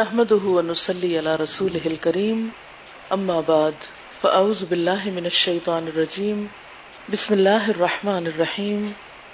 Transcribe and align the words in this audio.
رسوله 0.00 1.32
رسول 1.40 1.76
اما 1.78 1.94
کریم 2.02 2.42
اماب 3.14 3.48
فعز 4.20 4.62
بلّہ 4.72 5.08
الشيطان 5.30 5.88
الرجیم 5.92 6.44
بسم 7.14 7.32
اللہ 7.34 7.66
الرحمٰن 7.72 8.26
الرحیم 8.34 8.84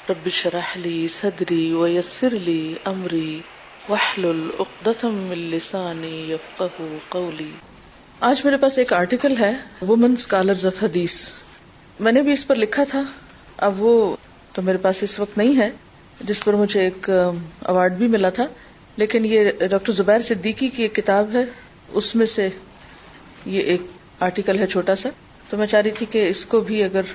رب 0.08 0.28
شرح 0.38 0.72
صدری 1.18 1.62
و 1.80 1.88
یسر 1.88 2.36
علی 2.40 2.58
امری 2.92 3.28
وحل 3.88 4.24
العقدم 4.30 5.18
السانی 5.38 6.14
یبقو 6.30 6.86
قولي 7.18 7.50
آج 8.32 8.44
میرے 8.44 8.56
پاس 8.64 8.78
ایک 8.78 8.92
آرٹیکل 9.02 9.36
ہے 9.40 9.52
وومن 9.90 10.16
سکالرز 10.26 10.66
آف 10.66 10.82
حدیث 10.82 11.20
میں 12.06 12.12
نے 12.12 12.22
بھی 12.28 12.32
اس 12.32 12.46
پر 12.46 12.64
لکھا 12.66 12.84
تھا 12.94 13.02
اب 13.68 13.82
وہ 13.82 13.94
تو 14.54 14.62
میرے 14.70 14.78
پاس 14.88 15.02
اس 15.08 15.20
وقت 15.20 15.38
نہیں 15.38 15.56
ہے 15.60 15.70
جس 16.32 16.44
پر 16.44 16.54
مجھے 16.66 16.80
ایک 16.84 17.10
اوارڈ 17.18 17.98
بھی 18.02 18.08
ملا 18.18 18.28
تھا 18.40 18.46
لیکن 18.98 19.24
یہ 19.24 19.50
ڈاکٹر 19.70 19.92
زبیر 19.92 20.22
صدیقی 20.28 20.68
کی 20.74 20.82
ایک 20.82 20.94
کتاب 20.94 21.34
ہے 21.34 21.44
اس 22.00 22.14
میں 22.16 22.26
سے 22.34 22.48
یہ 23.54 23.62
ایک 23.72 23.82
آرٹیکل 24.26 24.58
ہے 24.58 24.66
چھوٹا 24.74 24.94
سا 25.02 25.08
تو 25.48 25.56
میں 25.56 25.66
چاہ 25.66 25.80
رہی 25.80 25.90
تھی 25.98 26.06
کہ 26.10 26.28
اس 26.28 26.44
کو 26.52 26.60
بھی 26.68 26.82
اگر 26.82 27.10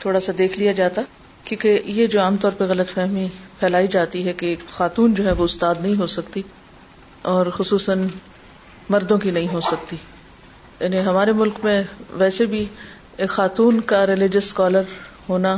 تھوڑا 0.00 0.20
سا 0.20 0.32
دیکھ 0.38 0.58
لیا 0.58 0.72
جاتا 0.82 1.02
کیونکہ 1.44 1.80
یہ 1.98 2.06
جو 2.14 2.20
عام 2.20 2.36
طور 2.42 2.52
پہ 2.58 2.64
غلط 2.68 2.90
فہمی 2.94 3.26
پھیلائی 3.58 3.86
جاتی 3.96 4.26
ہے 4.26 4.32
کہ 4.42 4.54
خاتون 4.76 5.14
جو 5.14 5.24
ہے 5.26 5.32
وہ 5.38 5.44
استاد 5.44 5.74
نہیں 5.82 5.96
ہو 5.98 6.06
سکتی 6.16 6.42
اور 7.32 7.46
خصوصاً 7.58 8.06
مردوں 8.90 9.18
کی 9.24 9.30
نہیں 9.30 9.48
ہو 9.52 9.60
سکتی 9.70 9.96
یعنی 10.80 11.00
ہمارے 11.06 11.32
ملک 11.42 11.58
میں 11.64 11.82
ویسے 12.22 12.46
بھی 12.54 12.64
ایک 13.16 13.28
خاتون 13.30 13.80
کا 13.92 14.06
ریلیجس 14.06 14.44
اسکالر 14.46 14.96
ہونا 15.28 15.56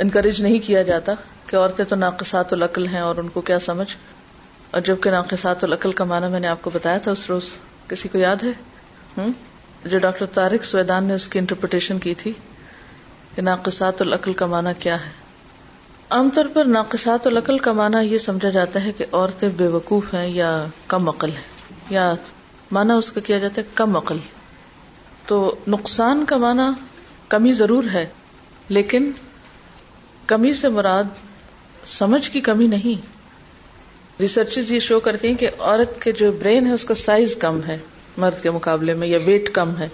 انکریج 0.00 0.40
نہیں 0.42 0.58
کیا 0.66 0.82
جاتا 0.92 1.12
کہ 1.46 1.56
عورتیں 1.56 1.84
تو 1.88 1.96
ناقصات 1.96 2.52
العقل 2.52 2.86
ہیں 2.94 3.00
اور 3.08 3.16
ان 3.24 3.28
کو 3.34 3.40
کیا 3.50 3.58
سمجھ 3.64 3.90
اور 4.74 4.82
جبکہ 4.86 5.10
ناقصات 5.10 5.62
العقل 5.64 5.92
کا 5.98 6.04
معنی 6.12 6.28
میں 6.30 6.38
نے 6.40 6.46
آپ 6.48 6.62
کو 6.62 6.70
بتایا 6.74 6.98
تھا 7.02 7.10
اس 7.10 7.20
روز 7.30 7.48
کسی 7.88 8.08
کو 8.12 8.18
یاد 8.18 8.42
ہے 8.42 9.24
جو 9.90 9.98
ڈاکٹر 10.04 10.26
طارق 10.38 10.64
سویدان 10.64 11.04
نے 11.10 11.14
اس 11.14 11.26
کی 11.34 11.38
انٹرپریٹیشن 11.38 11.98
کی 12.06 12.14
تھی 12.22 12.32
کہ 13.34 13.42
ناقصات 13.42 14.02
العقل 14.02 14.32
کا 14.40 14.46
معنی 14.54 14.70
کیا 14.78 14.96
ہے 15.04 15.10
عام 16.16 16.30
طور 16.34 16.44
پر 16.54 16.64
ناقصات 16.78 17.26
العقل 17.26 17.58
کا 17.68 17.72
معنی 17.82 18.00
یہ 18.06 18.18
سمجھا 18.26 18.50
جاتا 18.58 18.82
ہے 18.84 18.92
کہ 18.98 19.04
عورتیں 19.12 19.48
بے 19.62 19.66
وقوف 19.76 20.12
ہیں 20.14 20.26
یا 20.28 20.50
کم 20.96 21.08
عقل 21.14 21.36
ہیں 21.36 21.94
یا 21.98 22.12
معنی 22.78 22.94
اس 23.04 23.12
کا 23.12 23.20
کیا 23.30 23.38
جاتا 23.46 23.60
ہے 23.62 23.66
کم 23.82 23.96
عقل 24.02 24.18
تو 25.26 25.38
نقصان 25.78 26.24
کا 26.32 26.36
معنی 26.48 26.68
کمی 27.36 27.52
ضرور 27.62 27.84
ہے 27.94 28.04
لیکن 28.78 29.10
کمی 30.34 30.52
سے 30.64 30.68
مراد 30.80 31.16
سمجھ 31.98 32.28
کی 32.30 32.40
کمی 32.50 32.66
نہیں 32.78 33.12
ریسرچ 34.20 34.56
یہ 34.70 34.78
شو 34.78 34.98
کرتی 35.06 35.28
ہیں 35.28 35.34
کہ 35.36 35.48
عورت 35.58 36.00
کے 36.02 36.10
جو 36.18 36.30
برین 36.40 36.66
ہے 36.66 36.72
اس 36.72 36.84
کا 36.88 36.94
سائز 36.94 37.34
کم 37.40 37.58
ہے 37.68 37.76
مرد 38.24 38.42
کے 38.42 38.50
مقابلے 38.56 38.94
میں 39.00 39.06
یا 39.08 39.18
ویٹ 39.24 39.48
کم 39.54 39.76
ہے 39.78 39.88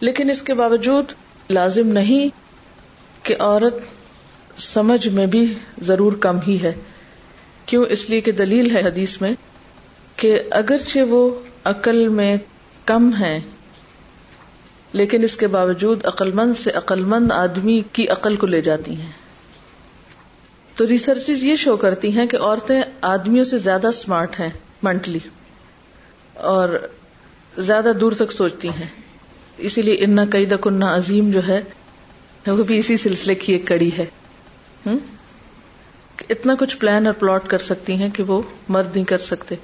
لیکن 0.00 0.30
اس 0.30 0.42
کے 0.48 0.54
باوجود 0.54 1.12
لازم 1.50 1.92
نہیں 1.98 2.28
کہ 3.26 3.34
عورت 3.38 3.78
سمجھ 4.62 5.06
میں 5.18 5.26
بھی 5.34 5.44
ضرور 5.90 6.12
کم 6.26 6.38
ہی 6.46 6.58
ہے 6.62 6.72
کیوں 7.66 7.84
اس 7.96 8.08
لیے 8.10 8.20
کہ 8.26 8.32
دلیل 8.42 8.70
ہے 8.76 8.80
حدیث 8.86 9.20
میں 9.20 9.32
کہ 10.22 10.38
اگرچہ 10.60 11.10
وہ 11.12 11.22
عقل 11.72 12.06
میں 12.20 12.36
کم 12.86 13.10
ہے 13.20 13.38
لیکن 15.00 15.24
اس 15.24 15.36
کے 15.40 15.46
باوجود 15.56 16.04
عقلمند 16.06 16.56
سے 16.64 16.70
عقلمند 16.84 17.32
آدمی 17.32 17.80
کی 17.92 18.08
عقل 18.16 18.36
کو 18.40 18.46
لے 18.54 18.60
جاتی 18.70 18.94
ہیں 19.00 19.10
تو 20.82 20.86
ریسرچ 20.88 21.28
یہ 21.30 21.56
شو 21.62 21.74
کرتی 21.82 22.10
ہیں 22.14 22.24
کہ 22.26 22.36
عورتیں 22.36 22.80
آدمیوں 23.08 23.42
سے 23.48 23.58
زیادہ 23.66 23.86
اسمارٹ 23.92 24.38
ہیں 24.40 24.48
مینٹلی 24.82 25.18
اور 26.52 26.68
زیادہ 27.56 27.90
دور 28.00 28.12
تک 28.20 28.32
سوچتی 28.32 28.68
ہیں 28.78 28.86
اسی 29.68 29.82
لیے 29.82 30.06
ان 30.68 30.82
عظیم 30.82 31.30
جو 31.30 31.40
ہے 31.48 31.60
وہ 32.46 32.64
بھی 32.70 32.78
اسی 32.78 32.96
سلسلے 33.02 33.34
کی 33.44 33.52
ایک 33.52 33.66
کڑی 33.66 33.90
ہے 33.98 34.04
اتنا 36.36 36.54
کچھ 36.60 36.76
پلان 36.78 37.06
اور 37.06 37.14
پلاٹ 37.18 37.46
کر 37.54 37.64
سکتی 37.66 37.96
ہیں 38.02 38.08
کہ 38.16 38.22
وہ 38.32 38.40
مرد 38.78 38.90
نہیں 38.94 39.04
کر 39.14 39.18
سکتے 39.28 39.54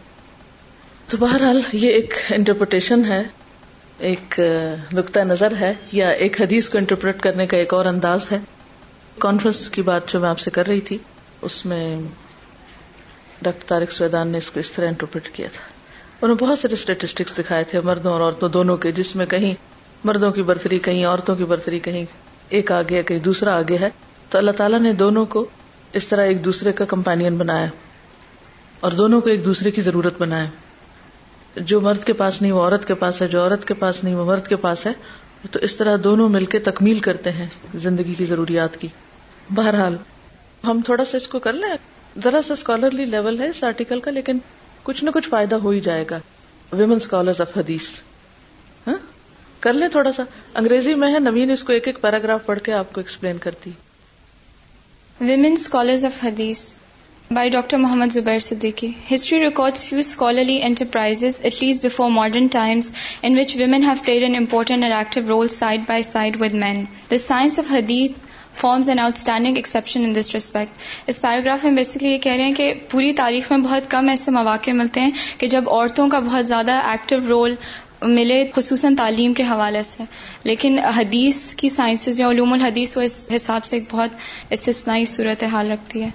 تو 1.11 1.17
بہرحال 1.25 1.61
یہ 1.73 1.91
ایک 1.95 2.15
انٹرپریٹیشن 2.39 3.05
ہے 3.11 3.23
ایک 4.12 4.39
نقطۂ 5.00 5.25
نظر 5.35 5.56
ہے 5.61 5.73
یا 6.03 6.11
ایک 6.27 6.41
حدیث 6.43 6.69
کو 6.75 6.79
انٹرپریٹ 6.79 7.21
کرنے 7.27 7.47
کا 7.47 7.56
ایک 7.65 7.75
اور 7.81 7.87
انداز 7.95 8.31
ہے 8.33 8.39
کانفرنس 9.25 9.69
کی 9.75 9.83
بات 9.83 10.09
جو 10.12 10.21
میں 10.21 10.29
آپ 10.29 10.39
سے 10.39 10.51
کر 10.59 10.67
رہی 10.67 10.81
تھی 10.89 10.99
اس 11.49 11.65
میں 11.67 11.83
ڈاکٹر 13.43 13.67
تارک 13.69 13.93
سویدان 13.93 14.29
نے 14.34 14.39
اس 14.39 14.51
اس 14.55 14.69
کو 14.69 14.75
طرح 14.77 14.89
انٹرپریٹ 14.89 15.29
کیا 15.37 15.49
تھا 15.53 15.62
انہوں 16.21 16.37
بہت 16.41 16.59
سارے 16.59 16.75
اسٹیٹسٹکس 16.81 17.37
دکھائے 17.39 17.65
تھے 17.71 17.81
مردوں 17.89 18.12
اور 18.12 18.21
عورتوں 18.21 18.49
دونوں 18.59 18.77
کے 18.84 18.93
جس 18.99 19.15
میں 19.17 19.27
کہیں 19.34 19.53
مردوں 20.11 20.31
کی 20.39 20.43
برتری 20.51 20.79
کہیں 20.89 21.05
عورتوں 21.05 21.37
کی 21.37 21.45
برتری 21.53 21.79
کہیں 21.89 22.05
ایک 22.59 22.73
آگے 22.73 22.97
ہے 22.99 23.03
کہیں 23.11 23.19
دوسرا 23.29 23.56
آگے 23.59 23.77
ہے 23.84 23.89
تو 24.31 24.39
اللہ 24.39 24.51
تعالیٰ 24.62 24.81
نے 24.81 24.93
دونوں 25.05 25.25
کو 25.37 25.45
اس 25.99 26.06
طرح 26.09 26.31
ایک 26.31 26.45
دوسرے 26.45 26.73
کا 26.81 26.85
کمپینین 26.95 27.37
بنایا 27.45 27.67
اور 28.87 28.93
دونوں 29.03 29.21
کو 29.21 29.31
ایک 29.31 29.45
دوسرے 29.45 29.71
کی 29.77 29.81
ضرورت 29.91 30.21
بنایا 30.23 31.61
جو 31.73 31.81
مرد 31.81 32.05
کے 32.06 32.12
پاس 32.23 32.41
نہیں 32.43 32.53
وہ 32.53 32.62
عورت 32.62 32.85
کے 32.89 32.95
پاس 33.05 33.23
ہے 33.23 33.27
جو 33.29 33.43
عورت 33.43 33.65
کے 33.69 33.75
پاس 33.85 34.03
نہیں 34.05 34.15
وہ 34.15 34.25
مرد 34.25 34.49
کے 34.49 34.56
پاس 34.67 34.87
ہے 34.87 34.93
تو 35.53 35.59
اس 35.69 35.77
طرح 35.77 35.97
دونوں 36.05 36.29
مل 36.29 36.45
کے 36.53 36.59
تکمیل 36.71 36.99
کرتے 37.09 37.33
ہیں 37.33 37.47
زندگی 37.87 38.15
کی 38.19 38.25
ضروریات 38.31 38.77
کی 38.81 38.89
بہرحال 39.55 39.97
ہم 40.67 40.81
تھوڑا 40.85 41.05
سا 41.11 41.17
اس 41.17 41.29
کو 41.29 41.39
کر 41.45 41.53
لیں 41.61 41.69
ذرا 42.25 42.41
سا 42.47 42.53
اسکالرلی 42.53 43.05
لیول 43.05 43.41
ہے 43.41 43.49
اس 43.49 43.63
آرٹیکل 43.65 44.01
کا 44.01 44.11
لیکن 44.11 44.39
کچھ 44.83 45.03
نہ 45.05 45.11
کچھ 45.15 45.29
فائدہ 45.29 45.55
ہو 45.63 45.71
ہی 45.71 45.81
جائے 45.81 46.05
گا 46.11 46.19
ویمن 46.73 46.97
اسکالر 46.97 47.41
آف 47.41 47.57
حدیث 47.57 47.89
کر 49.61 49.73
لیں 49.73 49.89
تھوڑا 49.93 50.13
سا 50.17 50.23
انگریزی 50.61 50.95
میں 51.03 51.13
ہے 51.15 51.19
نوین 51.21 51.51
اس 51.51 51.63
کو 51.65 51.73
ایک 51.73 51.87
ایک 51.89 52.01
پیراگراف 52.01 52.45
پڑھ 52.47 52.59
کے 52.65 52.73
آپ 52.81 52.93
کو 52.93 53.01
ایکسپلین 53.01 53.39
کرتی 53.47 53.71
women 55.21 55.53
scholars 55.53 56.05
of 56.05 56.23
hadith 56.25 56.71
by 57.35 57.51
doctor 57.51 57.77
Muhammad 57.79 58.13
Zubair 58.13 58.39
Siddiqui 58.49 58.91
history 59.15 59.41
record 59.45 59.77
few 59.89 59.99
scholarly 59.99 60.61
enterprise 60.65 61.25
at 61.25 61.63
least 61.63 61.85
before 61.85 62.11
modern 62.21 62.47
times 62.61 62.93
in 63.31 63.39
women 63.57 63.83
have 63.85 63.95
played 64.05 64.23
an 64.23 64.37
important 64.37 64.85
and 64.85 64.95
active 64.99 65.25
role 65.29 65.49
side 65.59 65.81
by 65.89 66.03
side 66.13 66.41
with 66.43 66.55
men 66.65 66.85
the 67.11 67.19
science 67.29 67.59
of 67.59 67.71
hadith 67.73 68.27
forms 68.61 68.89
an 68.89 68.99
outstanding 69.19 69.57
exception 69.57 70.05
in 70.05 70.15
this 70.15 70.31
respect 70.35 70.81
us 71.11 71.21
paragraph 71.23 71.65
میں 71.65 71.71
basically 71.73 72.09
یہ 72.13 72.17
کہہ 72.23 72.33
رہے 72.37 72.45
ہیں 72.45 72.53
کہ 72.61 72.73
پوری 72.91 73.13
تاریخ 73.21 73.51
میں 73.51 73.59
بہت 73.67 73.91
کم 73.91 74.09
ایسے 74.09 74.31
مواقع 74.37 74.71
ملتے 74.81 75.01
ہیں 75.01 75.11
کہ 75.39 75.47
جب 75.55 75.69
عورتوں 75.73 76.09
کا 76.15 76.19
بہت 76.31 76.49
زیادہ 76.49 76.81
ایکٹیو 76.93 77.19
رول 77.29 77.55
ملے 78.17 78.43
خصوصاً 78.55 78.97
تعلیم 78.97 79.33
کے 79.39 79.43
حوالے 79.43 79.83
سے 79.93 80.05
لیکن 80.51 80.79
حدیث 80.97 81.43
کی 81.63 81.69
سائنسز 81.77 82.21
یا 82.21 82.29
علوم 82.31 82.53
الحدیث 82.53 82.97
وہ 82.97 83.03
اس 83.03 83.17
حساب 83.35 83.65
سے 83.71 83.77
ایک 83.77 83.85
بہت 83.91 84.53
استثنائی 84.59 85.05
صورت 85.15 85.43
حال 85.53 85.71
رکھتی 85.73 86.03
ہے 86.03 86.09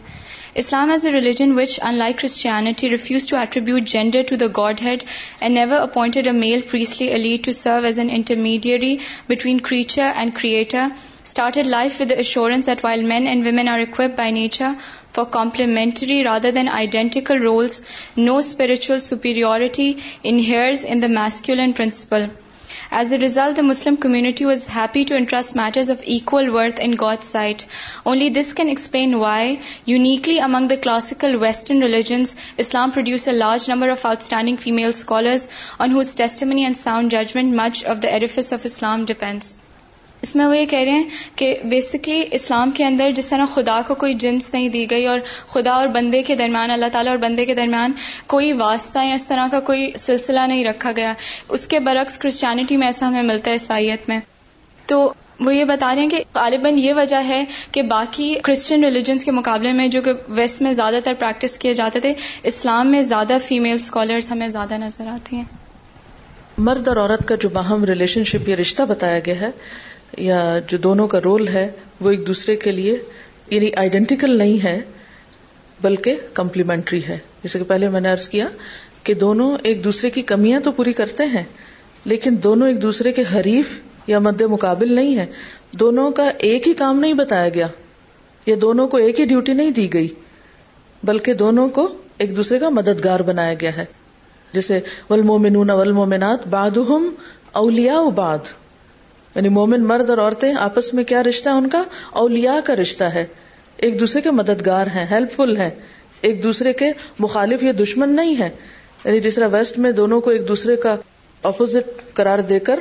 Islam 0.62 0.92
as 0.92 1.06
a 1.06 1.12
religion 1.12 1.52
which 1.60 1.80
unlike 1.98 2.18
Christianity 2.22 2.90
refuse 2.90 3.28
to 3.28 3.38
attribute 3.38 3.84
gender 3.94 4.46
God 4.58 4.82
had 4.86 5.04
never 5.50 5.80
appointed 5.80 6.28
a 6.28 6.34
male 6.42 6.62
as 7.02 8.00
an 8.00 8.10
intermediate 8.12 8.84
between 9.30 9.60
creature 9.70 10.12
and 10.16 10.36
creator 10.42 10.88
started 11.24 11.66
life 11.66 12.00
with 12.00 12.10
the 12.10 12.20
assurance 12.20 12.66
that 12.66 12.84
while 12.84 13.02
men 13.02 13.28
and 13.28 13.44
women 13.44 13.68
are 13.70 13.80
equipped 13.80 14.16
by 14.16 14.30
nature 14.30 14.76
for 15.12 15.26
complementary 15.26 16.24
rather 16.24 16.52
than 16.52 16.68
identical 16.68 17.38
roles, 17.38 17.82
no 18.16 18.40
spiritual 18.42 19.00
superiority 19.00 20.04
inheres 20.24 20.84
in 20.84 21.00
the 21.00 21.10
masculine 21.10 21.74
principle. 21.74 22.30
As 22.92 23.12
a 23.12 23.18
result, 23.18 23.56
the 23.56 23.64
Muslim 23.64 23.98
community 23.98 24.46
was 24.46 24.68
happy 24.68 25.04
to 25.06 25.16
entrust 25.16 25.56
matters 25.56 25.90
of 25.90 26.04
equal 26.04 26.52
worth 26.54 26.80
in 26.80 26.96
God's 26.96 27.26
sight. 27.26 27.66
Only 28.06 28.30
this 28.30 28.54
can 28.54 28.70
explain 28.70 29.20
why, 29.20 29.60
uniquely 29.86 30.38
among 30.38 30.68
the 30.68 30.78
classical 30.78 31.40
Western 31.40 31.80
religions, 31.80 32.36
Islam 32.58 32.92
produced 32.92 33.28
a 33.28 33.34
large 33.34 33.68
number 33.68 33.90
of 33.90 34.06
outstanding 34.06 34.58
female 34.58 34.94
scholars 34.94 35.48
on 35.80 35.92
whose 35.92 36.14
testimony 36.14 36.66
and 36.66 36.78
sound 36.78 37.12
judgment 37.12 37.54
much 37.56 37.84
of 37.84 38.02
the 38.02 38.14
edifice 38.22 38.52
of 38.52 38.66
Islam 38.66 39.06
depends. 39.06 39.54
اس 40.24 40.36
میں 40.40 40.46
وہ 40.48 40.58
یہ 40.58 40.66
کہہ 40.72 40.84
رہے 40.88 40.98
ہیں 41.00 41.08
کہ 41.36 41.48
basically 41.72 42.22
اسلام 42.38 42.70
کے 42.80 42.84
اندر 42.86 43.12
جس 43.16 43.28
طرح 43.30 43.46
خدا 43.54 43.80
کو 43.88 43.96
کوئی 44.04 44.14
جنس 44.24 44.54
نہیں 44.54 44.70
دی 44.76 44.84
گئی 44.92 45.06
اور 45.14 45.20
خدا 45.54 45.72
اور 45.80 45.88
بندے 45.96 46.22
کے 46.30 46.36
درمیان 46.42 46.72
اللہ 46.72 46.92
تعالیٰ 46.94 47.12
اور 47.14 47.18
بندے 47.24 47.46
کے 47.46 47.56
درمیان 47.56 47.92
کوئی 48.36 48.54
واسطہ 48.62 49.04
یا 49.06 49.14
اس 49.22 49.26
طرح 49.28 49.48
کا 49.52 49.60
کوئی 49.72 49.92
سلسلہ 50.06 50.46
نہیں 50.52 50.64
رکھا 50.66 50.92
گیا 50.98 51.14
اس 51.58 51.68
کے 51.74 51.80
برعکس 51.90 52.18
کرسچینٹی 52.24 52.78
میں 52.84 52.88
ایسا 52.88 53.08
ہمیں 53.08 53.24
ملتا 53.34 53.50
ہے 53.52 53.56
عیسائیت 53.62 54.08
میں 54.10 54.20
تو 54.94 55.02
وہ 55.46 55.54
یہ 55.56 55.66
بتا 55.76 55.94
رہے 55.96 56.02
ہیں 56.02 56.10
کہ 56.10 56.24
غالباً 56.36 56.78
یہ 56.86 56.94
وجہ 57.04 57.22
ہے 57.28 57.44
کہ 57.76 57.82
باقی 57.94 58.34
کرسچن 58.44 58.84
ریلیجنس 58.84 59.26
کے 59.26 59.32
مقابلے 59.42 59.72
میں 59.80 59.88
جو 59.98 60.02
کہ 60.08 60.12
ویسٹ 60.42 60.62
میں 60.66 60.74
زیادہ 60.82 61.00
تر 61.06 61.14
پریکٹس 61.26 61.58
کیے 61.64 61.74
جاتے 61.82 62.00
تھے 62.06 62.14
اسلام 62.54 62.92
میں 62.96 63.02
زیادہ 63.14 63.38
فیمیل 63.48 63.74
اسکالرس 63.86 64.32
ہمیں 64.32 64.48
زیادہ 64.60 64.78
نظر 64.88 65.08
آتی 65.16 65.36
ہیں 65.36 65.44
مرد 66.68 66.88
اور 66.88 66.98
عورت 67.04 67.28
کا 67.28 67.36
جو 67.42 67.50
باہم 67.54 67.84
ریلیشن 67.90 68.24
شپ 68.32 68.48
یا 68.50 68.56
رشتہ 68.62 68.84
بتایا 68.90 69.20
گیا 69.26 69.40
ہے 69.40 69.50
یا 70.22 70.42
جو 70.68 70.78
دونوں 70.78 71.08
کا 71.08 71.20
رول 71.24 71.48
ہے 71.48 71.68
وہ 72.02 72.10
ایک 72.12 72.26
دوسرے 72.28 72.56
کے 72.64 72.72
لیے 72.72 72.96
یعنی 73.50 73.70
آئیڈینٹیکل 73.78 74.38
نہیں 74.38 74.64
ہے 74.64 74.78
بلکہ 75.82 76.16
کمپلیمنٹری 76.34 77.02
ہے 77.08 77.18
جیسے 77.44 77.60
کہ 77.60 77.66
پہلے 77.70 77.90
میں 77.90 78.02
نے 78.02 78.12
ارض 78.12 78.28
کیا 78.30 78.48
کہ 79.04 79.14
دونوں 79.24 79.50
ایک 79.70 79.84
دوسرے 79.84 80.10
کی 80.10 80.22
کمیاں 80.32 80.60
تو 80.64 80.72
پوری 80.72 80.94
کرتے 81.00 81.26
ہیں 81.34 81.44
لیکن 82.06 82.36
دونوں 82.44 82.68
ایک 82.68 82.82
دوسرے 82.82 83.12
کے 83.14 83.24
حریف 83.34 83.74
یا 84.08 84.20
مد 84.20 84.42
مقابل 84.52 84.94
نہیں 84.96 85.18
ہے 85.18 85.26
دونوں 85.80 86.10
کا 86.18 86.28
ایک 86.50 86.68
ہی 86.68 86.74
کام 86.82 87.00
نہیں 87.00 87.14
بتایا 87.14 87.50
گیا 87.50 87.68
یا 88.46 88.56
دونوں 88.62 88.88
کو 88.88 88.98
ایک 89.06 89.20
ہی 89.20 89.26
ڈیوٹی 89.26 89.54
نہیں 89.54 89.72
دی 89.72 89.92
گئی 89.94 90.08
بلکہ 91.10 91.34
دونوں 91.44 91.68
کو 91.78 91.88
ایک 92.24 92.36
دوسرے 92.38 92.60
کا 92.60 92.70
مددگار 92.70 93.20
بنایا 93.28 93.54
گیا 93.62 93.76
ہے 93.78 93.86
جیسے 94.54 94.80
ولمو 95.10 95.38
ولمومنات 95.40 96.48
بادہم 96.48 97.10
اولیاء 97.62 97.96
اولیا 97.98 98.02
باد 98.16 98.52
یعنی 99.36 99.50
مومن 99.50 99.84
مرد 99.90 100.10
اور 100.10 100.18
عورتیں 100.18 100.54
آپس 100.64 100.94
میں 100.94 101.04
کیا 101.12 101.24
رشتہ 101.24 101.50
ہے 101.50 101.54
ان 101.58 101.68
کا 101.70 101.84
اولیا 102.22 102.60
کا 102.66 102.76
رشتہ 102.82 103.04
ہے 103.14 103.26
ایک 103.86 104.00
دوسرے 104.00 104.22
کے 104.22 104.32
مددگار 104.40 104.88
ہیں 104.96 105.06
ہیلپ 105.12 105.32
فل 105.36 105.56
ہیں 105.58 105.70
ایک 106.28 106.44
دوسرے 106.44 106.74
کے 106.82 106.92
مخالف 107.20 107.64
یا 107.64 107.72
دشمن 107.82 108.16
نہیں 108.16 108.40
ہے 108.42 108.50
یعنی 109.06 109.20
جس 109.22 109.36
طرح 109.36 109.48
ویسٹ 109.52 109.78
میں 109.86 109.92
دونوں 109.92 110.20
کو 110.22 110.30
ایک 110.32 110.48
دوسرے 110.48 110.76
کا 110.84 110.96
اپوزٹ 111.50 112.02
کرار 112.16 112.40
دے 112.50 112.60
کر 112.70 112.80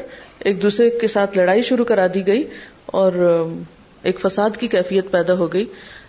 ایک 0.50 0.60
دوسرے 0.62 0.88
کے 1.00 1.08
ساتھ 1.08 1.38
لڑائی 1.38 1.62
شروع 1.70 1.84
کرا 1.84 2.06
دی 2.14 2.26
گئی 2.26 2.44
اور 3.00 3.12
ایک 4.10 4.20
فساد 4.20 4.56
کی 4.60 4.66
کیفیت 4.68 5.10
پیدا 5.10 5.34
ہو 5.38 5.52
گئی 5.52 5.64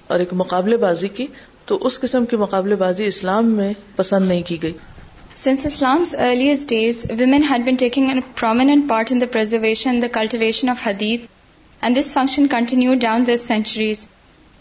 اور 0.07 0.19
ایک 0.19 0.29
مقابلے 0.43 0.77
بازی 0.77 1.07
کی 1.19 1.25
تو 1.65 1.77
اس 1.87 1.99
قسم 1.99 2.25
کی 2.31 2.35
مقابلے 2.37 2.75
بازی 2.75 3.05
اسلام 3.07 3.49
میں 3.55 3.73
پسند 3.95 4.27
نہیں 4.27 4.41
کی 4.47 4.61
گئی 4.63 4.73
Since 5.35 5.65
Islam's 5.65 6.13
earliest 6.13 6.67
days, 6.67 7.07
women 7.09 7.41
had 7.41 7.65
been 7.65 7.75
taking 7.75 8.15
a 8.15 8.21
prominent 8.21 8.87
part 8.87 9.11
in 9.11 9.17
the 9.17 9.27
preservation 9.27 9.91
and 9.91 10.03
the 10.03 10.09
cultivation 10.09 10.69
of 10.69 10.79
hadith, 10.79 11.27
and 11.81 11.95
this 11.95 12.13
function 12.13 12.47
continued 12.47 12.99
down 12.99 13.25
the 13.25 13.37
centuries. 13.37 14.07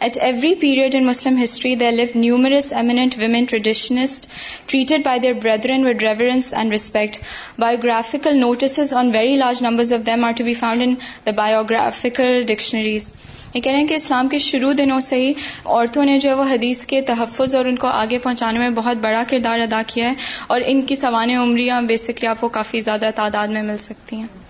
At 0.03 0.17
every 0.21 0.55
period 0.61 0.95
in 0.97 1.05
Muslim 1.07 1.37
history 1.43 1.75
they 1.81 1.91
live 1.91 2.07
numerous 2.15 2.73
eminent 2.77 3.15
women 3.19 3.45
traditionists 3.49 4.27
treated 4.71 5.05
by 5.05 5.19
their 5.25 5.33
brethren 5.43 5.85
with 5.87 6.03
reverence 6.03 6.53
and 6.55 6.73
respect 6.73 7.19
biographical 7.61 8.39
notices 8.39 8.93
on 9.03 9.11
very 9.15 9.37
large 9.37 9.63
numbers 9.65 9.93
of 9.93 10.07
them 10.07 10.25
are 10.25 10.33
to 10.39 10.45
be 10.45 10.55
found 10.63 10.83
in 10.87 10.95
the 11.27 11.31
biographical 11.37 12.43
dictionaries 12.49 13.11
یہ 13.55 13.61
کہہ 13.61 13.73
رہے 13.73 13.79
ہیں 13.81 13.87
کہ 13.89 13.95
اسلام 13.95 14.29
کے 14.29 14.39
شروع 14.51 14.73
دنوں 14.79 15.01
سے 15.11 15.17
ہی 15.21 15.33
عورتوں 15.65 16.05
نے 16.05 16.19
جو 16.19 16.29
ہے 16.31 16.35
وہ 16.35 16.45
حدیث 16.53 16.85
کے 16.93 17.01
تحفظ 17.15 17.55
اور 17.55 17.65
ان 17.73 17.77
کو 17.83 17.87
آگے 18.03 18.19
پہنچانے 18.23 18.59
میں 18.59 18.71
بہت 18.83 18.97
بڑا 19.09 19.23
کردار 19.31 19.61
ادا 19.71 19.83
کیا 19.95 20.09
ہے 20.11 20.15
اور 20.55 20.61
ان 20.67 20.83
کی 20.91 20.95
سوانح 21.07 21.43
عمریاں 21.43 21.81
بیسکلی 21.95 22.27
آپ 22.35 22.41
کو 22.41 22.49
کافی 22.61 22.81
زیادہ 22.91 23.11
تعداد 23.17 23.55
میں 23.59 23.63
مل 23.73 23.79
سکتی 23.91 24.17
ہیں 24.17 24.42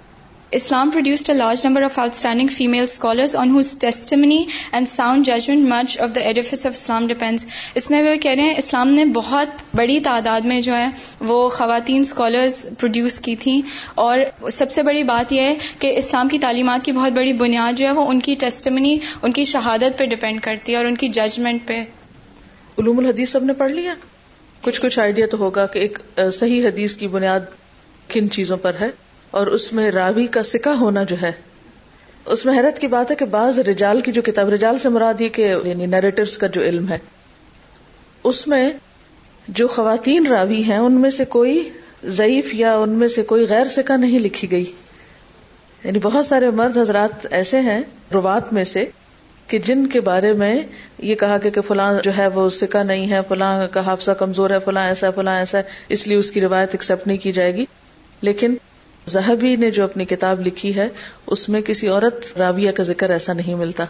Islam 0.56 0.90
produced 0.90 1.28
a 1.30 1.34
large 1.36 1.60
number 1.66 1.82
of 1.82 1.98
outstanding 2.14 2.48
female 2.54 2.78
scholars 2.80 3.34
on 3.42 3.54
his 3.58 3.70
testimony 3.80 4.44
and 4.72 4.88
sound 4.88 5.26
judgment 5.26 5.96
of 6.04 6.08
the 6.14 6.20
edifice 6.30 6.64
of 6.66 6.72
Islam 6.76 7.06
depend 7.06 7.38
اس 7.80 7.88
میں 7.90 8.02
وہ 8.02 8.14
کہہ 8.22 8.30
رہے 8.36 8.42
ہیں 8.42 8.54
اسلام 8.58 8.88
نے 8.98 9.04
بہت 9.14 9.62
بڑی 9.76 9.98
تعداد 10.08 10.46
میں 10.50 10.60
جو 10.66 10.74
ہے 10.76 10.84
وہ 11.28 11.48
خواتین 11.58 12.00
اسکالرز 12.00 12.60
پروڈیوس 12.80 13.18
کی 13.28 13.36
تھیں 13.44 13.60
اور 14.04 14.18
سب 14.56 14.70
سے 14.70 14.82
بڑی 14.90 15.02
بات 15.12 15.32
یہ 15.32 15.42
ہے 15.48 15.54
کہ 15.80 15.92
اسلام 15.98 16.28
کی 16.32 16.38
تعلیمات 16.38 16.84
کی 16.84 16.92
بہت 17.00 17.12
بڑی 17.20 17.32
بنیاد 17.40 17.78
جو 17.78 17.86
ہے 17.86 17.92
وہ 18.00 18.04
ان 18.10 18.20
کی 18.28 18.34
ٹیسٹمنی 18.40 18.96
ان 19.22 19.32
کی 19.38 19.44
شہادت 19.54 19.98
پہ 19.98 20.06
ڈپینڈ 20.14 20.40
کرتی 20.48 20.72
ہے 20.72 20.76
اور 20.76 20.86
ان 20.86 20.96
کی 21.04 21.08
ججمنٹ 21.20 21.66
پہ 21.68 21.82
علوم 22.82 22.98
الحدیث 22.98 23.30
سب 23.32 23.44
نے 23.44 23.52
پڑھ 23.64 23.72
لیا 23.78 23.94
کچھ 24.62 24.80
کچھ 24.80 24.98
آئیڈیا 25.06 25.26
تو 25.30 25.38
ہوگا 25.44 25.64
کہ 25.72 25.78
ایک 25.88 25.98
صحیح 26.32 26.66
حدیث 26.66 26.96
کی 26.96 27.06
بنیاد 27.18 27.48
کن 28.08 28.30
چیزوں 28.38 28.56
پر 28.66 28.74
ہے 28.80 28.90
اور 29.40 29.46
اس 29.56 29.72
میں 29.72 29.90
راوی 29.90 30.26
کا 30.36 30.42
سکا 30.44 30.72
ہونا 30.78 31.02
جو 31.12 31.16
ہے 31.20 31.30
اس 32.34 32.44
میں 32.46 32.54
حیرت 32.56 32.78
کی 32.78 32.86
بات 32.94 33.10
ہے 33.10 33.14
کہ 33.16 33.24
بعض 33.34 33.58
رجال 33.68 34.00
کی 34.08 34.12
جو 34.12 34.22
کتاب 34.22 34.48
رجال 34.54 34.78
سے 34.78 34.88
مراد 34.96 35.20
یہ 35.20 35.28
کہ 35.36 35.42
یعنی 35.64 35.86
نیرٹوس 35.94 36.36
کا 36.38 36.46
جو 36.56 36.62
علم 36.62 36.88
ہے 36.88 36.98
اس 38.30 38.46
میں 38.48 38.68
جو 39.60 39.68
خواتین 39.76 40.26
راوی 40.30 40.62
ہیں 40.64 40.76
ان 40.78 41.00
میں 41.00 41.10
سے 41.18 41.24
کوئی 41.36 41.54
ضعیف 42.18 42.52
یا 42.54 42.74
ان 42.78 42.90
میں 43.02 43.08
سے 43.16 43.22
کوئی 43.32 43.46
غیر 43.48 43.66
سکا 43.76 43.96
نہیں 44.04 44.18
لکھی 44.18 44.50
گئی 44.50 44.64
یعنی 45.84 45.98
بہت 46.02 46.26
سارے 46.26 46.50
مرد 46.58 46.76
حضرات 46.78 47.26
ایسے 47.38 47.60
ہیں 47.68 47.80
روات 48.14 48.52
میں 48.52 48.64
سے 48.74 48.84
کہ 49.48 49.58
جن 49.68 49.86
کے 49.94 50.00
بارے 50.10 50.32
میں 50.32 50.54
یہ 50.54 51.14
کہا 51.22 51.38
کہ, 51.38 51.50
کہ 51.50 51.60
فلاں 51.68 51.92
جو 52.04 52.16
ہے 52.16 52.26
وہ 52.34 52.48
سکا 52.58 52.82
نہیں 52.92 53.10
ہے 53.12 53.20
فلاں 53.28 53.54
کا 53.72 53.84
حادثہ 53.86 54.10
کمزور 54.24 54.50
ہے 54.50 54.58
فلاں 54.64 54.86
ایسا 54.88 55.06
ہے 55.06 55.12
فلاں 55.16 55.38
ایسا 55.38 55.58
ہے 55.58 55.80
اس 55.96 56.06
لیے 56.08 56.16
اس 56.24 56.30
کی 56.36 56.40
روایت 56.40 56.68
ایکسپٹ 56.74 57.06
نہیں 57.06 57.18
کی 57.26 57.32
جائے 57.40 57.54
گی 57.56 57.64
لیکن 58.28 58.54
زہبی 59.10 59.54
نے 59.60 59.70
جو 59.76 59.84
اپنی 59.84 60.04
کتاب 60.10 60.40
لکھی 60.46 60.74
ہے 60.74 60.88
اس 61.36 61.48
میں 61.48 61.60
کسی 61.66 61.88
عورت 61.88 62.36
راویہ 62.38 62.70
کا 62.72 62.82
ذکر 62.90 63.10
ایسا 63.10 63.32
نہیں 63.32 63.54
ملتا 63.62 63.84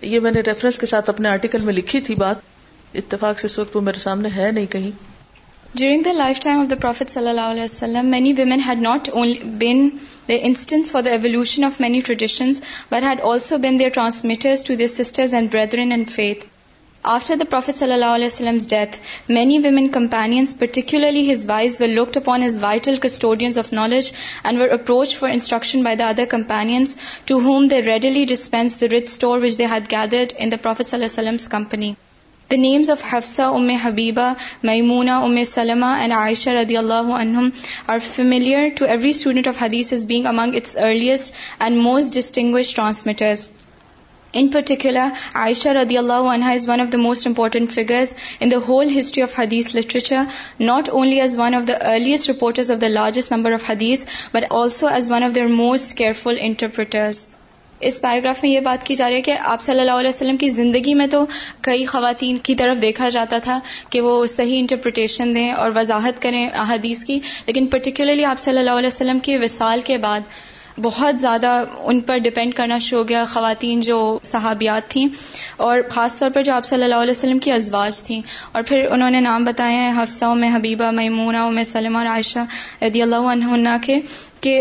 یہ 0.00 0.20
میں 0.20 0.30
نے 0.30 0.40
ریفرنس 0.46 0.78
کے 0.78 0.86
ساتھ 0.86 1.08
اپنے 1.10 1.28
آرٹیکل 1.28 1.60
میں 1.68 1.74
لکھی 1.74 2.00
تھی 2.08 2.14
بات 2.24 2.36
اتفاق 3.02 3.40
سے 3.40 3.46
اس 3.46 3.58
وقت 3.58 3.76
وہ 3.76 3.80
میرے 3.82 3.98
سامنے 4.00 4.28
ہے 4.36 4.50
نہیں 4.52 4.66
کہیں 4.72 4.90
to 5.76 6.02
دا 6.04 6.12
لائف 6.12 6.40
صلی 7.08 7.28
اللہ 7.28 7.40
علیہ 7.40 7.62
وسلم 7.62 8.10
آفٹر 17.10 17.36
دا 17.36 17.44
پرافی 17.50 17.72
صلی 17.76 17.92
اللہ 17.92 18.12
علیہ 18.16 18.26
وسلم 18.26 18.58
death 18.70 18.96
many 19.30 19.58
women 19.62 19.86
companions 19.94 20.54
particularly 20.58 21.30
his 21.30 21.44
wives 21.46 21.80
will 21.80 21.90
look 21.94 22.16
upon 22.16 22.42
his 22.42 22.58
vital 22.62 22.96
students 23.04 23.58
of 23.58 23.72
knowledge 23.72 24.10
and 24.44 24.60
were 24.60 24.68
up 24.68 24.80
approach 24.80 25.16
for 25.18 25.30
instruction 25.30 25.82
by 25.84 25.96
the 25.96 26.08
other 26.08 26.24
companions 26.30 26.96
to 27.30 27.38
whom 27.46 27.66
the 27.70 27.76
readily 27.86 28.24
dispense 28.34 28.80
the 28.80 28.86
rich 28.92 29.08
store 29.10 29.38
which 29.44 29.58
they 29.58 29.66
had 29.72 29.90
gathered 29.92 30.32
in 30.38 30.52
the 30.52 30.56
prophet's 30.62 30.94
ص 31.14 31.48
company 31.50 31.92
the 32.50 32.56
names 32.56 32.90
of 32.90 33.02
Hafsa 33.12 33.42
Umm 33.58 33.68
Habiba 33.82 34.32
Maimuna 34.70 35.10
اُم 35.26 35.42
سلم 35.54 35.84
and 35.84 36.12
عائشہ 36.12 36.50
عدی 36.60 36.76
اللہ 36.76 37.12
عنہ 37.20 37.48
are 37.92 37.98
familiar 38.12 38.68
to 38.78 38.84
every 38.94 39.10
student 39.10 39.48
of 39.48 39.62
hadith 39.62 39.92
as 39.92 40.06
being 40.06 40.26
among 40.34 40.56
its 40.56 40.76
earliest 40.90 41.34
and 41.60 41.80
most 41.82 42.14
distinguished 42.14 42.76
transmitters 42.76 43.50
in 44.40 44.46
particular 44.48 45.08
Aisha 45.36 45.68
Adi 45.80 45.96
اللہ 45.98 46.28
عنہا 46.34 46.50
is 46.52 46.68
one 46.68 46.80
of 46.80 46.92
the 46.92 46.98
most 46.98 47.26
important 47.26 47.72
figures 47.72 48.14
in 48.40 48.50
the 48.50 48.56
whole 48.68 48.98
history 48.98 49.22
of 49.22 49.38
hadith 49.38 49.74
literature 49.74 50.18
not 50.60 50.88
only 51.00 51.20
as 51.20 51.36
one 51.38 51.54
of 51.54 51.66
the 51.68 51.74
earliest 51.92 52.30
reporters 52.30 52.70
of 52.70 52.80
the 52.80 52.88
largest 52.88 53.32
number 53.32 53.52
of 53.52 53.70
hadith 53.70 54.04
but 54.34 54.44
also 54.60 54.86
as 54.88 55.10
one 55.12 55.22
of 55.24 55.34
the 55.34 55.46
most 55.58 55.94
careful 55.98 56.36
interpreters 56.48 57.24
us 57.88 58.00
paragraph 58.02 58.42
میں 58.42 58.50
یہ 58.50 58.60
بات 58.64 58.84
کی 58.86 58.94
جا 58.94 59.08
رہی 59.10 59.16
ہے 59.16 59.22
کہ 59.28 59.34
آپ 59.52 59.60
صلی 59.60 59.80
اللہ 59.80 59.98
علیہ 60.00 60.08
وسلم 60.08 60.36
کی 60.40 60.48
زندگی 60.58 60.94
میں 60.94 61.06
تو 61.10 61.24
کئی 61.68 61.84
خواتین 61.94 62.38
کی 62.48 62.54
طرف 62.56 62.82
دیکھا 62.82 63.08
جاتا 63.18 63.38
تھا 63.46 63.58
کہ 63.90 64.00
وہ 64.00 64.14
صحیح 64.36 64.58
انٹرپریٹیشن 64.58 65.34
دیں 65.34 65.50
اور 65.52 65.70
وضاحت 65.76 66.22
کریں 66.22 66.44
احادیث 66.48 67.04
کی 67.04 67.18
لیکن 67.46 67.66
پرٹیکولرلی 67.74 68.24
آپ 68.34 68.38
صلی 68.40 68.58
اللہ 68.58 68.78
علیہ 68.82 68.94
وسلم 68.96 69.18
کے 69.30 69.38
وصال 69.44 69.80
کے 69.86 69.98
بعد 70.06 70.20
بہت 70.80 71.18
زیادہ 71.20 71.48
ان 71.90 72.00
پر 72.08 72.18
ڈپینڈ 72.24 72.54
کرنا 72.54 72.76
شروع 72.80 73.00
ہو 73.02 73.08
گیا 73.08 73.24
خواتین 73.32 73.80
جو 73.86 73.96
صحابیات 74.24 74.88
تھیں 74.90 75.06
اور 75.66 75.80
خاص 75.90 76.18
طور 76.18 76.30
پر 76.34 76.42
جو 76.42 76.52
آپ 76.54 76.64
صلی 76.66 76.84
اللہ 76.84 77.02
علیہ 77.02 77.10
وسلم 77.10 77.38
کی 77.46 77.52
ازواج 77.52 78.02
تھیں 78.04 78.20
اور 78.52 78.62
پھر 78.68 78.86
انہوں 78.90 79.10
نے 79.10 79.20
نام 79.20 79.44
بتائے 79.44 79.74
ہیں 79.74 79.92
حفصہ 80.02 80.32
میں 80.40 80.50
حبیبہ 80.54 80.90
میمونہ 81.00 81.48
میں 81.50 81.64
سلم 81.72 81.96
اور 81.96 82.06
عائشہ 82.06 82.44
رضی 82.84 83.02
اللہ 83.02 83.32
عنہ 83.54 83.76
کے 83.82 84.00
کہ 84.40 84.60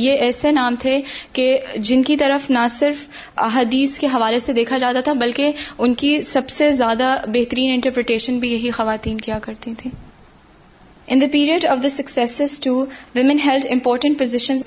یہ 0.00 0.12
ایسے 0.26 0.50
نام 0.52 0.74
تھے 0.80 1.00
کہ 1.32 1.48
جن 1.88 2.02
کی 2.02 2.16
طرف 2.16 2.50
نہ 2.50 2.66
صرف 2.78 3.06
احادیث 3.48 3.98
کے 4.00 4.06
حوالے 4.14 4.38
سے 4.48 4.52
دیکھا 4.52 4.78
جاتا 4.78 5.00
تھا 5.04 5.12
بلکہ 5.26 5.52
ان 5.78 5.94
کی 6.04 6.20
سب 6.32 6.48
سے 6.50 6.70
زیادہ 6.72 7.14
بہترین 7.32 7.72
انٹرپریٹیشن 7.72 8.38
بھی 8.38 8.52
یہی 8.52 8.70
خواتین 8.80 9.18
کیا 9.28 9.38
کرتی 9.42 9.74
تھیں 9.78 9.90
in 11.14 11.20
the 11.20 11.26
period 11.32 11.64
of 11.72 11.78
the 11.82 11.88
successors 11.92 12.54
two 12.64 12.72
women 13.14 13.38
held 13.44 13.66
important 13.72 14.18
positions 14.18 14.62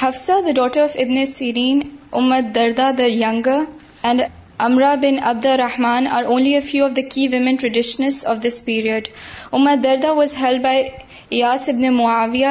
Ibn 0.00 1.24
Sirin 1.32 1.80
Amra 2.20 2.40
Darda 2.54 2.90
the 2.98 3.06
young 3.06 3.46
and 4.02 4.22
امرا 4.66 4.94
بن 5.02 5.18
عبد 5.28 5.46
رحمان 5.60 6.06
اور 6.16 6.24
only 6.32 6.54
a 6.54 6.60
few 6.70 6.84
of 6.84 6.96
the 6.96 7.02
key 7.12 7.26
women 7.28 7.56
traditions 7.60 8.24
of 8.32 8.42
this 8.46 8.64
period 8.64 9.08
Umm 9.60 9.76
Darda 9.84 10.10
was 10.20 10.36
held 10.42 10.62
by 10.62 10.82
Iyas 11.30 11.68
ibn 11.68 11.88
Muawiya 11.94 12.46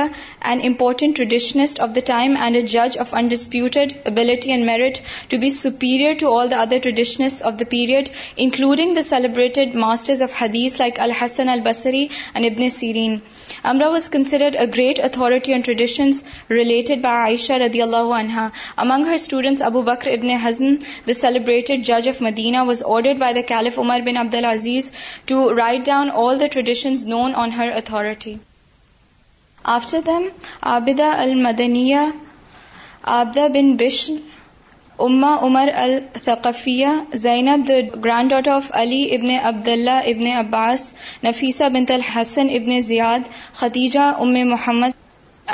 an 0.45 0.59
important 0.67 1.15
traditionist 1.15 1.79
of 1.81 1.89
the 1.95 1.99
time 2.05 2.35
and 2.41 2.55
a 2.55 2.61
جج 2.61 2.97
of 2.99 3.13
undisputed 3.15 3.91
ability 4.05 4.51
and 4.51 4.65
merit 4.65 4.97
to 5.29 5.37
be 5.39 5.49
superior 5.57 6.13
to 6.19 6.33
all 6.39 6.49
the 6.51 6.59
other 6.61 6.77
traditionists 6.83 7.41
of 7.45 7.53
the 7.59 7.65
period 7.69 8.09
including 8.45 8.93
the 8.95 9.01
celebrated 9.09 9.75
masters 9.83 10.21
of 10.23 10.31
حدیث 10.41 10.79
like 10.79 10.99
al Hasan 10.99 11.49
al Basri 11.49 12.05
and 12.33 12.45
ibn 12.51 12.69
Sirin 12.77 13.17
Amra 13.71 13.89
was 13.89 14.09
considered 14.09 14.53
considered 14.57 14.75
great 14.75 14.99
authority 15.05 15.51
and 15.53 15.65
traditions 15.65 16.23
related 16.49 17.01
by 17.01 17.21
Aisha 17.29 17.53
رضی 17.65 17.81
اللہ 17.81 18.13
عنہا 18.19 18.47
among 18.85 19.05
her 19.07 19.13
students 19.13 19.61
Abu 19.69 19.81
Bakr 19.91 20.11
ibn 20.11 20.29
Hazm 20.45 20.75
the 21.07 21.13
celebrated 21.21 21.85
جج 21.85 22.09
of 22.09 22.21
Medina 22.21 22.63
was 22.67 22.83
ordered 22.95 23.19
by 23.19 23.33
the 23.33 23.41
caliph 23.53 23.79
Umar 23.79 24.01
bin 24.05 24.17
Abd 24.17 24.35
al Aziz 24.35 24.91
to 25.25 25.47
write 25.57 25.85
down 25.85 26.09
all 26.25 26.39
the 26.39 26.47
traditions 26.51 27.05
known 27.07 27.35
on 27.43 27.51
her 27.57 27.71
authority 27.77 28.33
آفرتم 29.71 30.23
Abida 30.69 31.05
al Madaniyya 31.19 31.99
Abida 33.11 33.45
bin 33.53 33.71
Bush 33.79 33.99
اما 35.05 35.31
امر 35.45 35.69
القفیہ 35.83 36.87
Zainab 37.21 37.67
the 37.67 37.73
granddaughter 38.31 38.51
of 38.51 38.71
Ali 38.81 39.01
ibn 39.15 39.29
Abdullah 39.47 39.97
ibn 40.11 40.27
عباس 40.37 40.93
نفیسہ 41.23 41.69
بن 41.73 41.85
تل 41.91 42.01
حسن 42.15 42.47
ابن 42.57 42.79
Ziyad 42.89 43.29
Khadija 43.59 44.11
امے 44.25 44.43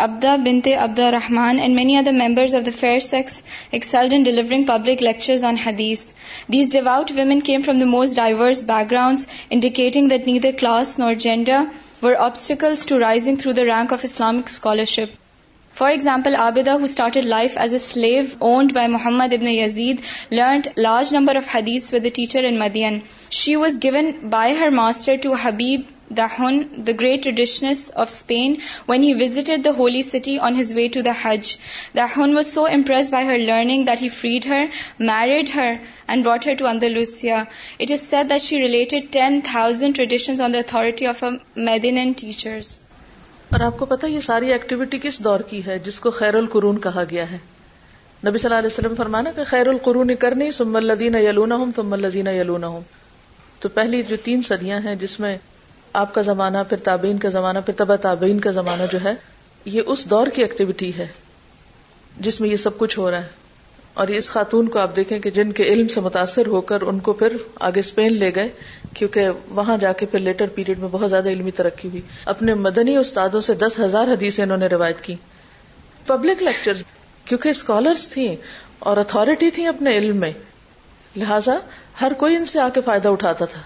عبدہ 0.05 0.35
بن 0.45 0.59
تبدالرحمان 0.61 1.59
and 1.59 1.75
many 1.75 1.95
are 1.97 2.03
the 2.05 2.11
members 2.23 2.55
of 2.55 2.65
the 2.65 2.71
fair 2.79 2.99
sex 3.09 3.41
excelled 3.77 4.13
in 4.13 4.23
delivering 4.23 4.63
public 4.67 5.03
lectures 5.03 5.43
on 5.51 5.55
hadith 5.65 6.11
these 6.53 6.71
devout 6.71 7.11
women 7.15 7.39
came 7.49 7.61
from 7.65 7.79
the 7.79 7.85
most 7.89 8.15
diverse 8.15 8.63
backgrounds 8.91 9.27
indicating 9.49 10.09
that 10.09 10.27
neither 10.39 10.57
class 10.59 10.97
nor 10.99 11.13
gender 11.27 11.63
were 12.01 12.19
obstacles 12.25 12.85
to 12.85 12.99
rising 12.99 13.37
through 13.37 13.53
the 13.53 13.65
rank 13.65 13.91
of 13.91 14.03
Islamic 14.03 14.47
scholarship. 14.49 15.11
For 15.73 15.89
example, 15.89 16.33
Abida, 16.33 16.77
who 16.79 16.87
started 16.87 17.25
life 17.25 17.57
as 17.57 17.73
a 17.73 17.79
slave 17.79 18.35
owned 18.41 18.73
by 18.73 18.87
Muhammad 18.87 19.33
ibn 19.33 19.47
Yazid, 19.47 20.03
learnt 20.31 20.71
large 20.85 21.11
number 21.11 21.37
of 21.41 21.45
hadiths 21.45 21.91
with 21.93 22.05
a 22.05 22.09
teacher 22.09 22.39
in 22.39 22.57
Madian. 22.63 23.01
She 23.29 23.55
was 23.57 23.77
given 23.77 24.11
by 24.29 24.55
her 24.55 24.71
master 24.81 25.17
to 25.27 25.35
Habib 25.35 25.87
the 26.17 26.25
the 26.87 26.91
great 26.99 27.23
traditions 27.23 27.79
of 28.03 28.07
Spain 28.11 28.53
when 28.87 29.03
he 29.03 29.11
his 30.59 30.71
way 30.75 30.87
to 30.93 31.01
the 31.05 32.05
was 32.15 32.47
so 32.53 32.63
impressed 32.71 33.09
by 33.11 33.27
her 33.27 33.37
learning 33.37 33.83
teacher 42.17 42.57
اور 43.53 43.59
آپ 43.65 43.77
کو 43.79 43.85
پتا 43.91 44.07
یہ 44.07 44.19
ساری 44.25 44.51
activity 44.53 44.97
کس 45.03 45.19
دور 45.23 45.39
کی 45.49 45.61
ہے 45.67 45.77
جس 45.85 45.99
کو 45.99 46.11
خیر 46.17 46.33
القرون 46.41 46.79
کہا 46.87 47.03
گیا 47.11 47.29
ہے 47.31 47.37
نبی 48.27 48.37
صلی 48.37 48.47
اللہ 48.47 48.59
علیہ 48.59 48.73
وسلم 48.77 48.95
فرمانا 49.03 49.31
کہ 49.35 49.43
خیر 49.53 49.67
القرون 49.67 50.15
کرنی 50.25 50.51
سم 50.61 50.75
اللہ 50.75 51.01
یلونا 51.27 51.57
ددینہ 52.03 52.33
یلونا 52.39 52.67
ہوں 52.73 52.81
تو 53.59 53.69
پہلی 53.79 54.03
جو 54.09 54.17
تین 54.23 54.41
صدیاں 54.49 54.79
ہیں 54.85 54.95
جس 55.05 55.19
میں 55.19 55.37
آپ 56.01 56.13
کا 56.13 56.21
زمانہ 56.21 56.57
پھر 56.69 56.77
تابعین 56.83 57.17
کا 57.19 57.29
زمانہ 57.29 57.59
پھر 57.65 57.73
تبا 57.77 57.95
تابعین 58.01 58.39
کا 58.39 58.51
زمانہ 58.51 58.83
جو 58.91 58.97
ہے 59.03 59.13
یہ 59.75 59.81
اس 59.93 60.09
دور 60.09 60.27
کی 60.33 60.41
ایکٹیویٹی 60.41 60.91
ہے 60.97 61.07
جس 62.25 62.39
میں 62.41 62.49
یہ 62.49 62.55
سب 62.63 62.77
کچھ 62.77 62.97
ہو 62.99 63.09
رہا 63.11 63.23
ہے 63.23 63.37
اور 64.01 64.07
اس 64.17 64.29
خاتون 64.29 64.67
کو 64.73 64.79
آپ 64.79 64.95
دیکھیں 64.95 65.17
کہ 65.19 65.29
جن 65.37 65.51
کے 65.51 65.63
علم 65.73 65.87
سے 65.93 66.01
متاثر 66.01 66.47
ہو 66.47 66.59
کر 66.71 66.81
ان 66.91 66.99
کو 67.07 67.13
پھر 67.21 67.33
آگے 67.69 67.79
اسپین 67.79 68.13
لے 68.19 68.33
گئے 68.35 68.49
کیونکہ 68.97 69.29
وہاں 69.59 69.77
جا 69.77 69.91
کے 70.01 70.05
پھر 70.11 70.19
لیٹر 70.19 70.47
پیریڈ 70.55 70.79
میں 70.79 70.87
بہت 70.91 71.09
زیادہ 71.09 71.29
علمی 71.29 71.51
ترقی 71.61 71.89
ہوئی 71.89 72.01
اپنے 72.33 72.53
مدنی 72.65 72.95
استادوں 72.97 73.41
سے 73.49 73.53
دس 73.65 73.79
ہزار 73.79 74.07
حدیثیں 74.13 74.43
انہوں 74.43 74.57
نے 74.57 74.67
روایت 74.75 75.01
کی 75.09 75.15
پبلک 76.07 76.43
لیکچر 76.43 76.81
کیونکہ 77.25 77.49
اسکالرس 77.49 78.07
تھیں 78.09 78.35
اور 78.91 78.97
اتارٹی 78.97 79.49
تھیں 79.57 79.67
اپنے 79.67 79.97
علم 79.97 80.17
میں 80.17 80.31
لہذا 81.15 81.57
ہر 82.01 82.13
کوئی 82.17 82.35
ان 82.35 82.45
سے 82.53 82.59
آ 82.59 82.69
کے 82.73 82.81
فائدہ 82.85 83.09
اٹھاتا 83.09 83.45
تھا 83.53 83.61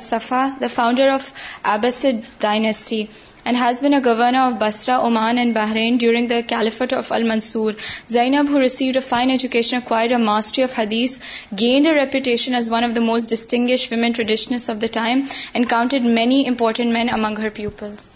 Saffah 0.00 0.44
the 0.60 0.66
founder 0.74 1.08
of 1.08 1.30
Abbasid 1.72 2.04
dynasty 2.40 3.00
and 3.44 3.56
has 3.60 3.82
been 3.82 3.94
a 3.94 3.98
governor 4.04 4.38
of 4.38 4.52
Basra 4.58 4.94
Oman 5.08 5.38
and 5.38 5.54
Bahrain 5.56 5.96
during 5.96 6.26
the 6.28 6.46
caliphate 6.48 6.92
of 6.94 7.12
al Mansur 7.12 7.72
Zaynab 8.14 8.50
who 8.52 8.60
receive 8.60 8.92
a 8.98 9.08
fine 9.08 9.30
education 9.30 9.76
acquired 9.76 10.12
a mastery 10.12 10.64
of 10.64 10.78
hadith 10.78 11.18
gained 11.60 11.88
a 11.88 11.92
reputation 12.00 12.54
as 12.54 12.70
one 12.72 12.84
of 12.84 12.96
the most 12.96 13.30
distinguished 13.32 13.70
women 13.90 14.12
traditions 14.16 14.68
of 14.70 14.76
the 14.82 14.92
time 14.94 15.20
encountered 15.52 16.04
many 16.20 16.32
important 16.48 16.92
men 16.94 17.10
among 17.18 17.38
her 17.42 17.48
pupils 17.54 18.12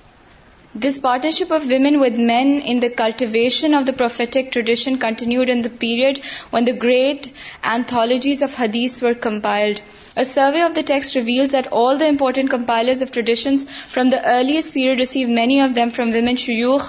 this 0.82 1.00
partnership 1.02 1.52
of 1.54 1.60
women 1.66 1.96
with 2.00 2.18
men 2.32 2.58
in 2.72 2.80
cultivation 2.96 3.74
of 3.74 3.86
the 3.88 3.96
prophetic 3.98 4.52
tradition 4.52 4.96
continued 5.06 5.50
in 5.50 5.64
the 5.64 5.78
period 5.78 6.18
one 6.52 6.66
the 6.66 6.72
great 6.82 7.26
anthologies 7.72 8.42
of 8.42 8.60
hadith 8.60 9.02
were 9.02 9.12
compiled 9.20 9.80
A 10.20 10.28
survey 10.28 10.60
of 10.62 10.72
the 10.76 10.82
text 10.88 11.14
reveals 11.16 11.52
that 11.52 11.68
all 11.80 11.98
the 12.00 12.08
important 12.12 12.50
compilers 12.54 13.02
of 13.02 13.10
traditions 13.10 13.62
from 13.94 14.10
the 14.10 14.22
earliest 14.32 14.74
period 14.74 14.98
received 15.02 15.32
many 15.36 15.60
of 15.66 15.76
them 15.78 15.92
from 15.96 16.12
women 16.16 16.40
shuyukh. 16.42 16.88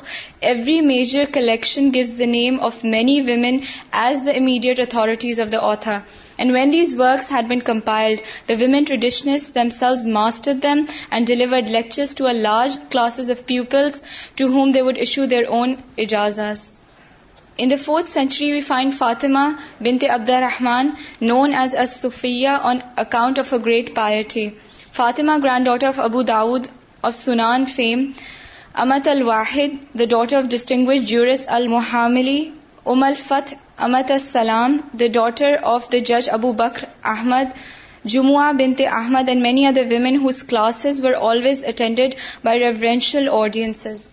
Every 0.53 0.75
major 0.87 1.23
collection 1.37 1.91
gives 1.97 2.15
the 2.15 2.31
name 2.31 2.57
of 2.71 2.79
many 2.95 3.15
women 3.29 3.61
as 4.01 4.25
the 4.25 4.35
immediate 4.41 4.83
authorities 4.85 5.39
of 5.45 5.53
the 5.53 5.61
author. 5.69 5.97
And 6.39 6.55
when 6.57 6.75
these 6.75 6.97
works 7.03 7.29
had 7.35 7.47
been 7.53 7.63
compiled, 7.71 8.25
the 8.47 8.59
women 8.63 8.89
traditionists 8.91 9.55
themselves 9.59 10.05
mastered 10.17 10.61
them 10.67 10.85
and 11.11 11.33
delivered 11.35 11.73
lectures 11.77 12.15
to 12.19 12.31
a 12.33 12.39
large 12.49 12.81
classes 12.89 13.33
of 13.37 13.47
pupils 13.55 14.03
to 14.41 14.51
whom 14.57 14.73
they 14.73 14.85
would 14.89 15.01
issue 15.07 15.27
their 15.27 15.49
own 15.61 15.77
ijazas. 16.07 16.69
In 17.63 17.69
the 17.71 17.75
fourth 17.83 18.09
century 18.09 18.51
we 18.51 18.59
find 18.65 18.93
Fatima 18.97 19.39
bint 19.85 20.07
Abdul Rahman 20.15 20.89
known 21.21 21.53
as 21.61 21.75
Asfiya 21.83 22.49
on 22.69 22.77
account 23.03 23.39
of 23.39 23.53
a 23.53 23.57
great 23.65 23.93
piety 23.95 24.47
Fatima 24.99 25.31
granddaughter 25.65 25.87
of 25.87 25.99
Abu 25.99 26.21
Dawud 26.29 26.67
of 27.09 27.15
Sinan 27.15 27.65
fame 27.75 28.05
امت 28.83 29.07
الو 29.07 29.25
واحد 29.27 29.75
the 29.99 30.05
daughter 30.09 30.37
of 30.37 30.45
ڈسٹنگویش 30.49 31.01
جورس 31.09 31.43
المحاملی 31.57 32.39
ام 32.93 33.03
الفت 33.03 33.53
امت 33.89 34.11
السلام 34.11 34.77
the 34.99 35.07
daughter 35.19 35.55
of 35.73 35.91
the 35.93 35.97
جج 36.11 36.29
ابو 36.37 36.51
Bakr 36.63 36.85
Ahmad 37.15 37.57
Jumua 38.15 38.51
bint 38.59 38.85
Ahmad 39.01 39.29
and 39.29 39.41
many 39.47 39.65
other 39.67 39.85
women 39.89 40.21
his 40.27 40.41
classes 40.49 41.03
were 41.05 41.13
always 41.29 41.65
attended 41.73 42.15
by 42.43 42.59
reverential 42.59 43.27
audiences 43.41 44.11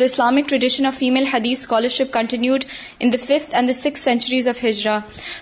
the 0.00 0.04
Islamic 0.04 0.48
tradition 0.48 0.86
of 0.86 0.96
female 0.98 1.24
hadith 1.32 1.60
scholarship 1.60 2.12
continued 2.12 2.64
in 3.00 3.12
the 3.12 3.16
fifth 3.24 3.54
and 3.54 3.68
the 3.68 3.72
six 3.78 4.00
centuries 4.04 4.48
of 4.48 4.62
Hijra 4.64 4.98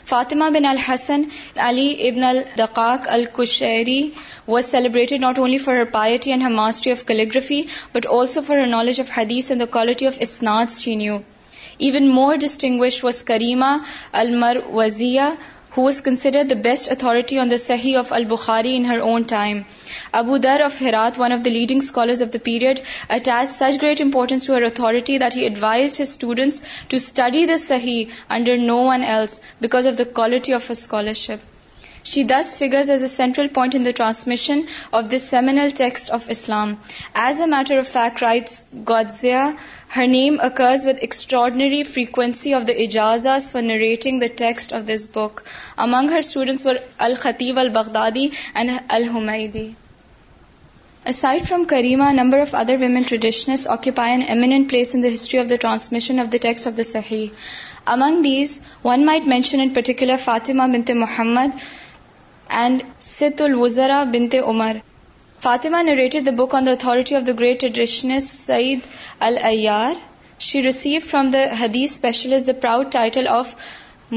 Fatima 0.06 0.48
bint 0.54 0.66
al Hasan 0.70 1.22
Ali 1.68 1.88
ibn 2.08 2.24
al Daqqaq 2.28 3.08
al Shiri 3.12 4.00
was 4.48 4.70
celebrated 4.70 5.20
not 5.20 5.38
only 5.38 5.58
for 5.66 5.76
her 5.76 5.84
piety 5.92 6.30
and 6.32 6.42
her 6.42 6.50
mastery 6.58 6.92
of 6.92 7.04
calligraphy 7.12 7.60
but 7.94 8.06
also 8.18 8.40
for 8.46 8.58
her 8.58 8.66
knowledge 8.76 9.00
of 9.00 9.10
hadith 9.16 9.50
and 9.50 9.60
the 9.62 9.66
quality 9.78 10.06
of 10.06 10.16
isnads 10.50 10.80
shine 10.80 11.00
even 11.08 12.08
more 12.14 12.36
distinguished 12.40 13.02
was 13.04 13.22
Karima 13.32 13.76
al Marwaziyya 14.72 15.28
who 15.74 15.82
was 15.88 16.00
considered 16.06 16.48
the 16.48 16.62
best 16.64 16.90
authority 16.94 17.38
on 17.42 17.50
the 17.50 17.58
Sahih 17.60 17.92
of 18.00 18.12
Al-Bukhari 18.18 18.74
in 18.80 18.88
her 18.88 18.98
own 19.10 19.24
time. 19.32 19.64
Abu 20.20 20.38
Dhar 20.46 20.64
of 20.66 20.78
Herat, 20.86 21.18
one 21.22 21.32
of 21.36 21.44
the 21.44 21.54
leading 21.58 21.80
scholars 21.86 22.20
of 22.20 22.32
the 22.32 22.42
period, 22.50 22.82
attached 23.18 23.56
such 23.60 23.78
great 23.84 24.04
importance 24.06 24.46
to 24.46 24.54
her 24.54 24.64
authority 24.72 25.18
that 25.22 25.38
he 25.38 25.46
advised 25.46 25.96
his 25.96 26.12
students 26.18 26.60
to 26.90 27.00
study 27.06 27.46
the 27.46 27.58
Sahih 27.64 28.10
under 28.28 28.58
no 28.68 28.82
one 28.90 29.08
else 29.14 29.40
because 29.60 29.86
of 29.86 29.96
the 29.96 30.10
quality 30.20 30.52
of 30.52 30.66
her 30.66 30.78
scholarship. 30.82 31.48
She 32.10 32.22
thus 32.30 32.48
figures 32.58 32.88
as 32.92 33.02
a 33.02 33.10
central 33.10 33.48
point 33.56 33.76
in 33.76 33.84
the 33.84 33.92
transmission 33.98 34.66
of 34.92 35.08
this 35.08 35.26
seminal 35.32 35.70
text 35.80 36.10
of 36.10 36.28
Islam. 36.34 36.72
As 37.24 37.38
a 37.40 37.46
matter 37.56 37.78
of 37.78 37.96
fact, 37.96 38.26
writes 38.26 38.62
Godzia, 38.92 39.46
her 39.96 40.04
name 40.10 40.38
occurs 40.46 40.84
with 40.88 41.00
extraordinary 41.04 41.78
frequency 41.94 42.52
of 42.58 42.66
the 42.68 42.74
ijazas 42.84 43.46
for 43.52 43.62
narrating 43.70 44.20
the 44.20 44.28
text 44.40 44.72
of 44.76 44.86
this 44.90 45.02
book. 45.16 45.42
Among 45.86 46.08
her 46.12 46.20
students 46.28 46.64
were 46.68 46.74
Al-Khatib 47.06 47.60
al-Baghdadi 47.62 48.22
and 48.54 48.70
Al-Humaydi. 48.98 49.64
Aside 51.12 51.48
from 51.48 51.66
Karima, 51.72 52.06
a 52.08 52.18
number 52.20 52.40
of 52.46 52.54
other 52.62 52.78
women 52.84 53.04
traditionalists 53.10 53.70
occupy 53.76 54.08
an 54.14 54.24
eminent 54.36 54.70
place 54.70 54.94
in 54.94 55.04
the 55.06 55.12
history 55.18 55.40
of 55.44 55.50
the 55.50 55.58
transmission 55.66 56.24
of 56.24 56.30
the 56.36 56.40
text 56.48 56.70
of 56.70 56.80
the 56.80 56.88
Sahih. 56.92 57.26
Among 57.96 58.22
these, 58.28 58.54
one 58.90 59.04
might 59.10 59.30
mention 59.34 59.66
in 59.66 59.74
particular 59.80 60.16
Fatima 60.16 60.68
bint 60.76 60.96
Muhammad 61.04 61.60
and 62.64 62.88
Sithul 63.10 63.58
Wuzara 63.64 64.00
bint 64.16 64.40
Umar. 64.40 64.74
Fatima 65.42 65.76
narrated 65.82 66.26
the 66.26 66.30
book 66.42 66.54
on 66.54 66.66
the 66.66 66.70
authority 66.76 67.14
of 67.16 67.22
the 67.26 67.32
great 67.38 67.62
editions 67.64 68.24
Said 68.30 68.80
al 69.28 69.38
she 70.48 70.62
received 70.62 71.00
from 71.08 71.30
the 71.32 71.40
hadith 71.60 71.90
specialists 71.92 72.46
the 72.50 72.60
proud 72.62 72.92
title 72.92 73.28
of 73.38 73.54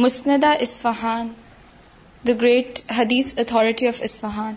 Musnida 0.04 0.54
ددیس 2.26 3.34
authority 3.44 3.88
of 3.94 4.02
Isfahan 4.10 4.54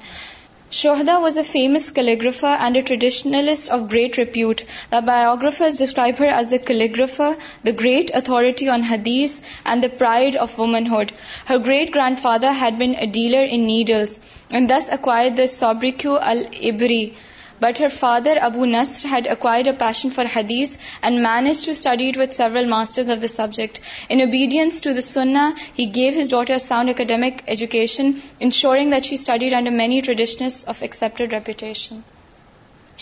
Shohada 0.71 1.19
was 1.19 1.39
a 1.39 1.45
famous 1.45 1.91
calligrapher 1.91 2.55
and 2.61 2.77
a 2.77 2.83
traditionalist 2.83 3.71
of 3.71 3.89
great 3.89 4.19
repute. 4.19 4.65
The 4.91 5.01
biographers 5.01 5.79
describe 5.79 6.19
her 6.19 6.27
as 6.27 6.51
the 6.51 6.59
calligrapher, 6.59 7.39
the 7.65 7.73
great 7.73 8.11
authority 8.13 8.69
on 8.69 8.83
hadith, 8.83 9.41
and 9.65 9.83
the 9.83 9.89
pride 9.89 10.37
of 10.37 10.59
womanhood. 10.59 11.15
Her 11.47 11.57
great-grandfather 11.57 12.53
had 12.53 12.79
been 12.79 12.97
a 12.97 13.07
dealer 13.07 13.45
in 13.45 13.65
needles 13.65 14.21
and 14.53 14.69
thus 14.69 14.91
acquired 14.91 15.37
the 15.37 15.49
sobriquet 15.49 16.21
al-Ibri, 16.21 17.13
but 17.61 17.79
her 17.79 17.91
father, 17.91 18.39
Abu 18.39 18.67
Nasr, 18.67 19.09
had 19.09 19.27
acquired 19.27 19.67
a 19.67 19.73
passion 19.73 20.11
for 20.11 20.25
hadith 20.25 20.79
and 21.03 21.23
managed 21.23 21.65
to 21.65 21.75
study 21.75 22.09
it 22.11 22.17
with 22.17 22.33
several 22.33 22.67
masters 22.67 23.09
of 23.09 23.21
the 23.21 23.29
subject. 23.29 23.81
In 24.09 24.21
obedience 24.21 24.81
to 24.83 24.95
the 24.95 25.03
sunnah, 25.03 25.55
he 25.75 25.87
gave 25.87 26.15
his 26.15 26.29
daughter 26.29 26.55
a 26.55 26.61
sound 26.61 26.91
academic 26.91 27.43
education, 27.49 28.23
ensuring 28.39 28.91
that 28.91 29.05
she 29.05 29.17
studied 29.17 29.55
under 29.55 29.71
many 29.71 30.03
traditionalists 30.03 30.65
of 30.65 30.83
accepted 30.83 31.33
reputation. 31.33 32.05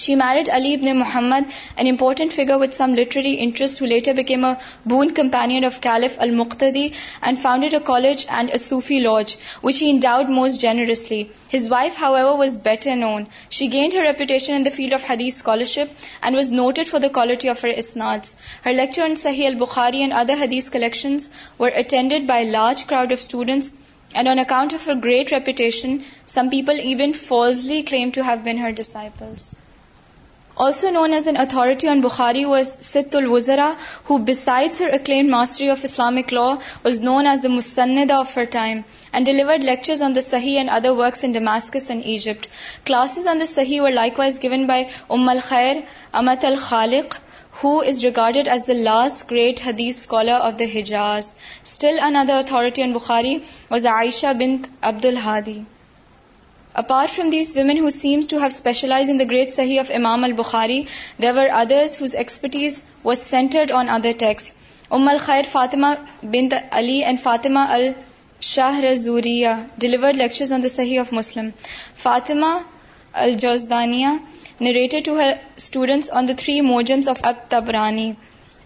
She 0.00 0.14
married 0.20 0.48
Ali 0.56 0.70
ibn 0.74 0.98
Muhammad, 0.98 1.44
an 1.82 1.86
important 1.90 2.34
figure 2.38 2.56
with 2.62 2.74
some 2.78 2.94
literary 2.96 3.36
interests, 3.44 3.78
who 3.78 3.86
later 3.86 4.12
became 4.12 4.44
a 4.44 4.58
boon 4.84 5.12
companion 5.18 5.64
of 5.68 5.80
Caliph 5.80 6.16
al-Muqtadi 6.26 6.92
and 7.22 7.38
founded 7.38 7.72
a 7.72 7.80
college 7.80 8.26
and 8.28 8.50
a 8.50 8.58
Sufi 8.66 8.98
lodge, 9.06 9.32
which 9.62 9.78
he 9.78 9.88
endowed 9.88 10.28
most 10.28 10.60
generously. 10.60 11.30
His 11.48 11.70
wife, 11.70 11.96
however, 12.02 12.34
was 12.34 12.58
better 12.58 12.94
known. 12.94 13.26
She 13.48 13.72
gained 13.76 13.94
her 13.94 14.02
reputation 14.02 14.54
in 14.54 14.64
the 14.64 14.76
field 14.78 14.92
of 14.92 15.02
hadith 15.02 15.40
scholarship 15.40 15.98
and 16.22 16.36
was 16.36 16.52
noted 16.52 16.88
for 16.88 16.98
the 16.98 17.12
quality 17.18 17.48
of 17.48 17.62
her 17.62 17.74
isnads. 17.84 18.34
Her 18.68 18.74
lecture 18.74 19.04
on 19.08 19.18
Sahih 19.26 19.50
al-Bukhari 19.52 20.04
and 20.04 20.12
other 20.12 20.36
hadith 20.44 20.70
collections 20.70 21.30
were 21.56 21.74
attended 21.84 22.26
by 22.26 22.40
a 22.40 22.50
large 22.60 22.86
crowd 22.86 23.12
of 23.12 23.28
students, 23.30 23.72
and 24.14 24.28
on 24.28 24.38
account 24.38 24.74
of 24.74 24.84
her 24.84 25.02
great 25.08 25.38
reputation, 25.40 26.04
some 26.26 26.50
people 26.50 26.88
even 26.94 27.20
falsely 27.26 27.82
claimed 27.82 28.14
to 28.14 28.32
have 28.32 28.44
been 28.50 28.66
her 28.66 28.72
disciples. 28.82 29.54
Also 30.64 30.90
known 30.92 31.12
as 31.12 31.26
an 31.28 31.36
authority 31.40 31.88
on 31.94 32.00
Bukhari 32.00 32.44
was 32.58 32.68
Sitt 32.84 33.16
al 33.16 33.26
Wuzara 33.30 33.66
who adds 34.10 34.80
a clean 34.82 35.30
mastery 35.30 35.68
of 35.70 35.80
Islamic 35.84 36.32
law 36.32 36.44
was 36.84 37.00
known 37.08 37.26
as 37.32 37.42
the 37.42 37.48
musnid 37.56 38.10
of 38.18 38.36
your 38.36 38.46
time 38.52 38.80
and 39.12 39.26
delivered 39.26 39.64
lectures 39.64 40.02
on 40.02 40.14
the 40.16 40.20
Sahih 40.28 40.56
and 40.58 40.70
other 40.76 40.90
works 41.02 41.24
اینسکس 41.24 41.90
and 41.90 42.04
Egypt 42.12 42.46
classes 42.86 43.26
on 43.34 43.40
the 43.40 43.44
Sahih 43.52 43.80
or 43.80 43.90
likewise 44.20 44.42
given 44.44 44.66
by 44.72 44.84
Umm al 45.18 45.38
Khayr 45.48 45.80
Amat 46.22 46.44
al Khaliq 46.52 46.94
who 47.62 47.78
is 47.94 48.04
recorded 48.04 48.48
as 48.52 48.66
the 48.68 48.74
last 48.90 49.30
great 49.30 49.60
hadith 49.66 49.98
scholar 49.98 50.38
of 50.50 50.58
the 50.60 50.64
Hijaz 50.74 51.34
still 51.62 51.98
in 52.06 52.16
other 52.24 52.38
authority 52.38 52.82
on 52.82 52.92
Bukhari 52.98 53.34
was 53.70 53.84
the 53.84 53.92
Aisha 53.96 54.32
bint 54.38 54.56
Abd 54.92 55.04
al Hadi 55.12 55.60
Apart 56.80 57.08
from 57.08 57.30
these 57.30 57.56
women 57.56 57.78
who 57.78 57.90
seems 57.90 58.26
to 58.30 58.38
have 58.38 58.52
specialized 58.52 59.08
in 59.08 59.16
the 59.20 59.24
great 59.24 59.48
Sahih 59.48 59.80
of 59.82 59.90
Imam 59.90 60.24
al-Bukhari, 60.24 60.88
there 61.18 61.32
were 61.32 61.50
others 61.50 61.94
whose 61.94 62.14
expertise 62.14 62.82
was 63.02 63.22
centered 63.30 63.70
on 63.70 63.88
other 63.88 64.12
texts. 64.12 64.52
Umm 64.92 65.08
Al-Khair 65.12 65.46
Fatima 65.46 65.98
bint 66.34 66.52
Ali 66.80 67.02
and 67.02 67.20
Fatima 67.20 67.62
al-Shahrazuriya 67.78 69.54
delivered 69.78 70.18
lectures 70.18 70.52
on 70.52 70.60
the 70.66 70.72
Sahih 70.74 71.00
of 71.00 71.12
Muslim. 71.12 71.54
Fatima 71.94 72.52
al-Jazdaniya 73.14 74.12
narrated 74.60 75.06
to 75.06 75.14
her 75.14 75.30
students 75.56 76.10
on 76.10 76.26
the 76.26 76.40
three 76.44 76.60
mojams 76.72 77.12
of 77.16 77.24
At-Tabrani. 77.24 78.16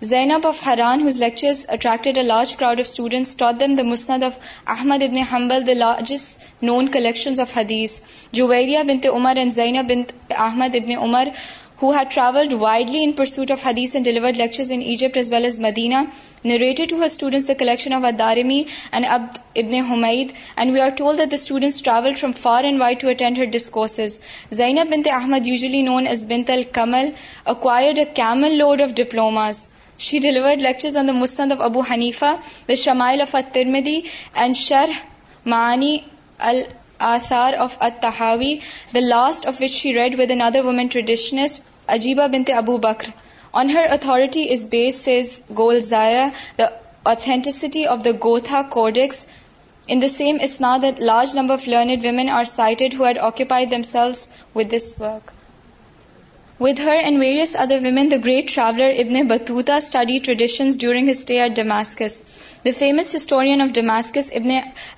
Zainab 0.09 0.47
of 0.47 0.61
Harran 0.67 1.07
his 1.07 1.19
lectures 1.21 1.59
attracted 1.69 2.19
a 2.19 2.23
large 2.23 2.55
crowd 2.57 2.81
of 2.81 2.87
students 2.89 3.35
to 3.37 3.51
the 3.61 3.83
مسند 3.87 4.23
of 4.25 4.37
Ahmad 4.75 5.03
ibn 5.03 5.17
Hanbal 5.33 5.67
the 5.67 5.73
largest 5.75 6.45
known 6.65 6.87
collections 6.93 7.41
of 7.41 7.57
حدیث 7.57 7.99
جو 8.39 8.47
بن 8.89 8.99
تے 9.03 9.09
عمر 9.19 9.37
and 9.39 9.53
Zaynab 9.55 9.89
bint 9.91 10.03
Ahmad 10.47 10.75
ibn 10.77 10.93
Umar 11.07 11.29
who 11.83 11.91
had 11.97 12.11
travelled 12.15 12.53
widely 12.61 13.03
in 13.05 13.13
pursuit 13.19 13.51
of 13.53 13.67
hadith 13.67 13.95
and 13.97 14.07
delivered 14.07 14.37
lectures 14.37 14.71
in 14.75 14.81
Egypt 14.93 15.17
as 15.17 15.33
well 15.33 15.45
as 15.45 15.61
Medina 15.67 16.03
narrated 16.45 16.91
to 16.91 16.99
her 16.99 17.05
students 17.05 17.49
the 17.49 17.55
collection 17.59 17.93
of 17.95 18.05
al Darimi 18.13 18.63
and 18.93 19.07
Abd 19.09 19.39
ibn 19.65 19.75
Humayd 19.91 20.33
and 20.57 20.73
we 20.75 20.81
are 20.81 20.91
told 20.99 21.19
the 21.19 21.35
students 21.35 21.83
travelled 21.83 22.15
from 22.21 22.33
far 22.43 22.65
and 22.65 22.81
wide 22.81 23.01
to 23.01 23.09
attend 23.09 23.41
discourses 23.53 24.19
Zaynab 24.63 24.91
bint 24.95 25.03
تحمد 25.03 25.47
usually 25.49 25.83
known 25.93 26.07
as 26.07 26.27
bint 26.33 26.51
al Kamal 26.79 27.11
acquired 27.55 27.91
a 28.01 28.13
camel 28.15 28.57
load 28.59 28.83
of 28.83 28.95
diplomas 29.03 29.65
she 30.07 30.19
delivered 30.25 30.63
lectures 30.63 30.97
on 30.97 31.09
the 31.09 31.13
Musnad 31.13 31.53
of 31.53 31.61
Abu 31.63 31.81
Hanifa 31.91 32.35
the 32.69 32.75
Shumail 32.83 33.21
of 33.21 33.35
al Tirmidhi 33.35 33.99
and 34.43 34.57
Sharh 34.57 35.01
Maani 35.53 35.97
al 36.51 36.61
Athar 37.09 37.55
of 37.65 37.77
al Tahawi 37.89 38.55
the 38.95 39.01
last 39.01 39.47
of 39.47 39.61
which 39.63 39.71
she 39.71 39.93
read 39.95 40.19
with 40.21 40.31
another 40.47 40.65
woman 40.65 40.87
traditionist 40.97 41.61
Ajiba 41.99 42.27
bint 42.37 42.51
Abu 42.63 42.77
Bakr 42.87 43.09
on 43.63 43.71
her 43.77 43.87
authority 43.99 44.49
is 44.53 44.67
based 44.71 45.07
as 45.19 45.41
Goldziher 45.91 46.27
the 46.59 46.67
authenticity 47.13 47.87
of 47.97 48.05
the 48.05 48.11
Gotha 48.25 48.63
codex 48.79 49.25
in 49.93 50.03
the 50.03 50.09
same 50.19 50.37
isnad 50.49 50.77
the 50.83 50.91
large 51.11 51.37
number 51.37 51.55
of 51.55 51.69
learned 51.69 52.05
women 52.05 52.29
are 52.41 52.45
cited 52.57 52.99
who 53.01 53.05
had 53.05 53.19
occupied 53.31 53.67
themselves 53.93 54.29
with 54.57 54.73
this 54.77 54.95
work 55.01 55.31
with 56.63 56.81
her 56.85 56.97
and 57.03 57.19
various 57.21 57.55
other 57.61 57.79
women 57.83 58.11
the 58.11 58.17
great 58.25 58.51
traveller 58.55 58.91
ibn 59.03 59.13
نے 59.13 59.21
study 59.77 60.19
traditions 60.25 60.79
during 60.79 61.09
stay 61.09 61.41
at 61.41 61.53
Damascus 61.57 62.17
the 62.65 62.71
famous 62.79 63.15
historian 63.15 63.63
of 63.63 63.69
Damascus 63.75 64.31
ibn 64.37 64.51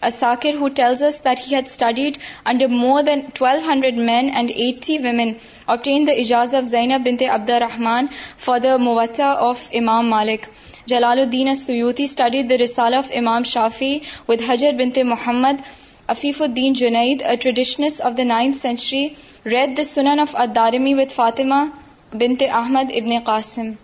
Asakir 0.09 0.55
who 0.61 0.69
tells 0.81 1.03
us 1.09 1.19
that 1.25 1.39
he 1.47 1.55
had 1.55 1.67
studied 1.71 2.19
under 2.53 2.69
more 2.81 3.03
than 3.11 3.21
twelve 3.35 3.61
hundred 3.71 3.99
men 4.11 4.31
and 4.35 4.51
eighty 4.65 4.97
women 5.05 5.33
obtained 5.77 6.07
the 6.09 6.13
ijaza 6.25 6.55
of 6.55 6.65
Zayna 6.71 6.97
bint 7.05 7.25
Abd 7.29 7.51
Rahman 7.61 8.07
for 8.47 8.59
the 8.65 8.77
موتا 8.89 9.33
of 9.51 9.67
امام 9.81 10.09
مالک 10.17 10.47
جلال 10.95 11.19
الدین 11.21 11.55
سیوتی 11.55 12.05
studied 12.05 12.51
the 12.51 12.59
رسال 12.65 12.95
of 12.95 13.13
امام 13.19 13.43
شافی 13.55 13.97
with 14.29 14.43
حجر 14.49 14.73
بنت 14.79 14.99
محمد 15.15 15.63
Afifuddin 16.09 16.75
Junaid, 16.75 17.23
a 17.23 17.37
traditionalist 17.37 18.01
of 18.01 18.17
the 18.17 18.25
9th 18.25 18.57
century, 18.57 19.17
read 19.45 19.77
the 19.77 19.83
Sunan 19.83 20.21
of 20.21 20.35
Ad-Darimi 20.35 20.97
with 20.97 21.13
Fatima 21.13 21.73
bint 22.17 22.43
Ahmad 22.43 22.91
ibn 22.91 23.13
Qasim. 23.29 23.77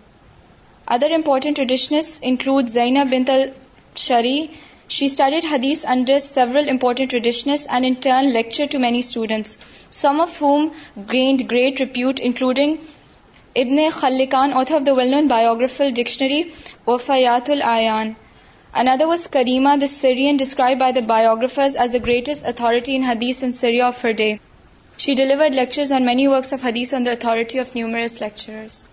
Other 0.85 1.07
important 1.19 1.55
traditionalists 1.55 2.19
include 2.19 2.69
Zainab 2.69 3.09
bint 3.09 3.29
al-Shari. 3.29 4.51
She 4.89 5.07
studied 5.07 5.45
hadith 5.45 5.85
under 5.85 6.19
several 6.19 6.67
important 6.67 7.11
traditionalists 7.11 7.67
and 7.71 7.85
in 7.85 7.95
turn 7.95 8.33
lectured 8.33 8.71
to 8.71 8.85
many 8.89 9.01
students, 9.01 9.57
some 9.89 10.19
of 10.19 10.37
whom 10.37 10.71
gained 11.15 11.47
great 11.47 11.79
repute, 11.79 12.19
including 12.19 12.79
Ibn 13.55 13.77
Khallikan, 14.03 14.53
author 14.53 14.75
of 14.75 14.83
the 14.83 14.95
well-known 15.01 15.29
biographical 15.29 15.91
dictionary 15.91 16.41
Wafayatul 16.85 17.61
Ayan. 17.61 18.17
Another 18.73 19.07
was 19.07 19.27
Karima, 19.27 19.73
the 19.73 19.79
the 19.79 19.79
the 19.79 19.85
the 19.85 19.87
Syrian, 19.87 20.37
described 20.37 20.79
by 20.79 20.91
biographers 21.01 21.75
as 21.75 21.95
greatest 22.07 22.45
authority 22.45 22.51
authority 22.59 22.95
in 22.95 23.01
in 23.01 23.07
hadith 23.07 23.41
hadith 23.41 23.55
Syria 23.55 23.85
of 23.85 23.89
of 23.89 23.95
of 23.95 24.01
her 24.03 24.13
day. 24.19 24.29
She 25.03 25.15
delivered 25.19 25.55
lectures 25.59 25.91
on 25.91 25.97
on 26.03 26.05
many 26.05 26.27
works 26.33 26.53
numerous 27.83 28.21
lecturers. 28.21 28.83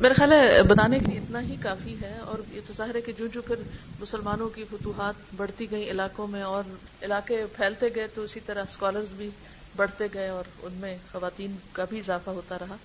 میرا 0.00 0.14
خیال 0.16 0.32
ہے 0.32 0.62
بتانے 0.68 0.98
کے 0.98 1.10
لیے 1.10 1.18
اتنا 1.20 1.40
ہی 1.48 1.56
کافی 1.62 1.94
ہے 2.02 2.16
اور 2.30 2.38
یہ 2.54 2.60
تو 2.66 2.72
ظاہر 2.76 2.94
ہے 2.94 3.00
کہ 3.06 3.12
جو 3.18 3.26
جو 3.34 3.42
پھر 3.48 3.62
مسلمانوں 4.00 4.48
کی 4.54 4.64
فتوحات 4.70 5.32
بڑھتی 5.36 5.70
گئی 5.70 5.88
علاقوں 5.90 6.26
میں 6.34 6.42
اور 6.54 6.74
علاقے 7.10 7.44
پھیلتے 7.56 7.88
گئے 7.94 8.06
تو 8.14 8.22
اسی 8.28 8.40
طرح 8.46 8.70
اسکالرز 8.70 9.12
بھی 9.22 9.28
بڑھتے 9.76 10.06
گئے 10.14 10.28
اور 10.40 10.50
ان 10.68 10.72
میں 10.84 10.96
خواتین 11.12 11.56
کا 11.72 11.84
بھی 11.90 11.98
اضافہ 11.98 12.30
ہوتا 12.40 12.56
رہا 12.62 12.76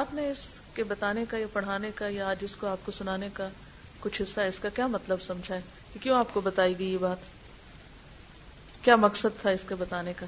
آپ 0.00 0.12
نے 0.14 0.30
اس 0.30 0.46
کے 0.80 0.84
بتانے 0.90 1.24
کا 1.30 1.38
یا 1.38 1.46
پڑھانے 1.52 1.90
کا 1.94 2.06
یا 2.10 2.28
آج 2.34 2.42
اس 2.46 2.56
کو 2.56 2.66
آپ 2.66 2.84
کو 2.84 2.92
سنانے 2.98 3.26
کا 3.32 3.48
کچھ 4.00 4.20
حصہ 4.22 4.40
اس 4.52 4.58
کا 4.64 4.68
کیا 4.76 4.86
مطلب 4.92 5.22
سمجھا 5.22 5.54
ہے 5.54 5.60
کہ 5.92 6.00
کیوں 6.02 6.18
آپ 6.18 6.30
کو 6.34 6.40
بتائی 6.44 6.78
گئی 6.78 6.92
یہ 6.92 6.98
بات 7.08 7.26
کیا 8.84 8.96
مقصد 9.02 9.36
تھا 9.40 9.50
اس 9.58 9.64
کے 9.68 9.74
بتانے 9.80 10.12
کا 10.20 10.26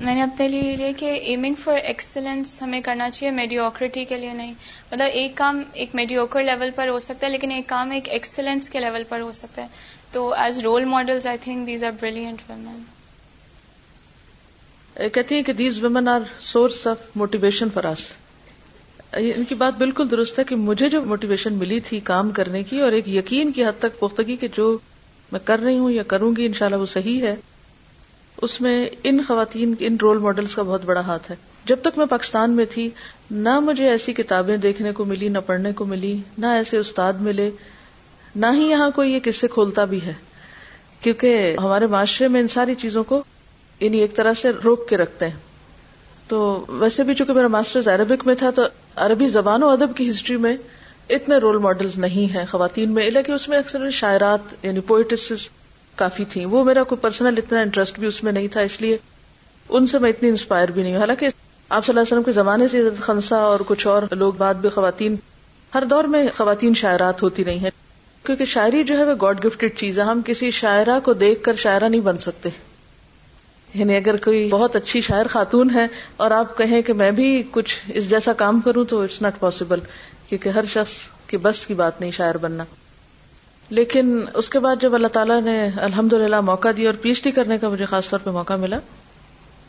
میں 0.00 0.14
نے 0.14 0.22
اپنے 0.22 0.48
لیے 0.48 0.72
یہ 0.78 0.92
کہ 1.02 1.10
ایمنگ 1.32 1.54
فار 1.64 1.76
ایکسلنس 1.90 2.56
ہمیں 2.62 2.80
کرنا 2.88 3.08
چاہیے 3.10 3.30
میڈیوکریٹی 3.34 4.04
کے 4.12 4.16
لیے 4.22 4.32
نہیں 4.40 4.54
مطلب 4.92 5.18
ایک 5.20 5.36
کام 5.42 5.62
ایک 5.84 5.94
میڈیوکر 6.00 6.42
لیول 6.50 6.70
پر 6.80 6.88
ہو 6.94 6.98
سکتا 7.08 7.26
ہے 7.26 7.30
لیکن 7.32 7.50
ایک 7.58 7.68
کام 7.68 7.90
ایک 7.98 8.08
ایکسلنس 8.18 8.70
کے 8.70 8.80
لیول 8.86 9.02
پر 9.08 9.20
ہو 9.26 9.30
سکتا 9.42 9.62
ہے 9.62 9.68
تو 10.16 10.24
as 10.46 10.58
role 10.66 10.84
model 10.96 11.18
I 11.34 11.38
think 11.46 11.66
these 11.66 11.84
are 11.84 12.00
brilliant 12.00 12.42
women 12.48 12.82
کہتی 15.14 15.34
ہیں 15.34 15.42
کہ 15.50 15.52
these 15.64 15.82
women 15.84 16.08
are 16.16 16.28
source 16.52 16.86
of 16.94 17.06
motivation 17.24 17.70
for 17.76 17.92
us 17.94 18.10
ان 19.18 19.44
کی 19.48 19.54
بات 19.54 19.78
بالکل 19.78 20.10
درست 20.10 20.38
ہے 20.38 20.44
کہ 20.44 20.56
مجھے 20.56 20.88
جو 20.90 21.00
موٹیویشن 21.06 21.54
ملی 21.58 21.78
تھی 21.88 21.98
کام 22.04 22.30
کرنے 22.38 22.62
کی 22.70 22.80
اور 22.80 22.92
ایک 22.92 23.08
یقین 23.08 23.52
کی 23.52 23.64
حد 23.64 23.78
تک 23.80 23.98
پختگی 24.00 24.36
کہ 24.36 24.48
جو 24.56 24.76
میں 25.32 25.40
کر 25.44 25.60
رہی 25.64 25.78
ہوں 25.78 25.90
یا 25.90 26.02
کروں 26.12 26.34
گی 26.36 26.46
ان 26.46 26.74
وہ 26.74 26.86
صحیح 26.94 27.22
ہے 27.26 27.34
اس 28.48 28.60
میں 28.60 28.74
ان 29.08 29.20
خواتین 29.26 29.74
ان 29.86 29.96
رول 30.02 30.18
ماڈلس 30.18 30.54
کا 30.54 30.62
بہت 30.62 30.84
بڑا 30.84 31.00
ہاتھ 31.06 31.30
ہے 31.30 31.34
جب 31.66 31.78
تک 31.82 31.98
میں 31.98 32.06
پاکستان 32.06 32.56
میں 32.56 32.64
تھی 32.70 32.88
نہ 33.44 33.58
مجھے 33.64 33.88
ایسی 33.90 34.12
کتابیں 34.14 34.56
دیکھنے 34.64 34.92
کو 34.92 35.04
ملی 35.10 35.28
نہ 35.28 35.38
پڑھنے 35.46 35.72
کو 35.78 35.84
ملی 35.92 36.16
نہ 36.38 36.46
ایسے 36.62 36.76
استاد 36.78 37.20
ملے 37.28 37.48
نہ 38.36 38.46
ہی 38.56 38.66
یہاں 38.70 38.90
کوئی 38.94 39.12
یہ 39.12 39.20
قصے 39.24 39.48
کھولتا 39.48 39.84
بھی 39.94 40.00
ہے 40.06 40.12
کیونکہ 41.00 41.52
ہمارے 41.62 41.86
معاشرے 41.94 42.28
میں 42.36 42.40
ان 42.40 42.48
ساری 42.58 42.74
چیزوں 42.82 43.04
کو 43.12 43.22
ایک 43.86 44.14
طرح 44.16 44.32
سے 44.40 44.50
روک 44.64 44.88
کے 44.88 44.96
رکھتے 44.96 45.28
ہیں 45.28 45.36
تو 46.28 46.38
ویسے 46.80 47.02
بھی 47.04 47.14
چونکہ 47.14 47.32
میرا 47.34 47.48
ماسٹر 47.54 47.92
عربک 47.94 48.26
میں 48.26 48.34
تھا 48.38 48.50
تو 48.56 48.62
عربی 49.06 49.26
زبان 49.28 49.62
و 49.62 49.68
ادب 49.70 49.96
کی 49.96 50.08
ہسٹری 50.08 50.36
میں 50.44 50.56
اتنے 51.16 51.36
رول 51.38 51.58
ماڈلز 51.64 51.96
نہیں 52.04 52.32
ہیں 52.34 52.44
خواتین 52.50 52.92
میں 52.94 53.10
لیکن 53.10 53.32
اس 53.32 53.48
میں 53.48 53.58
اکثر 53.58 53.90
شاعرات 54.00 54.54
یعنی 54.64 54.80
پوئٹس 54.92 55.48
کافی 55.96 56.24
تھیں 56.32 56.44
وہ 56.54 56.62
میرا 56.64 56.82
کوئی 56.92 57.00
پرسنل 57.00 57.38
اتنا 57.44 57.60
انٹرسٹ 57.60 57.98
بھی 57.98 58.06
اس 58.08 58.22
میں 58.24 58.32
نہیں 58.32 58.48
تھا 58.52 58.60
اس 58.68 58.80
لیے 58.82 58.96
ان 59.76 59.86
سے 59.86 59.98
میں 59.98 60.10
اتنی 60.10 60.28
انسپائر 60.28 60.68
بھی 60.70 60.82
نہیں 60.82 60.92
ہوں 60.92 61.00
حالانکہ 61.00 61.26
آپ 61.28 61.84
صلی 61.84 61.92
اللہ 61.92 62.00
علیہ 62.00 62.12
وسلم 62.12 62.22
کے 62.22 62.32
زمانے 62.32 62.68
سے 62.68 62.80
عزت 63.08 63.32
اور 63.32 63.60
کچھ 63.66 63.86
اور 63.86 64.02
لوگ 64.10 64.32
بعد 64.38 64.54
بھی 64.60 64.68
خواتین 64.74 65.16
ہر 65.74 65.84
دور 65.90 66.04
میں 66.14 66.26
خواتین 66.36 66.74
شاعرات 66.80 67.22
ہوتی 67.22 67.44
رہی 67.44 67.58
ہیں 67.58 67.70
کیونکہ 68.26 68.44
شاعری 68.56 68.82
جو 68.90 68.98
ہے 68.98 69.04
وہ 69.04 69.14
گاڈ 69.22 69.44
گفٹڈ 69.44 69.76
چیز 69.78 69.98
ہے 69.98 70.04
ہم 70.04 70.20
کسی 70.26 70.50
شاعرہ 70.60 70.98
کو 71.04 71.12
دیکھ 71.22 71.42
کر 71.44 71.54
شاعرہ 71.64 71.88
نہیں 71.88 72.00
بن 72.10 72.16
سکتے 72.26 72.48
یعنی 73.74 73.96
اگر 73.96 74.16
کوئی 74.24 74.46
بہت 74.50 74.76
اچھی 74.76 75.00
شاعر 75.06 75.26
خاتون 75.30 75.70
ہے 75.74 75.86
اور 76.24 76.30
آپ 76.30 76.56
کہیں 76.58 76.80
کہ 76.86 76.92
میں 77.00 77.10
بھی 77.12 77.28
کچھ 77.50 77.74
اس 78.00 78.08
جیسا 78.10 78.32
کام 78.42 78.60
کروں 78.64 78.84
تو 78.92 79.00
اٹس 79.02 79.20
ناٹ 79.22 79.38
پاسبل 79.40 79.80
کیونکہ 80.28 80.48
ہر 80.58 80.64
شخص 80.74 80.92
کی 81.26 81.36
بس 81.42 81.64
کی 81.66 81.74
بات 81.74 82.00
نہیں 82.00 82.10
شاعر 82.16 82.34
بننا 82.40 82.64
لیکن 83.78 84.18
اس 84.42 84.48
کے 84.50 84.58
بعد 84.66 84.80
جب 84.80 84.94
اللہ 84.94 85.06
تعالیٰ 85.18 85.40
نے 85.42 85.56
الحمد 85.86 86.12
موقع 86.44 86.68
دیا 86.76 86.88
اور 86.88 87.00
پی 87.02 87.08
ایچ 87.08 87.22
ڈی 87.24 87.30
کرنے 87.40 87.58
کا 87.58 87.68
مجھے 87.68 87.84
خاص 87.94 88.08
طور 88.08 88.18
پہ 88.24 88.30
موقع 88.38 88.54
ملا 88.64 88.78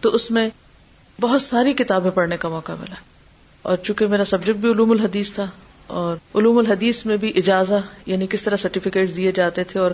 تو 0.02 0.13
اس 0.15 0.30
میں 0.38 0.50
بہت 1.22 1.41
ساری 1.41 1.74
کتابیں 1.82 2.12
پڑھنے 2.15 2.38
کا 2.38 2.50
موقع 2.50 2.72
ملا 2.80 2.96
اور 3.70 3.78
چونکہ 3.84 4.08
میرا 4.08 4.26
سبجیکٹ 4.34 4.60
بھی 4.65 4.72
علوم 4.72 4.91
الحدیث 4.91 5.32
تھا 5.34 5.46
اور 6.02 6.15
علوم 6.39 6.58
الحدیث 6.58 7.06
میں 7.06 7.18
بھی 7.18 7.32
اجازت 7.41 8.08
یعنی 8.10 8.28
کس 8.30 8.44
طرح 8.44 8.58
سرٹیفکیٹ 8.62 9.15
دیے 9.15 9.32
جاتے 9.41 9.63
تھے 9.72 9.80
اور 9.80 9.91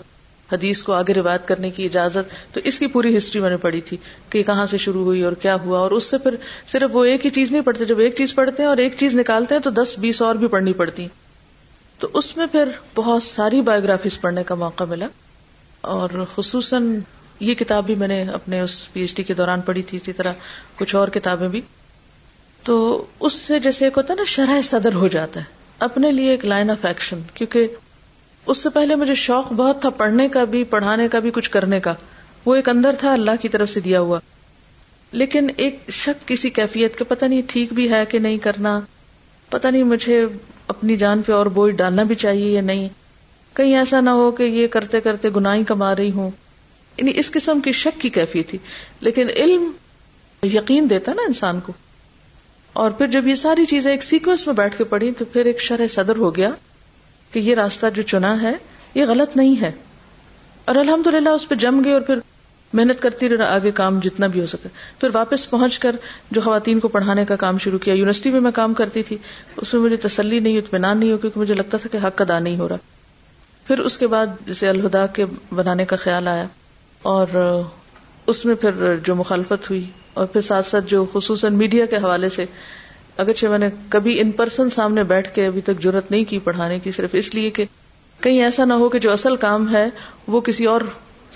حدیث 0.50 0.82
کو 0.82 0.92
آگے 0.92 1.14
روایت 1.14 1.46
کرنے 1.48 1.70
کی 1.70 1.84
اجازت 1.86 2.34
تو 2.54 2.60
اس 2.70 2.78
کی 2.78 2.86
پوری 2.94 3.16
ہسٹری 3.16 3.40
میں 3.42 3.50
نے 3.50 3.56
پڑھی 3.60 3.80
تھی 3.88 3.96
کہ 4.30 4.42
کہاں 4.46 4.66
سے 4.70 4.78
شروع 4.84 5.02
ہوئی 5.04 5.22
اور 5.24 5.32
کیا 5.42 5.54
ہوا 5.64 5.78
اور 5.78 5.90
اس 5.98 6.04
سے 6.10 6.18
پھر 6.22 6.34
صرف 6.72 6.96
وہ 6.96 7.04
ایک 7.04 7.24
ہی 7.26 7.30
چیز 7.38 7.52
نہیں 7.52 7.62
پڑھتے 7.62 7.84
جب 7.84 7.98
ایک 8.06 8.16
چیز 8.18 8.34
پڑھتے 8.34 8.62
ہیں 8.62 8.68
اور 8.70 8.76
ایک 8.84 8.94
چیز 9.00 9.14
نکالتے 9.18 9.54
ہیں 9.54 9.62
تو 9.62 9.70
دس 9.82 9.94
بیس 10.00 10.22
اور 10.22 10.34
بھی 10.42 10.46
پڑھنی 10.54 10.72
پڑتی 10.82 11.06
تو 11.98 12.08
اس 12.18 12.36
میں 12.36 12.46
پھر 12.52 12.68
بہت 12.94 13.22
ساری 13.22 13.60
بایوگرافیز 13.70 14.20
پڑھنے 14.20 14.42
کا 14.44 14.54
موقع 14.64 14.84
ملا 14.88 15.06
اور 15.96 16.10
خصوصاً 16.34 16.94
یہ 17.40 17.54
کتاب 17.60 17.86
بھی 17.86 17.94
میں 18.00 18.08
نے 18.08 18.22
اپنے 18.34 18.60
اس 18.60 18.80
پی 18.92 19.00
ایچ 19.00 19.14
ڈی 19.16 19.22
کے 19.30 19.34
دوران 19.34 19.60
پڑھی 19.66 19.82
تھی 19.86 19.98
اسی 20.02 20.12
طرح 20.20 20.32
کچھ 20.78 20.94
اور 20.96 21.08
کتابیں 21.14 21.48
بھی 21.48 21.60
تو 22.64 22.76
اس 23.26 23.32
سے 23.32 23.58
جیسے 23.60 23.84
ایک 23.84 23.96
ہوتا 23.98 24.12
ہے 24.12 24.16
نا 24.18 24.24
شرح 24.34 24.60
صدر 24.70 24.94
ہو 25.04 25.08
جاتا 25.14 25.40
ہے 25.40 25.60
اپنے 25.84 26.10
لیے 26.12 26.30
ایک 26.30 26.44
لائن 26.44 26.70
آف 26.70 26.84
ایکشن 26.84 27.20
کیونکہ 27.34 27.66
اس 28.50 28.58
سے 28.62 28.70
پہلے 28.74 28.94
مجھے 28.96 29.14
شوق 29.14 29.52
بہت 29.56 29.80
تھا 29.80 29.90
پڑھنے 29.96 30.28
کا 30.36 30.42
بھی 30.52 30.62
پڑھانے 30.70 31.06
کا 31.08 31.18
بھی 31.26 31.30
کچھ 31.34 31.50
کرنے 31.50 31.78
کا 31.80 31.94
وہ 32.44 32.54
ایک 32.56 32.68
اندر 32.68 32.94
تھا 32.98 33.12
اللہ 33.12 33.40
کی 33.40 33.48
طرف 33.48 33.70
سے 33.70 33.80
دیا 33.80 34.00
ہوا 34.00 34.18
لیکن 35.20 35.48
ایک 35.62 35.78
شک 35.92 36.26
کسی 36.28 36.50
کیفیت 36.58 36.96
کے 36.98 37.04
پتہ 37.08 37.24
نہیں 37.24 37.42
ٹھیک 37.48 37.72
بھی 37.72 37.90
ہے 37.92 38.04
کہ 38.10 38.18
نہیں 38.18 38.38
کرنا 38.46 38.78
پتہ 39.50 39.68
نہیں 39.68 39.82
مجھے 39.84 40.24
اپنی 40.74 40.96
جان 40.96 41.22
پہ 41.22 41.32
اور 41.32 41.46
بوجھ 41.58 41.74
ڈالنا 41.76 42.02
بھی 42.10 42.14
چاہیے 42.24 42.50
یا 42.52 42.60
نہیں 42.62 42.88
کہیں 43.56 43.76
ایسا 43.78 44.00
نہ 44.00 44.10
ہو 44.20 44.30
کہ 44.36 44.42
یہ 44.42 44.66
کرتے 44.76 45.00
کرتے 45.00 45.28
گناہی 45.36 45.64
کما 45.66 45.94
رہی 45.96 46.10
ہوں 46.12 46.30
یعنی 46.96 47.12
اس 47.18 47.30
قسم 47.32 47.60
کی 47.64 47.72
شک 47.80 48.00
کی 48.00 48.10
کیفیت 48.10 48.48
تھی 48.50 48.58
لیکن 49.00 49.28
علم 49.36 49.70
یقین 50.54 50.90
دیتا 50.90 51.12
نا 51.16 51.22
انسان 51.26 51.60
کو 51.66 51.72
اور 52.82 52.90
پھر 52.98 53.06
جب 53.10 53.26
یہ 53.28 53.34
ساری 53.34 53.64
چیزیں 53.66 53.90
ایک 53.90 54.02
سیکوینس 54.02 54.46
میں 54.46 54.54
بیٹھ 54.54 54.76
کے 54.78 54.84
پڑھی 54.94 55.10
تو 55.18 55.24
پھر 55.32 55.46
ایک 55.46 55.60
شرح 55.60 55.86
صدر 55.94 56.16
ہو 56.16 56.34
گیا 56.36 56.50
کہ 57.32 57.38
یہ 57.38 57.54
راستہ 57.54 57.86
جو 57.94 58.02
چنا 58.12 58.40
ہے 58.42 58.52
یہ 58.94 59.04
غلط 59.08 59.36
نہیں 59.36 59.60
ہے 59.60 59.70
اور 60.70 60.76
الحمد 60.82 61.06
للہ 61.14 61.28
اس 61.38 61.48
پہ 61.48 61.54
جم 61.64 61.80
گئے 61.84 61.92
اور 61.92 62.00
پھر 62.08 62.18
محنت 62.78 63.00
کرتی 63.02 63.28
رہی 63.28 63.42
آگے 63.44 63.70
کام 63.80 63.98
جتنا 64.02 64.26
بھی 64.34 64.40
ہو 64.40 64.46
سکے 64.50 64.68
پھر 65.00 65.08
واپس 65.14 65.48
پہنچ 65.50 65.78
کر 65.78 65.96
جو 66.36 66.40
خواتین 66.40 66.80
کو 66.80 66.88
پڑھانے 66.96 67.24
کا 67.30 67.36
کام 67.42 67.58
شروع 67.64 67.78
کیا 67.84 67.94
یونیورسٹی 67.94 68.30
میں 68.30 68.40
میں 68.40 68.50
کام 68.60 68.74
کرتی 68.74 69.02
تھی 69.08 69.16
اس 69.62 69.72
میں 69.74 69.80
مجھے 69.82 69.96
تسلی 70.06 70.38
نہیں 70.46 70.58
اطمینان 70.58 70.98
نہیں 70.98 71.12
ہو 71.12 71.16
کیونکہ 71.24 71.40
مجھے 71.40 71.54
لگتا 71.54 71.78
تھا 71.82 71.88
کہ 71.92 71.98
حق 72.06 72.20
ادا 72.22 72.38
نہیں 72.38 72.56
ہو 72.58 72.68
رہا 72.68 72.90
پھر 73.66 73.78
اس 73.88 73.96
کے 73.98 74.06
بعد 74.14 74.26
جسے 74.46 74.68
الہدا 74.68 75.06
کے 75.18 75.24
بنانے 75.54 75.84
کا 75.92 75.96
خیال 76.04 76.28
آیا 76.28 76.46
اور 77.16 77.36
اس 78.32 78.44
میں 78.44 78.54
پھر 78.64 78.96
جو 79.04 79.14
مخالفت 79.16 79.70
ہوئی 79.70 79.84
اور 80.20 80.26
پھر 80.32 80.40
ساتھ 80.46 80.66
ساتھ 80.66 80.84
جو 80.90 81.04
خصوصاً 81.12 81.54
میڈیا 81.58 81.86
کے 81.92 81.96
حوالے 82.04 82.28
سے 82.38 82.44
اگرچہ 83.20 83.46
میں 83.46 83.58
نے 83.58 83.68
کبھی 83.88 84.18
ان 84.20 84.30
پرسن 84.36 84.70
سامنے 84.70 85.02
بیٹھ 85.04 85.34
کے 85.34 85.46
ابھی 85.46 85.60
تک 85.64 85.82
ضرورت 85.82 86.10
نہیں 86.10 86.24
کی 86.28 86.38
پڑھانے 86.44 86.78
کی 86.84 86.90
صرف 86.96 87.14
اس 87.18 87.34
لیے 87.34 87.50
کہ 87.58 87.64
کہیں 88.22 88.42
ایسا 88.42 88.64
نہ 88.64 88.74
ہو 88.82 88.88
کہ 88.88 88.98
جو 89.06 89.12
اصل 89.12 89.36
کام 89.44 89.74
ہے 89.74 89.86
وہ 90.34 90.40
کسی 90.48 90.64
اور 90.74 90.80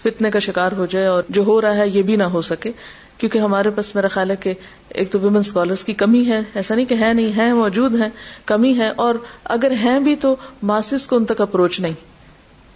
فتنے 0.03 0.31
کا 0.31 0.39
شکار 0.47 0.73
ہو 0.77 0.87
جائے 0.91 1.07
اور 1.07 1.23
جو 1.39 1.43
ہو 1.45 1.61
رہا 1.61 1.75
ہے 1.77 1.89
یہ 1.89 2.03
بھی 2.11 2.17
نہ 2.17 2.23
ہو 2.33 2.41
سکے 2.49 2.73
کیونکہ 3.19 3.39
ہمارے 3.39 3.71
پاس 3.77 3.95
میرا 3.95 4.09
خیال 4.15 4.31
ہے 4.31 4.37
کہ 4.41 4.53
ایک 5.01 5.11
تو 5.12 5.19
ویمن 5.21 5.39
اسکالرس 5.39 5.85
کی 5.85 5.93
کمی 6.03 6.25
ہے 6.27 6.41
ایسا 6.55 6.75
نہیں 6.75 6.87
کہ 6.87 6.95
ہے 7.01 7.12
نہیں 7.12 7.37
ہے 7.37 7.53
موجود 7.55 7.95
ہیں 8.01 8.09
کمی 8.51 8.77
ہے 8.79 8.91
اور 9.05 9.15
اگر 9.55 9.71
ہیں 9.83 9.99
بھی 10.09 10.15
تو 10.25 10.35
ماسز 10.73 11.07
کو 11.07 11.17
ان 11.17 11.25
تک 11.33 11.41
اپروچ 11.41 11.79
نہیں 11.81 11.93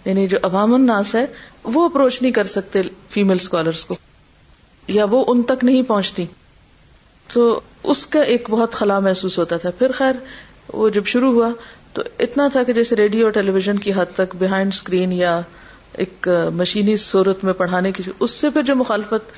یعنی 0.05 0.27
جو 0.27 0.37
عوام 0.43 0.73
الناس 0.73 1.13
ہے 1.15 1.25
وہ 1.73 1.85
اپروچ 1.85 2.21
نہیں 2.21 2.31
کر 2.37 2.47
سکتے 2.57 2.81
فیمل 3.09 3.37
اسکالرس 3.41 3.83
کو 3.85 3.95
یا 4.97 5.05
وہ 5.11 5.23
ان 5.27 5.43
تک 5.53 5.63
نہیں 5.63 5.83
پہنچتی 5.87 6.25
تو 7.33 7.43
اس 7.91 8.05
کا 8.13 8.21
ایک 8.33 8.49
بہت 8.49 8.71
خلا 8.79 8.99
محسوس 9.07 9.37
ہوتا 9.39 9.57
تھا 9.65 9.69
پھر 9.77 9.91
خیر 9.97 10.15
وہ 10.73 10.87
جب 10.95 11.05
شروع 11.13 11.31
ہوا 11.33 11.49
تو 11.93 12.01
اتنا 12.25 12.47
تھا 12.51 12.63
کہ 12.63 12.73
جیسے 12.73 12.95
ریڈیو 12.95 13.25
اور 13.25 13.31
ٹیلی 13.37 13.51
ویژن 13.51 13.77
کی 13.85 13.91
حد 13.95 14.13
تک 14.15 14.35
بہائنڈ 14.39 14.73
اسکرین 14.73 15.11
یا 15.13 15.39
ایک 16.03 16.27
مشینی 16.55 16.95
صورت 17.03 17.43
میں 17.43 17.53
پڑھانے 17.61 17.91
کی 17.91 18.03
اس 18.19 18.31
سے 18.41 18.49
پھر 18.53 18.63
جو 18.71 18.75
مخالفت 18.81 19.31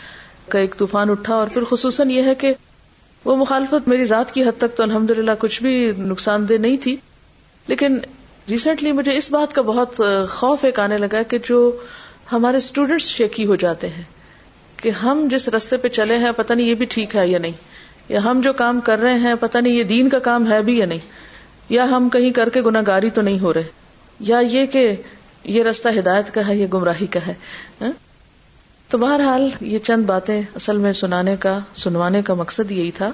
کا 0.52 0.60
ایک 0.60 0.76
طوفان 0.78 1.10
اٹھا 1.10 1.36
اور 1.36 1.48
پھر 1.54 1.64
خصوصاً 1.70 2.10
یہ 2.12 2.24
ہے 2.32 2.36
کہ 2.44 2.54
وہ 3.26 3.36
مخالفت 3.38 3.88
میری 3.88 4.06
ذات 4.06 4.34
کی 4.34 4.44
حد 4.48 4.58
تک 4.62 4.76
تو 4.78 4.84
الحمد 4.84 5.10
للہ 5.18 5.32
کچھ 5.40 5.62
بھی 5.64 5.74
نقصان 5.98 6.48
دہ 6.50 6.58
نہیں 6.66 6.78
تھی 6.84 6.96
لیکن 7.68 8.00
ریسنٹلی 8.50 8.92
مجھے 8.92 9.16
اس 9.18 9.32
بات 9.32 9.54
کا 9.56 9.62
بہت 9.70 10.02
خوف 10.30 10.64
ایک 10.66 10.80
آنے 10.86 10.98
لگا 11.06 11.22
کہ 11.34 11.38
جو 11.50 11.60
ہمارے 12.32 12.58
اسٹوڈینٹس 12.66 13.06
شیکی 13.22 13.46
ہو 13.46 13.56
جاتے 13.66 13.90
ہیں 13.90 14.04
کہ 14.82 14.90
ہم 15.04 15.28
جس 15.32 15.48
رستے 15.56 15.78
پہ 15.84 15.88
چلے 15.98 16.18
ہیں 16.26 16.32
پتہ 16.38 16.54
نہیں 16.54 16.68
یہ 16.68 16.76
بھی 16.82 16.86
ٹھیک 16.98 17.16
ہے 17.16 17.28
یا 17.28 17.40
نہیں 17.46 17.64
یا 18.10 18.24
ہم 18.24 18.40
جو 18.44 18.54
کام 18.62 18.80
کر 18.86 19.00
رہے 19.00 19.14
ہیں 19.20 19.34
پتا 19.40 19.60
نہیں 19.60 19.74
یہ 19.74 19.84
دین 19.92 20.10
کا 20.10 20.20
کام 20.30 20.52
ہے 20.52 20.62
بھی 20.70 20.78
یا 20.78 20.86
نہیں 20.86 21.00
یا 21.70 21.84
ہم 21.92 22.08
کہیں 22.14 22.30
کر 22.36 22.50
کے 22.54 22.62
گناگاری 22.62 23.10
تو 23.18 23.22
نہیں 23.22 23.40
ہو 23.40 23.54
رہے 23.54 23.84
یا 24.30 24.40
یہ 24.52 24.66
کہ 24.72 24.92
یہ 25.44 25.64
رستہ 25.64 25.90
ہدایت 26.00 26.34
کا 26.34 26.48
ہے 26.48 26.56
یہ 26.56 26.68
گمراہی 26.74 27.08
کا 27.16 27.20
ہے 27.28 27.34
ہاں؟ 27.82 27.92
تو 28.90 28.98
بہرحال 28.98 29.48
یہ 29.60 29.78
چند 29.84 30.06
باتیں 30.06 30.42
اصل 30.56 30.78
میں 30.78 30.92
سنانے 30.94 31.36
کا 31.46 31.58
سنوانے 31.84 32.22
کا 32.26 32.34
مقصد 32.42 32.72
یہی 32.72 32.92
تھا 32.98 33.12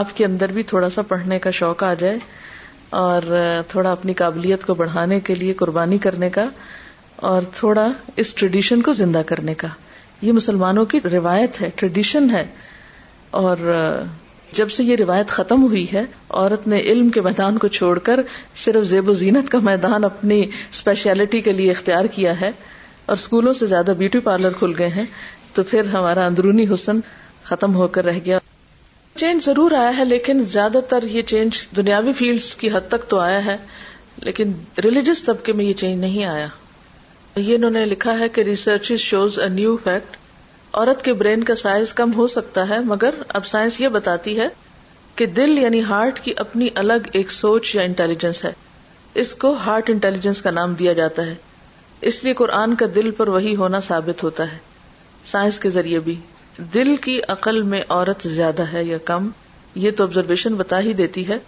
آپ 0.00 0.16
کے 0.16 0.24
اندر 0.24 0.52
بھی 0.52 0.62
تھوڑا 0.72 0.90
سا 0.94 1.02
پڑھنے 1.08 1.38
کا 1.46 1.50
شوق 1.60 1.82
آ 1.84 1.92
جائے 2.02 2.16
اور 3.04 3.22
تھوڑا 3.68 3.92
اپنی 3.92 4.12
قابلیت 4.20 4.64
کو 4.66 4.74
بڑھانے 4.74 5.20
کے 5.26 5.34
لیے 5.34 5.52
قربانی 5.58 5.98
کرنے 6.06 6.30
کا 6.38 6.44
اور 7.32 7.42
تھوڑا 7.56 7.86
اس 8.22 8.34
ٹریڈیشن 8.34 8.82
کو 8.82 8.92
زندہ 9.02 9.22
کرنے 9.26 9.54
کا 9.62 9.68
یہ 10.20 10.32
مسلمانوں 10.32 10.84
کی 10.92 11.00
روایت 11.12 11.60
ہے 11.60 11.70
ٹریڈیشن 11.76 12.30
ہے 12.30 12.44
اور 13.42 13.56
جب 14.56 14.70
سے 14.70 14.84
یہ 14.84 14.96
روایت 14.98 15.28
ختم 15.30 15.62
ہوئی 15.62 15.84
ہے 15.92 16.02
عورت 16.28 16.66
نے 16.68 16.80
علم 16.92 17.08
کے 17.16 17.20
میدان 17.22 17.58
کو 17.58 17.68
چھوڑ 17.76 17.98
کر 18.08 18.20
صرف 18.64 18.84
زیب 18.92 19.08
و 19.10 19.12
زینت 19.20 19.50
کا 19.52 19.58
میدان 19.68 20.04
اپنی 20.04 20.40
اسپیشلٹی 20.70 21.40
کے 21.48 21.52
لیے 21.52 21.70
اختیار 21.70 22.04
کیا 22.14 22.40
ہے 22.40 22.50
اور 23.06 23.16
اسکولوں 23.16 23.52
سے 23.60 23.66
زیادہ 23.66 23.92
بیوٹی 23.98 24.20
پارلر 24.28 24.52
کھل 24.58 24.72
گئے 24.78 24.88
ہیں 24.96 25.04
تو 25.54 25.62
پھر 25.70 25.88
ہمارا 25.92 26.26
اندرونی 26.26 26.66
حسن 26.74 27.00
ختم 27.44 27.74
ہو 27.74 27.88
کر 27.96 28.04
رہ 28.04 28.18
گیا 28.24 28.38
چینج 29.18 29.44
ضرور 29.44 29.72
آیا 29.78 29.96
ہے 29.96 30.04
لیکن 30.04 30.44
زیادہ 30.50 30.78
تر 30.88 31.02
یہ 31.10 31.22
چینج 31.34 31.62
دنیاوی 31.76 32.12
فیلڈ 32.18 32.42
کی 32.60 32.70
حد 32.72 32.88
تک 32.88 33.08
تو 33.10 33.18
آیا 33.20 33.44
ہے 33.44 33.56
لیکن 34.24 34.52
ریلیجس 34.84 35.22
طبقے 35.24 35.52
میں 35.60 35.64
یہ 35.64 35.72
چینج 35.84 36.00
نہیں 36.00 36.24
آیا 36.24 36.46
یہ 37.36 37.54
انہوں 37.54 37.70
نے 37.70 37.84
لکھا 37.86 38.18
ہے 38.18 38.28
کہ 38.36 38.40
research 38.50 38.92
shows 39.08 39.38
a 39.42 39.48
new 39.48 39.76
fact 39.84 40.16
عورت 40.78 41.04
کے 41.04 41.12
برین 41.20 41.42
کا 41.44 41.54
سائز 41.62 41.92
کم 42.00 42.12
ہو 42.16 42.26
سکتا 42.34 42.68
ہے 42.68 42.78
مگر 42.86 43.14
اب 43.38 43.46
سائنس 43.46 43.80
یہ 43.80 43.88
بتاتی 43.94 44.38
ہے 44.40 44.46
کہ 45.16 45.26
دل 45.38 45.58
یعنی 45.58 45.82
ہارٹ 45.84 46.20
کی 46.24 46.32
اپنی 46.44 46.68
الگ 46.82 47.08
ایک 47.20 47.32
سوچ 47.32 47.74
یا 47.74 47.82
انٹیلیجنس 47.82 48.44
ہے 48.44 48.52
اس 49.22 49.34
کو 49.44 49.52
ہارٹ 49.64 49.90
انٹیلیجنس 49.90 50.42
کا 50.42 50.50
نام 50.50 50.74
دیا 50.78 50.92
جاتا 51.00 51.24
ہے 51.26 51.34
اس 52.10 52.22
لیے 52.24 52.34
قرآن 52.34 52.74
کا 52.82 52.86
دل 52.94 53.10
پر 53.16 53.28
وہی 53.28 53.54
ہونا 53.56 53.80
ثابت 53.86 54.22
ہوتا 54.22 54.50
ہے 54.52 54.58
سائنس 55.30 55.58
کے 55.60 55.70
ذریعے 55.70 55.98
بھی 56.04 56.14
دل 56.74 56.94
کی 57.04 57.18
عقل 57.36 57.60
میں 57.72 57.80
عورت 57.88 58.26
زیادہ 58.28 58.62
ہے 58.72 58.84
یا 58.84 58.98
کم 59.04 59.28
یہ 59.84 59.90
تو 59.96 60.04
آبزرویشن 60.04 60.54
بتا 60.56 60.80
ہی 60.86 60.92
دیتی 61.00 61.26
ہے 61.28 61.38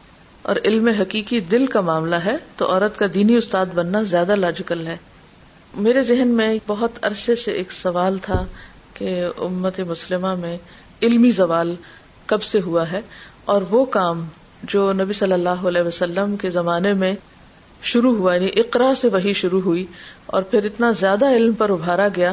اور 0.50 0.56
علم 0.64 0.88
حقیقی 1.00 1.40
دل 1.50 1.66
کا 1.76 1.80
معاملہ 1.88 2.16
ہے 2.24 2.36
تو 2.56 2.70
عورت 2.72 2.98
کا 2.98 3.06
دینی 3.14 3.36
استاد 3.36 3.66
بننا 3.74 4.02
زیادہ 4.12 4.36
لاجیکل 4.36 4.86
ہے 4.86 4.96
میرے 5.84 6.02
ذہن 6.12 6.28
میں 6.36 6.54
بہت 6.66 6.98
عرصے 7.10 7.36
سے 7.44 7.50
ایک 7.60 7.72
سوال 7.72 8.18
تھا 8.22 8.44
کہ 8.94 9.10
امت 9.46 9.80
مسلمہ 9.88 10.34
میں 10.40 10.56
علمی 11.08 11.30
زوال 11.40 11.74
کب 12.32 12.42
سے 12.52 12.60
ہوا 12.66 12.90
ہے 12.90 13.00
اور 13.52 13.62
وہ 13.70 13.84
کام 13.98 14.24
جو 14.72 14.92
نبی 14.96 15.12
صلی 15.20 15.32
اللہ 15.32 15.66
علیہ 15.68 15.82
وسلم 15.86 16.36
کے 16.42 16.50
زمانے 16.56 16.92
میں 17.04 17.12
شروع 17.92 18.14
ہوا 18.16 18.34
یعنی 18.34 18.48
اقرا 18.60 18.92
سے 19.00 19.08
وہی 19.12 19.32
شروع 19.42 19.60
ہوئی 19.60 19.84
اور 20.36 20.42
پھر 20.50 20.64
اتنا 20.64 20.90
زیادہ 20.98 21.28
علم 21.36 21.52
پر 21.62 21.70
ابھارا 21.76 22.06
گیا 22.16 22.32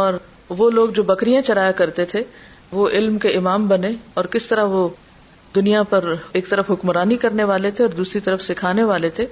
اور 0.00 0.18
وہ 0.58 0.70
لوگ 0.70 0.90
جو 0.98 1.02
بکریاں 1.08 1.40
چرایا 1.48 1.72
کرتے 1.80 2.04
تھے 2.12 2.22
وہ 2.72 2.88
علم 2.98 3.18
کے 3.24 3.28
امام 3.36 3.66
بنے 3.68 3.90
اور 4.20 4.24
کس 4.36 4.46
طرح 4.46 4.64
وہ 4.76 4.88
دنیا 5.54 5.82
پر 5.90 6.12
ایک 6.38 6.48
طرف 6.50 6.70
حکمرانی 6.70 7.16
کرنے 7.24 7.44
والے 7.52 7.70
تھے 7.78 7.84
اور 7.84 7.92
دوسری 7.96 8.20
طرف 8.28 8.42
سکھانے 8.42 8.84
والے 8.92 9.10
تھے 9.18 9.26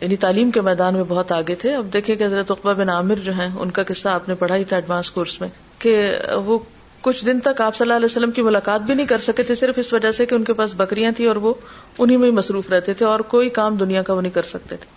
یعنی 0.00 0.16
تعلیم 0.24 0.50
کے 0.56 0.60
میدان 0.70 0.94
میں 0.94 1.04
بہت 1.08 1.32
آگے 1.32 1.54
تھے 1.64 1.74
اب 1.74 1.92
دیکھیں 1.92 2.14
کہ 2.14 2.22
حضرت 2.24 2.50
عقبہ 2.50 2.72
بن 2.82 2.88
عامر 2.98 3.18
جو 3.28 3.32
ہیں 3.38 3.48
ان 3.60 3.70
کا 3.78 3.82
قصہ 3.92 4.08
آپ 4.08 4.28
نے 4.28 4.34
پڑھا 4.42 4.56
ہی 4.56 4.64
تھا 4.72 4.76
ایڈوانس 4.76 5.10
کورس 5.16 5.40
میں 5.40 5.48
کہ 5.78 5.96
وہ 6.44 6.58
کچھ 7.02 7.24
دن 7.26 7.40
تک 7.40 7.60
آپ 7.60 7.76
صلی 7.76 7.84
اللہ 7.84 7.96
علیہ 7.96 8.04
وسلم 8.06 8.30
کی 8.36 8.42
ملاقات 8.42 8.80
بھی 8.86 8.94
نہیں 8.94 9.06
کر 9.06 9.18
سکے 9.26 9.42
تھے 9.48 9.54
صرف 9.54 9.78
اس 9.78 9.92
وجہ 9.92 10.10
سے 10.12 10.26
کہ 10.26 10.34
ان 10.34 10.44
کے 10.44 10.52
پاس 10.60 10.74
بکریاں 10.76 11.10
تھیں 11.16 11.26
اور 11.28 11.36
وہ 11.46 11.52
انہیں 12.04 12.16
میں 12.18 12.30
مصروف 12.38 12.70
رہتے 12.70 12.94
تھے 13.00 13.06
اور 13.06 13.20
کوئی 13.34 13.48
کام 13.58 13.76
دنیا 13.80 14.02
کا 14.08 14.12
وہ 14.14 14.20
نہیں 14.20 14.32
کر 14.34 14.42
سکتے 14.52 14.76
تھے 14.76 14.94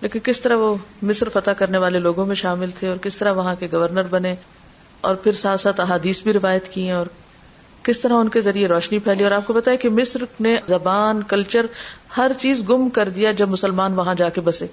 لیکن 0.00 0.20
کس 0.24 0.40
طرح 0.40 0.56
وہ 0.62 0.74
مصر 1.08 1.28
فتح 1.32 1.50
کرنے 1.58 1.78
والے 1.78 1.98
لوگوں 1.98 2.26
میں 2.26 2.34
شامل 2.40 2.70
تھے 2.78 2.88
اور 2.88 2.96
کس 3.02 3.16
طرح 3.16 3.32
وہاں 3.32 3.54
کے 3.58 3.66
گورنر 3.72 4.06
بنے 4.10 4.34
اور 5.10 5.14
پھر 5.22 5.32
ساتھ 5.42 5.60
ساتھ 5.60 5.80
احادیث 5.80 6.22
بھی 6.22 6.32
روایت 6.32 6.68
کی 6.72 6.82
ہیں 6.86 6.92
اور 6.92 7.06
کس 7.84 8.00
طرح 8.00 8.14
ان 8.20 8.28
کے 8.34 8.40
ذریعے 8.40 8.68
روشنی 8.68 8.98
پھیلی 9.06 9.24
اور 9.24 9.32
آپ 9.38 9.46
کو 9.46 9.52
بتایا 9.52 9.76
کہ 9.80 9.88
مصر 9.96 10.24
نے 10.46 10.56
زبان 10.68 11.22
کلچر 11.28 11.66
ہر 12.16 12.32
چیز 12.38 12.62
گم 12.68 12.88
کر 12.98 13.08
دیا 13.16 13.32
جب 13.40 13.48
مسلمان 13.50 13.94
وہاں 13.94 14.14
جا 14.18 14.28
کے 14.36 14.40
بسے 14.44 14.66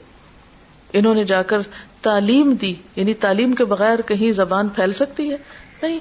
انہوں 0.99 1.15
نے 1.15 1.23
جا 1.23 1.41
کر 1.49 1.61
تعلیم 2.05 2.53
دی 2.61 2.73
یعنی 2.95 3.13
تعلیم 3.25 3.53
کے 3.55 3.65
بغیر 3.73 4.01
کہیں 4.07 4.31
زبان 4.37 4.69
پھیل 4.77 4.93
سکتی 4.99 5.29
ہے 5.31 5.37
نہیں 5.81 5.99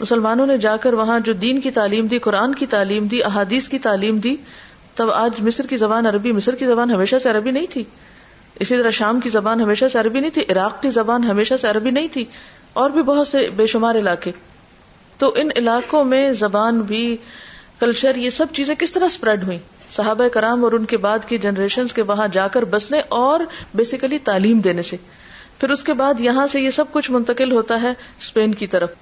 مسلمانوں 0.00 0.46
نے 0.46 0.56
جا 0.66 0.76
کر 0.84 0.92
وہاں 1.00 1.18
جو 1.26 1.32
دین 1.42 1.60
کی 1.60 1.70
تعلیم 1.78 2.06
دی 2.12 2.18
قرآن 2.28 2.54
کی 2.60 2.66
تعلیم 2.76 3.06
دی 3.10 3.22
احادیث 3.24 3.68
کی 3.68 3.78
تعلیم 3.88 4.18
دی 4.26 4.34
تب 4.96 5.10
آج 5.14 5.30
مصر 5.40 5.44
مصر 5.46 5.62
کی 5.64 5.68
کی 5.68 5.76
زبان 5.76 6.04
زبان 6.06 6.90
عربی 6.90 6.94
ہمیشہ 6.94 7.16
سے 7.22 7.30
عربی 7.30 7.50
نہیں 7.58 7.66
تھی 7.72 7.84
اسی 8.64 8.76
طرح 8.76 8.90
شام 9.00 9.20
کی 9.20 9.30
زبان 9.36 9.60
ہمیشہ 9.60 9.84
سے 9.92 9.98
عربی 9.98 10.20
نہیں 10.20 10.30
تھی 10.38 10.44
عراق 10.52 10.80
کی 10.82 10.90
زبان 10.96 11.24
ہمیشہ 11.24 11.54
سے 11.60 11.68
عربی 11.68 11.90
نہیں 11.98 12.08
تھی 12.16 12.24
اور 12.82 12.90
بھی 12.96 13.02
بہت 13.12 13.28
سے 13.28 13.48
بے 13.56 13.66
شمار 13.74 13.94
علاقے 14.00 14.32
تو 15.18 15.32
ان 15.42 15.48
علاقوں 15.56 16.04
میں 16.12 16.22
زبان 16.42 16.80
بھی 16.92 17.04
کلچر 17.80 18.16
یہ 18.24 18.30
سب 18.42 18.54
چیزیں 18.58 18.74
کس 18.84 18.92
طرح 18.92 19.14
اسپریڈ 19.14 19.42
ہوئی 19.46 19.58
صحابہ 19.96 20.28
کرام 20.34 20.64
اور 20.64 20.72
ان 20.72 20.84
کے 20.92 20.96
بعد 21.06 21.28
کی 21.28 21.38
جنریشن 21.48 21.86
کے 21.94 22.02
وہاں 22.12 22.28
جا 22.38 22.46
کر 22.56 22.64
بسنے 22.76 23.00
اور 23.24 23.40
بیسیکلی 23.82 24.18
تعلیم 24.30 24.60
دینے 24.68 24.82
سے 24.92 24.96
پھر 25.62 25.70
اس 25.70 25.82
کے 25.84 25.92
بعد 25.94 26.20
یہاں 26.20 26.46
سے 26.52 26.60
یہ 26.60 26.70
سب 26.76 26.84
کچھ 26.92 27.10
منتقل 27.16 27.52
ہوتا 27.52 27.80
ہے 27.82 27.90
اسپین 28.20 28.54
کی 28.62 28.66
طرف 28.70 28.92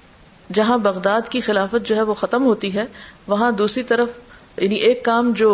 جہاں 0.53 0.77
بغداد 0.87 1.29
کی 1.35 1.39
خلافت 1.45 1.87
جو 1.87 1.95
ہے 1.95 2.01
وہ 2.09 2.13
ختم 2.19 2.45
ہوتی 2.45 2.73
ہے 2.73 2.83
وہاں 3.27 3.51
دوسری 3.61 3.83
طرف 3.91 4.59
یعنی 4.61 4.75
ایک 4.89 5.03
کام 5.05 5.31
جو 5.35 5.49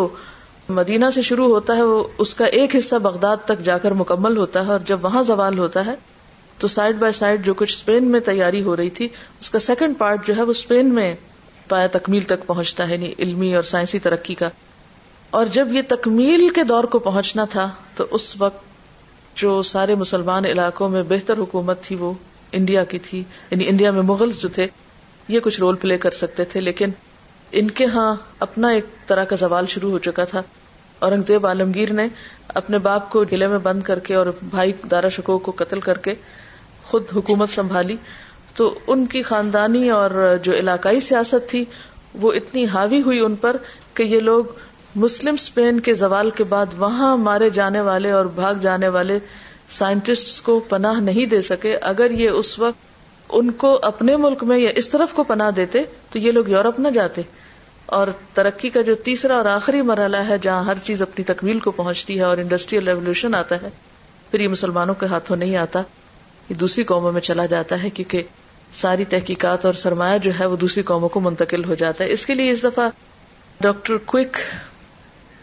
مدینہ 0.78 1.10
سے 1.14 1.22
شروع 1.30 1.46
ہوتا 1.54 1.76
ہے 1.76 1.82
وہ 1.92 2.02
اس 2.24 2.34
کا 2.40 2.46
ایک 2.60 2.76
حصہ 2.76 2.96
بغداد 3.08 3.44
تک 3.52 3.62
جا 3.64 3.78
کر 3.84 3.94
مکمل 4.02 4.36
ہوتا 4.36 4.64
ہے 4.66 4.70
اور 4.72 4.80
جب 4.86 5.04
وہاں 5.04 5.22
زوال 5.30 5.58
ہوتا 5.58 5.86
ہے 5.86 5.94
تو 6.64 6.68
سائڈ 6.74 6.96
بائی 7.06 7.12
سائڈ 7.22 7.44
جو 7.46 7.54
کچھ 7.62 7.72
اسپین 7.72 8.10
میں 8.12 8.20
تیاری 8.30 8.62
ہو 8.62 8.76
رہی 8.76 8.90
تھی 9.00 9.08
اس 9.40 9.50
کا 9.50 9.58
سیکنڈ 9.70 9.98
پارٹ 9.98 10.26
جو 10.26 10.36
ہے 10.36 10.42
وہ 10.42 10.60
اسپین 10.60 10.94
میں 10.94 11.12
پایا 11.68 11.86
تکمیل 11.98 12.22
تک 12.34 12.46
پہنچتا 12.46 12.88
ہے 12.88 12.92
یعنی 12.94 13.12
علمی 13.18 13.54
اور 13.56 13.62
سائنسی 13.74 13.98
ترقی 14.08 14.34
کا 14.42 14.48
اور 15.40 15.46
جب 15.52 15.72
یہ 15.72 15.82
تکمیل 15.88 16.48
کے 16.60 16.64
دور 16.74 16.84
کو 16.84 16.98
پہنچنا 17.10 17.44
تھا 17.56 17.70
تو 17.96 18.06
اس 18.18 18.34
وقت 18.42 18.66
جو 19.40 19.50
سارے 19.70 19.94
مسلمان 19.98 20.44
علاقوں 20.46 20.88
میں 20.92 21.02
بہتر 21.08 21.38
حکومت 21.38 21.82
تھی 21.82 21.96
وہ 21.96 22.12
انڈیا 22.58 22.82
کی 22.92 22.98
تھی 23.08 23.18
یعنی 23.50 23.68
انڈیا 23.72 23.90
میں 23.98 24.02
مغل 24.10 24.32
جو 24.38 24.48
تھے 24.56 24.66
یہ 25.34 25.40
کچھ 25.44 25.58
رول 25.60 25.76
پلے 25.82 25.98
کر 26.04 26.16
سکتے 26.20 26.44
تھے 26.54 26.60
لیکن 26.60 26.90
ان 27.60 27.70
کے 27.80 27.84
ہاں 27.94 28.08
اپنا 28.46 28.68
ایک 28.78 28.86
طرح 29.08 29.24
کا 29.32 29.36
زوال 29.42 29.66
شروع 29.74 29.90
ہو 29.90 29.98
چکا 30.06 30.24
تھا 30.32 30.42
اورنگزیب 31.08 31.46
عالمگیر 31.46 31.92
نے 32.00 32.06
اپنے 32.60 32.78
باپ 32.86 33.08
کو 33.10 33.24
غلط 33.30 33.50
میں 33.54 33.58
بند 33.68 33.82
کر 33.90 33.98
کے 34.08 34.14
اور 34.20 34.26
بھائی 34.56 34.72
دارا 34.90 35.08
شکو 35.16 35.38
کو 35.48 35.52
قتل 35.62 35.80
کر 35.88 35.98
کے 36.06 36.14
خود 36.90 37.14
حکومت 37.16 37.50
سنبھالی 37.56 37.96
تو 38.56 38.68
ان 38.94 39.06
کی 39.14 39.22
خاندانی 39.30 39.88
اور 39.98 40.16
جو 40.48 40.52
علاقائی 40.64 41.00
سیاست 41.10 41.48
تھی 41.50 41.64
وہ 42.20 42.32
اتنی 42.40 42.64
حاوی 42.74 43.02
ہوئی 43.10 43.20
ان 43.28 43.34
پر 43.46 43.56
کہ 43.94 44.02
یہ 44.14 44.20
لوگ 44.30 44.58
مسلم 44.96 45.34
اسپین 45.38 45.80
کے 45.86 45.92
زوال 45.94 46.28
کے 46.36 46.44
بعد 46.48 46.66
وہاں 46.78 47.16
مارے 47.16 47.48
جانے 47.54 47.80
والے 47.88 48.10
اور 48.10 48.24
بھاگ 48.34 48.54
جانے 48.60 48.88
والے 48.88 49.18
سائنٹسٹ 49.78 50.40
کو 50.44 50.58
پناہ 50.68 51.00
نہیں 51.00 51.26
دے 51.30 51.40
سکے 51.48 51.76
اگر 51.90 52.10
یہ 52.20 52.30
اس 52.30 52.58
وقت 52.58 52.86
ان 53.38 53.50
کو 53.64 53.78
اپنے 53.90 54.16
ملک 54.16 54.42
میں 54.52 54.58
یا 54.58 54.70
اس 54.82 54.88
طرف 54.90 55.12
کو 55.14 55.24
پناہ 55.24 55.50
دیتے 55.56 55.82
تو 56.10 56.18
یہ 56.18 56.32
لوگ 56.32 56.48
یورپ 56.48 56.78
نہ 56.80 56.88
جاتے 56.94 57.22
اور 57.98 58.08
ترقی 58.34 58.70
کا 58.70 58.80
جو 58.86 58.94
تیسرا 59.04 59.36
اور 59.36 59.44
آخری 59.50 59.82
مرحلہ 59.90 60.16
ہے 60.28 60.36
جہاں 60.42 60.62
ہر 60.64 60.78
چیز 60.84 61.02
اپنی 61.02 61.24
تکمیل 61.32 61.58
کو 61.66 61.70
پہنچتی 61.82 62.16
ہے 62.18 62.22
اور 62.24 62.38
انڈسٹریل 62.38 62.88
ریولیوشن 62.88 63.34
آتا 63.34 63.60
ہے 63.62 63.70
پھر 64.30 64.40
یہ 64.40 64.48
مسلمانوں 64.48 64.94
کے 65.00 65.06
ہاتھوں 65.06 65.36
نہیں 65.36 65.56
آتا 65.56 65.82
یہ 66.48 66.54
دوسری 66.60 66.84
قوموں 66.92 67.12
میں 67.12 67.20
چلا 67.20 67.46
جاتا 67.52 67.82
ہے 67.82 67.90
کیونکہ 67.94 68.22
ساری 68.80 69.04
تحقیقات 69.14 69.64
اور 69.66 69.74
سرمایہ 69.82 70.18
جو 70.22 70.32
ہے 70.40 70.46
وہ 70.46 70.56
دوسری 70.64 70.82
قوموں 70.92 71.08
کو 71.08 71.20
منتقل 71.20 71.64
ہو 71.64 71.74
جاتا 71.84 72.04
ہے 72.04 72.12
اس 72.12 72.26
کے 72.26 72.34
لیے 72.34 72.50
اس 72.50 72.62
دفعہ 72.64 72.88
ڈاکٹر 73.60 73.96
کوئک 74.06 74.36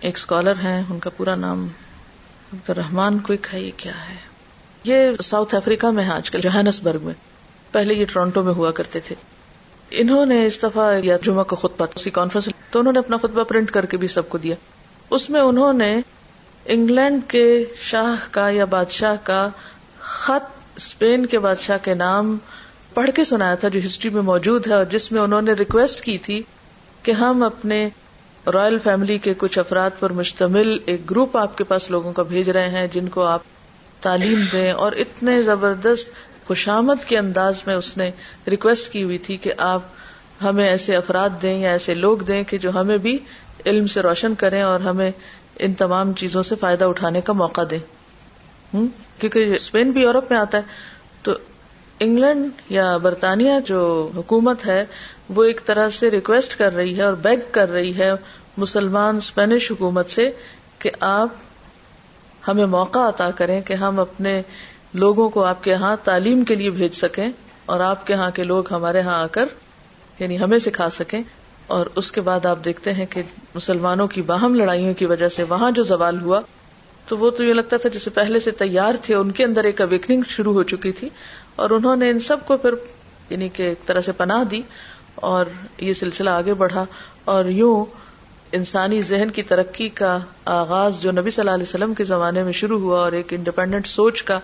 ایک 0.08 0.18
اسکالر 0.18 0.56
ہیں 0.64 0.82
ان 0.90 1.00
کا 1.00 1.10
پورا 1.18 1.34
نام 1.36 1.64
عبد 2.54 2.70
الرحمان 2.70 3.20
کوئک 3.28 3.48
ہے 3.54 3.60
یہ 3.62 3.72
کیا 3.78 3.92
ہے 4.10 4.16
یہ 4.84 5.22
ساؤتھ 5.24 5.56
افریقہ 5.56 5.88
میں 5.98 6.04
ہے 6.06 6.10
آج 6.12 6.30
کل 6.32 6.42
جوہینس 6.42 6.80
برگ 6.84 7.04
میں 7.04 7.14
پہلے 7.72 7.94
یہ 7.94 8.06
ٹورنٹو 8.14 8.44
میں 8.44 8.54
ہوا 8.54 8.72
کرتے 8.80 9.00
تھے 9.08 9.16
انہوں 10.02 10.26
نے 10.26 10.46
اس 10.46 10.62
دفعہ 10.64 10.92
یا 11.04 11.18
جمعہ 11.26 11.44
کو 11.48 11.56
خطبہ 11.56 11.86
اسی 11.96 12.10
کانفرنس 12.12 12.50
تو 12.72 12.80
انہوں 12.80 12.94
نے 12.94 13.00
اپنا 13.00 13.18
خطبہ 13.22 13.44
پرنٹ 13.50 13.72
کر 13.72 13.86
کے 13.94 13.98
بھی 13.98 14.08
سب 14.18 14.30
کو 14.30 14.38
دیا 14.46 14.56
اس 15.18 15.30
میں 15.30 15.42
انہوں 15.48 15.74
نے 15.84 15.94
انگلینڈ 16.76 17.22
کے 17.30 17.44
شاہ 17.90 18.26
کا 18.32 18.50
یا 18.50 18.66
بادشاہ 18.70 19.16
کا 19.24 19.48
خط 20.16 20.52
اسپین 20.78 21.26
کے 21.32 21.40
بادشاہ 21.40 21.78
کے 21.84 21.94
نام 21.94 22.38
پڑھ 22.94 23.10
کے 23.16 23.24
سنایا 23.32 23.56
تھا 23.62 23.68
جو 23.70 23.80
ہسٹری 23.86 24.10
میں 24.14 24.22
موجود 24.32 24.68
ہے 24.68 24.74
اور 24.74 24.86
جس 24.92 25.12
میں 25.12 25.22
انہوں 25.22 25.42
نے 25.42 25.54
ریکویسٹ 25.60 26.02
کی 26.04 26.18
تھی 26.28 26.42
کہ 27.04 27.12
ہم 27.22 27.44
اپنے 27.44 27.88
رائل 28.54 28.78
فیملی 28.84 29.18
کے 29.18 29.34
کچھ 29.38 29.58
افراد 29.60 30.00
پر 30.00 30.12
مشتمل 30.14 30.78
ایک 30.86 31.10
گروپ 31.10 31.38
آپ 31.38 31.58
کے 31.58 31.64
پاس 31.68 31.90
لوگوں 31.92 32.12
کا 32.14 32.24
بھیج 32.34 32.50
رہے 32.50 32.70
ہیں 32.70 32.86
جن 32.94 33.08
کو 33.14 33.24
آپ 33.26 33.42
تعلیم 34.02 34.44
دیں 34.52 34.72
اور 34.86 34.92
اتنے 35.04 35.42
زبردست 35.44 36.10
خوشامد 36.48 37.06
کے 37.08 37.18
انداز 37.18 37.62
میں 37.68 37.76
اس 37.76 37.96
نے 37.98 38.10
ریکویسٹ 38.52 38.92
کی 38.92 39.04
ہوئی 39.04 39.18
تھی 39.28 39.38
کہ 39.46 39.54
آپ 39.68 39.82
ہمیں 40.42 40.68
ایسے 40.68 40.96
افراد 40.96 41.42
دیں 41.42 41.58
یا 41.60 41.72
ایسے 41.72 41.94
لوگ 41.94 42.18
دیں 42.28 42.44
کہ 42.48 42.58
جو 42.64 42.70
ہمیں 42.76 42.98
بھی 43.08 43.18
علم 43.66 43.88
سے 43.94 44.02
روشن 44.02 44.36
کریں 44.40 44.62
اور 44.62 44.80
ہمیں 44.80 45.10
ان 45.60 45.74
تمام 45.78 46.14
چیزوں 46.20 46.44
سے 46.44 46.56
فائدہ 46.60 46.86
اٹھانے 46.86 47.22
کا 47.30 47.34
موقع 47.42 47.62
دیں 47.72 47.80
کیونکہ 48.72 49.54
اسپین 49.56 49.92
بھی 49.98 50.02
یورپ 50.02 50.32
میں 50.32 50.40
آتا 50.40 50.58
ہے 50.58 50.94
تو 51.24 51.32
انگلینڈ 52.06 52.50
یا 52.72 52.96
برطانیہ 53.02 53.54
جو 53.68 53.82
حکومت 54.16 54.66
ہے 54.66 54.84
وہ 55.36 55.44
ایک 55.44 55.62
طرح 55.66 55.90
سے 56.00 56.10
ریکویسٹ 56.12 56.58
کر 56.58 56.76
رہی 56.76 56.96
ہے 56.98 57.02
اور 57.04 57.14
بیگ 57.22 57.50
کر 57.52 57.72
رہی 57.72 57.96
ہے 57.98 58.12
مسلمان 58.58 59.18
اسپینش 59.18 59.72
حکومت 59.72 60.10
سے 60.12 60.30
کہ 60.80 60.90
آپ 61.08 61.30
ہمیں 62.48 62.66
موقع 62.74 63.00
عطا 63.10 63.30
کریں 63.36 63.60
کہ 63.68 63.74
ہم 63.84 64.00
اپنے 64.00 64.42
لوگوں 64.94 65.30
کو 65.30 65.44
آپ 65.46 65.64
کے 65.64 65.74
ہاں 65.84 65.96
تعلیم 66.04 66.44
کے 66.52 66.56
لیے 66.56 66.70
بھیج 66.72 66.94
سکیں 66.96 67.28
اور 67.74 67.80
آپ 67.82 68.06
کے 68.08 68.14
ہاں 68.14 68.30
کے 68.36 68.44
لوگ 68.44 68.72
ہمارے 68.74 69.02
ہاں 69.02 69.18
آ 69.22 69.26
کر 69.38 69.46
یعنی 70.20 70.40
ہمیں 70.40 70.58
سکھا 70.68 70.90
سکیں 71.00 71.22
اور 71.76 71.86
اس 72.00 72.12
کے 72.12 72.22
بعد 72.22 72.46
آپ 72.46 72.64
دیکھتے 72.66 72.94
ہیں 72.94 73.06
کہ 73.10 73.22
مسلمانوں 73.56 74.08
کی 74.08 74.22
باہم 74.26 74.56
لڑائیوں 74.56 74.94
کی 74.98 75.06
وجہ 75.12 75.28
سے 75.36 75.44
وہاں 75.50 75.72
جو 75.80 75.84
زوال 75.84 76.22
ہوا 76.22 76.40
تو 77.08 77.18
وہ 77.18 77.30
تو 77.38 77.44
یہ 77.44 77.54
لگتا 77.54 77.78
تھا 77.82 77.90
جسے 77.94 78.10
پہلے 78.14 78.40
سے 78.40 78.52
تیار 78.60 78.96
تھے 79.06 79.16
ان 79.16 79.32
کے 79.40 79.44
اندر 79.44 79.64
ایک 79.64 79.82
اویکنگ 79.82 80.22
شروع 80.30 80.54
ہو 80.54 80.64
چکی 80.74 80.92
تھی 81.00 81.10
اور 81.64 81.70
انہوں 81.78 81.96
نے 81.96 82.10
ان 82.10 82.20
سب 82.28 82.46
کو 82.48 82.58
پھر 82.66 82.74
یعنی 83.30 83.50
کہ 83.54 83.64
ایک 83.64 83.86
طرح 83.88 84.02
سے 84.06 84.12
پناہ 84.18 84.44
دی 84.52 84.62
اور 85.16 85.46
یہ 85.82 85.94
سلسلہ 85.94 86.30
آگے 86.30 86.54
بڑھا 86.64 86.84
اور 87.34 87.46
یوں 87.50 87.84
انسانی 88.56 89.02
ذہن 89.02 89.30
کی 89.36 89.44
ترقی 89.44 89.88
کا 90.00 90.18
آغاز 90.56 91.02
جو 91.02 91.12
نبی 91.12 91.30
صلی 91.32 91.42
اللہ 91.42 91.54
علیہ 91.56 91.68
وسلم 91.70 91.94
کے 91.94 92.04
زمانے 92.06 92.44
میں 92.44 92.52
شروع 92.60 92.80
ہوا 92.80 93.00
اور 93.02 93.12
ایک 93.20 93.34
انڈیپینڈنٹ 93.34 93.88
سوچ 93.88 94.24
کا 94.24 94.40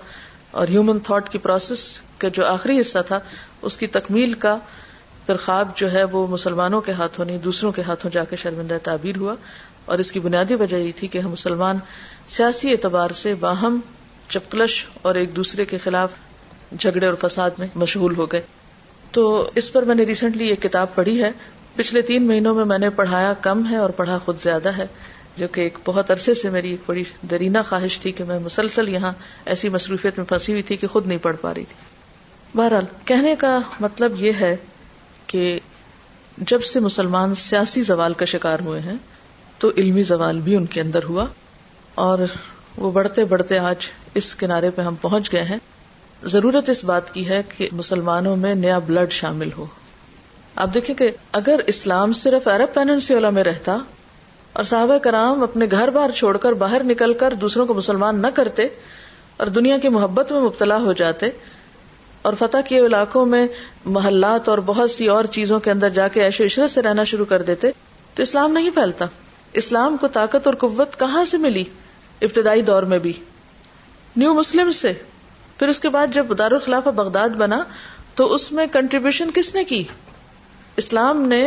اور 0.62 0.68
ہیومن 0.68 1.00
تھاٹ 1.10 1.30
کی 1.32 1.38
پروسیس 1.40 1.88
کا 2.20 2.28
جو 2.34 2.46
آخری 2.46 2.80
حصہ 2.80 3.00
تھا 3.08 3.20
اس 3.70 3.78
کی 3.78 3.88
تکمیل 3.98 4.34
کا 4.46 4.58
پھر 5.26 5.38
خواب 5.46 5.76
جو 5.78 5.92
ہے 5.92 6.04
وہ 6.12 6.26
مسلمانوں 6.28 6.82
کے 6.82 6.92
ہاتھوں 7.00 7.26
نہیں 7.26 7.38
دوسروں 7.44 7.72
کے 7.72 7.82
ہاتھوں 7.88 8.12
جا 8.12 8.24
کے 8.30 8.36
شرمندہ 8.44 8.78
تعبیر 8.84 9.18
ہوا 9.18 9.36
اور 9.86 10.00
اس 10.00 10.12
کی 10.12 10.20
بنیادی 10.20 10.56
وجہ 10.60 10.78
یہ 10.78 10.92
تھی 10.96 11.08
کہ 11.08 11.18
ہم 11.20 11.32
مسلمان 11.32 11.78
سیاسی 12.30 12.72
اعتبار 12.72 13.10
سے 13.22 13.34
باہم 13.40 13.80
چپکلش 14.30 14.86
اور 15.02 15.16
ایک 15.22 15.36
دوسرے 15.36 15.66
کے 15.66 15.78
خلاف 15.84 16.14
جھگڑے 16.80 17.06
اور 17.06 17.16
فساد 17.28 17.52
میں 17.60 17.68
مشغول 17.76 18.16
ہو 18.18 18.26
گئے 18.32 18.42
تو 19.15 19.24
اس 19.62 19.71
پر 19.74 19.84
میں 19.88 19.95
نے 19.95 20.04
ریسنٹلی 20.10 20.47
ایک 20.50 20.62
کتاب 20.62 20.93
پڑھی 20.95 21.21
ہے 21.21 21.32
پچھلے 21.76 22.02
تین 22.10 22.28
مہینوں 22.28 22.54
میں 22.56 22.65
میں 22.65 22.78
نے 22.80 22.89
پڑھایا 22.95 23.32
کم 23.47 23.65
ہے 23.69 23.78
اور 23.78 23.89
پڑھا 23.95 24.17
خود 24.26 24.41
زیادہ 24.43 24.76
ہے 24.78 24.86
جو 25.38 25.47
کہ 25.56 25.62
ایک 25.62 25.78
بہت 25.86 26.12
عرصے 26.12 26.34
سے 26.41 26.50
میری 26.50 26.69
ایک 26.71 26.80
بڑی 26.86 27.04
درینا 27.32 27.62
خواہش 27.69 28.00
تھی 28.00 28.12
کہ 28.19 28.24
میں 28.28 28.38
مسلسل 28.39 28.89
یہاں 28.89 29.12
ایسی 29.54 29.69
مصروفیت 29.76 30.17
میں 30.17 30.26
پھنسی 30.30 30.52
ہوئی 30.52 30.63
تھی 30.69 30.78
کہ 30.84 30.88
خود 30.95 31.08
نہیں 31.08 31.17
پڑھ 31.21 31.36
پا 31.41 31.54
رہی 31.56 31.63
تھی 31.69 32.58
بہرحال 32.58 32.86
کہنے 33.12 33.36
کا 33.39 33.60
مطلب 33.80 34.15
یہ 34.24 34.39
ہے 34.41 34.56
کہ 35.34 35.43
جب 36.54 36.63
سے 36.71 36.80
مسلمان 36.89 37.36
سیاسی 37.43 37.82
زوال 37.91 38.13
کا 38.21 38.26
شکار 38.34 38.60
ہوئے 38.65 38.80
ہیں 38.88 38.95
تو 39.60 39.71
علمی 39.78 40.04
زوال 40.13 40.39
بھی 40.43 40.56
ان 40.56 40.65
کے 40.76 40.82
اندر 40.82 41.04
ہوا 41.10 41.26
اور 42.06 42.19
وہ 42.78 42.91
بڑھتے 42.91 43.26
بڑھتے 43.36 43.58
آج 43.71 43.88
اس 44.21 44.34
کنارے 44.43 44.69
پہ 44.76 44.82
ہم 44.82 44.95
پہنچ 45.02 45.32
گئے 45.32 45.43
ہیں 45.50 45.58
ضرورت 46.30 46.70
اس 46.70 46.84
بات 46.86 47.14
کی 47.14 47.28
ہے 47.30 47.42
کہ 47.58 47.68
مسلمانوں 47.74 48.36
میں 48.38 48.54
نیا 48.56 48.78
بلڈ 48.88 49.12
شامل 49.12 49.50
ہو 49.58 49.66
آپ 50.64 50.74
دیکھیں 50.74 50.94
کہ 50.96 51.10
اگر 51.40 51.60
اسلام 51.74 52.14
صرف 52.22 52.48
عرب 52.48 52.74
پیننسیولا 52.74 53.30
میں 53.38 53.44
رہتا 53.44 53.78
اور 54.60 54.64
صاحب 54.72 54.92
کرام 55.04 55.44
اپنے 55.44 55.66
گھر 55.72 55.90
بار 55.94 56.10
چھوڑ 56.16 56.36
کر 56.46 56.54
باہر 56.64 56.84
نکل 56.86 57.14
کر 57.20 57.34
دوسروں 57.42 57.66
کو 57.66 57.74
مسلمان 57.74 58.22
نہ 58.22 58.28
کرتے 58.36 58.68
اور 59.38 59.48
دنیا 59.58 59.78
کی 59.82 59.90
محبت 59.90 60.32
میں 60.32 60.42
مبتلا 60.42 60.78
ہو 60.84 60.94
جاتے 61.02 61.30
اور 62.30 62.34
فتح 62.40 62.68
کیے 62.68 62.80
علاقوں 62.86 63.26
میں 63.26 63.46
محلات 63.94 64.50
اور 64.50 64.58
بہت 64.66 64.92
سی 64.92 65.08
اور 65.10 65.26
چیزوں 65.38 65.60
کے 65.68 65.72
اندر 65.72 65.90
جا 66.00 66.08
کے 66.16 66.24
ایشو 66.24 66.44
عشرت 66.46 66.72
سے 66.72 66.82
رہنا 66.82 67.04
شروع 67.12 67.26
کر 67.30 67.42
دیتے 67.44 67.72
تو 68.16 68.24
اسلام 68.24 68.52
نہیں 68.52 68.70
پھیلتا 68.76 69.06
اسلام 69.62 69.96
کو 70.02 70.08
طاقت 70.20 70.48
اور 70.48 70.56
قوت 70.66 71.00
کہاں 71.00 71.24
سے 71.34 71.38
ملی 71.48 71.64
ابتدائی 72.22 72.62
دور 72.70 72.84
میں 72.94 73.00
بھی 73.08 73.14
نیو 74.18 74.34
مسلم 74.34 74.72
سے 74.82 74.94
پھر 75.62 75.69
اس 75.69 75.80
کے 75.80 75.89
بعد 75.93 76.13
جب 76.13 76.28
دارالخلاف 76.38 76.88
بغداد 76.95 77.36
بنا 77.39 77.58
تو 78.19 78.26
اس 78.34 78.52
میں 78.60 78.65
کنٹریبیوشن 78.74 79.32
کس 79.34 79.54
نے 79.56 79.63
کی 79.71 79.82
اسلام 80.82 81.21
نے 81.34 81.41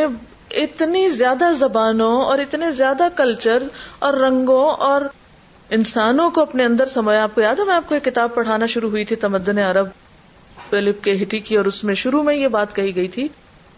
اتنی 0.64 1.08
زیادہ 1.14 1.44
زبانوں 1.62 2.10
اور 2.24 2.38
اتنے 2.44 2.70
زیادہ 2.80 3.06
کلچر 3.16 3.62
اور 4.08 4.14
رنگوں 4.26 4.60
اور 4.88 5.08
انسانوں 5.78 6.28
کو 6.36 6.42
اپنے 6.42 6.64
اندر 6.64 6.88
سمایا 6.94 7.22
آپ 7.22 7.34
کو 7.34 7.40
یاد 7.40 7.58
ہے 7.58 7.64
میں 7.70 7.74
آپ 7.74 7.88
کو 7.88 7.94
ایک 7.94 8.04
کتاب 8.04 8.34
پڑھانا 8.34 8.66
شروع 8.76 8.90
ہوئی 8.90 9.04
تھی 9.10 9.16
تمدن 9.26 9.58
عرب 9.70 9.88
فلپ 10.68 11.02
کے 11.04 11.16
ہٹی 11.22 11.40
کی 11.48 11.56
اور 11.56 11.64
اس 11.72 11.82
میں 11.88 11.94
شروع 12.06 12.22
میں 12.30 12.34
یہ 12.36 12.48
بات 12.58 12.76
کہی 12.76 12.94
گئی 12.96 13.08
تھی 13.18 13.26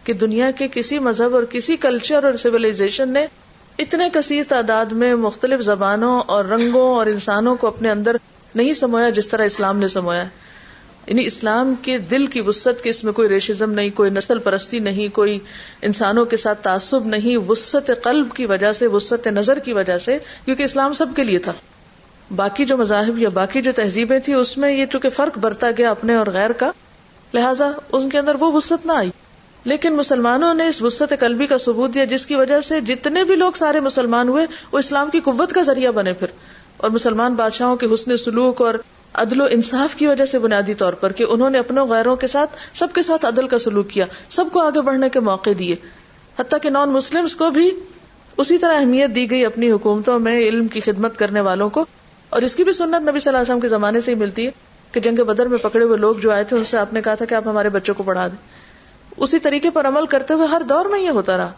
کہ 0.04 0.12
دنیا 0.24 0.50
کے 0.58 0.68
کسی 0.72 0.98
مذہب 1.08 1.34
اور 1.34 1.44
کسی 1.56 1.76
کلچر 1.88 2.24
اور 2.32 2.36
سولیزیشن 2.46 3.12
نے 3.12 3.26
اتنے 3.86 4.10
کثیر 4.20 4.42
تعداد 4.48 4.92
میں 5.04 5.14
مختلف 5.26 5.60
زبانوں 5.72 6.18
اور 6.36 6.44
رنگوں 6.58 6.86
اور 6.94 7.06
انسانوں 7.16 7.54
کو 7.60 7.66
اپنے 7.74 7.90
اندر 7.90 8.16
نہیں 8.54 8.72
سمویا 8.72 9.08
جس 9.18 9.28
طرح 9.28 9.44
اسلام 9.46 9.78
نے 9.78 9.88
سمویا 9.88 10.24
یعنی 11.06 11.24
اسلام 11.26 11.74
کے 11.82 11.96
دل 12.10 12.26
کی 12.34 12.40
وسط 12.46 12.80
کے 12.82 12.90
اس 12.90 13.02
میں 13.04 13.12
کوئی 13.18 13.28
ریشزم 13.28 13.72
نہیں 13.72 13.90
کوئی 13.96 14.10
نسل 14.10 14.38
پرستی 14.46 14.78
نہیں 14.86 15.14
کوئی 15.14 15.38
انسانوں 15.88 16.24
کے 16.32 16.36
ساتھ 16.44 16.62
تعصب 16.62 17.06
نہیں 17.06 17.36
وسط 17.48 17.90
قلب 18.04 18.32
کی 18.36 18.46
وجہ 18.52 18.72
سے 18.78 18.86
وسط 18.94 19.26
نظر 19.36 19.58
کی 19.64 19.72
وجہ 19.72 19.98
سے 20.06 20.18
کیونکہ 20.44 20.62
اسلام 20.62 20.92
سب 21.02 21.14
کے 21.16 21.24
لیے 21.24 21.38
تھا 21.46 21.52
باقی 22.36 22.64
جو 22.66 22.76
مذاہب 22.78 23.18
یا 23.18 23.28
باقی 23.34 23.62
جو 23.62 23.72
تہذیبیں 23.76 24.18
تھیں 24.24 24.34
اس 24.34 24.56
میں 24.58 24.70
یہ 24.72 24.86
چونکہ 24.92 25.08
فرق 25.18 25.38
برتا 25.40 25.70
گیا 25.78 25.90
اپنے 25.90 26.14
اور 26.16 26.26
غیر 26.34 26.52
کا 26.62 26.70
لہذا 27.34 27.70
ان 27.92 28.08
کے 28.10 28.18
اندر 28.18 28.36
وہ 28.40 28.50
وسط 28.52 28.86
نہ 28.86 28.92
آئی 28.92 29.10
لیکن 29.70 29.96
مسلمانوں 29.96 30.52
نے 30.54 30.66
اس 30.68 30.82
وسط 30.82 31.12
قلبی 31.20 31.46
کا 31.46 31.58
ثبوت 31.58 31.94
دیا 31.94 32.04
جس 32.14 32.26
کی 32.26 32.34
وجہ 32.36 32.60
سے 32.70 32.80
جتنے 32.90 33.24
بھی 33.30 33.36
لوگ 33.36 33.52
سارے 33.60 33.80
مسلمان 33.86 34.28
ہوئے 34.28 34.46
وہ 34.72 34.78
اسلام 34.78 35.10
کی 35.10 35.20
قوت 35.30 35.52
کا 35.52 35.62
ذریعہ 35.70 35.90
بنے 35.92 36.12
پھر 36.20 36.30
اور 36.78 36.90
مسلمان 36.90 37.34
بادشاہوں 37.34 37.76
کے 37.76 37.86
حسن 37.92 38.16
سلوک 38.16 38.60
اور 38.62 38.74
عدل 39.22 39.40
و 39.40 39.44
انصاف 39.50 39.94
کی 39.98 40.06
وجہ 40.06 40.24
سے 40.30 40.38
بنیادی 40.38 40.74
طور 40.80 40.92
پر 41.02 41.12
کہ 41.20 41.24
انہوں 41.30 41.50
نے 41.50 41.58
اپنے 41.58 41.80
غیروں 41.90 42.16
کے 42.22 42.26
ساتھ 42.26 42.56
سب 42.78 42.92
کے 42.94 43.02
ساتھ 43.02 43.24
عدل 43.26 43.46
کا 43.48 43.58
سلوک 43.58 43.88
کیا 43.90 44.04
سب 44.38 44.50
کو 44.52 44.60
آگے 44.62 44.80
بڑھنے 44.88 45.08
کے 45.12 45.20
موقع 45.28 45.50
دیے 45.58 45.76
حتیٰ 46.38 46.58
کہ 46.62 46.70
نان 46.70 46.90
مسلمس 46.92 47.34
کو 47.42 47.50
بھی 47.50 47.70
اسی 48.42 48.58
طرح 48.58 48.74
اہمیت 48.78 49.14
دی 49.14 49.30
گئی 49.30 49.44
اپنی 49.46 49.70
حکومتوں 49.70 50.18
میں 50.24 50.38
علم 50.38 50.66
کی 50.74 50.80
خدمت 50.86 51.18
کرنے 51.18 51.40
والوں 51.40 51.70
کو 51.76 51.84
اور 52.36 52.42
اس 52.42 52.54
کی 52.54 52.64
بھی 52.64 52.72
سنت 52.78 53.08
نبی 53.08 53.20
صلی 53.20 53.30
اللہ 53.30 53.38
علیہ 53.40 53.50
وسلم 53.50 53.60
کے 53.60 53.68
زمانے 53.68 54.00
سے 54.00 54.10
ہی 54.10 54.16
ملتی 54.20 54.46
ہے 54.46 54.50
کہ 54.92 55.00
جنگ 55.00 55.22
بدر 55.26 55.46
میں 55.48 55.58
پکڑے 55.62 55.84
ہوئے 55.84 55.96
لوگ 55.98 56.16
جو 56.22 56.32
آئے 56.32 56.44
تھے 56.50 56.56
ان 56.56 56.64
سے 56.64 56.76
آپ 56.78 56.92
نے 56.92 57.02
کہا 57.02 57.14
تھا 57.14 57.24
کہ 57.30 57.34
آپ 57.34 57.46
ہمارے 57.46 57.68
بچوں 57.76 57.94
کو 57.94 58.02
پڑھا 58.06 58.26
دیں 58.28 58.44
اسی 59.24 59.38
طریقے 59.46 59.70
پر 59.74 59.86
عمل 59.88 60.06
کرتے 60.14 60.34
ہوئے 60.34 60.46
ہر 60.48 60.62
دور 60.68 60.86
میں 60.90 61.00
یہ 61.00 61.10
ہوتا 61.20 61.36
رہا 61.36 61.52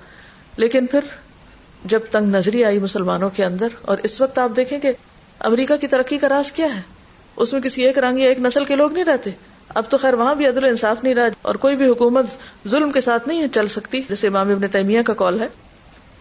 لیکن 0.65 0.87
پھر 0.91 1.01
جب 1.91 2.01
تنگ 2.11 2.35
نظری 2.35 2.65
آئی 2.65 2.79
مسلمانوں 2.79 3.29
کے 3.37 3.45
اندر 3.45 3.75
اور 3.93 3.99
اس 4.05 4.21
وقت 4.21 4.39
آپ 4.39 4.57
دیکھیں 4.57 4.79
کہ 4.81 4.93
امریکہ 5.49 5.77
کی 5.81 5.87
ترقی 5.87 6.19
کا 6.19 6.29
راز 6.29 6.51
کیا 6.53 6.67
ہے 6.75 6.81
اس 7.43 7.53
میں 7.53 7.61
کسی 7.63 7.83
ایک 7.87 7.99
رنگ 7.99 8.19
یا 8.19 8.29
ایک 8.29 8.39
نسل 8.47 8.65
کے 8.65 8.77
لوگ 8.77 8.93
نہیں 8.93 9.05
رہتے 9.05 9.31
اب 9.81 9.91
تو 9.91 9.99
خیر 9.99 10.15
وہاں 10.19 10.35
بھی 10.35 10.47
عدل 10.47 10.65
انصاف 10.65 11.03
نہیں 11.05 11.15
رہا 11.15 11.27
اور 11.43 11.55
کوئی 11.65 11.77
بھی 11.77 11.87
حکومت 11.89 12.37
ظلم 12.71 12.91
کے 12.93 13.01
ساتھ 13.01 13.29
نہیں 13.29 13.49
چل 13.55 13.69
سکتی 13.77 14.01
جیسے 14.09 14.27
امام 14.29 14.51
ابن 14.53 14.69
تیمیہ 14.73 15.03
کا 15.07 15.15
کال 15.15 15.41
ہے 15.41 15.47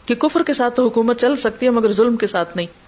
کہ 0.05 0.15
کفر 0.15 0.43
کے 0.47 0.53
ساتھ 0.53 0.75
تو 0.75 0.85
حکومت 0.87 1.19
چل 1.21 1.35
سکتی 1.39 1.65
ہے 1.65 1.71
مگر 1.77 1.91
ظلم 1.93 2.15
کے 2.17 2.27
ساتھ 2.27 2.55
نہیں 2.57 2.85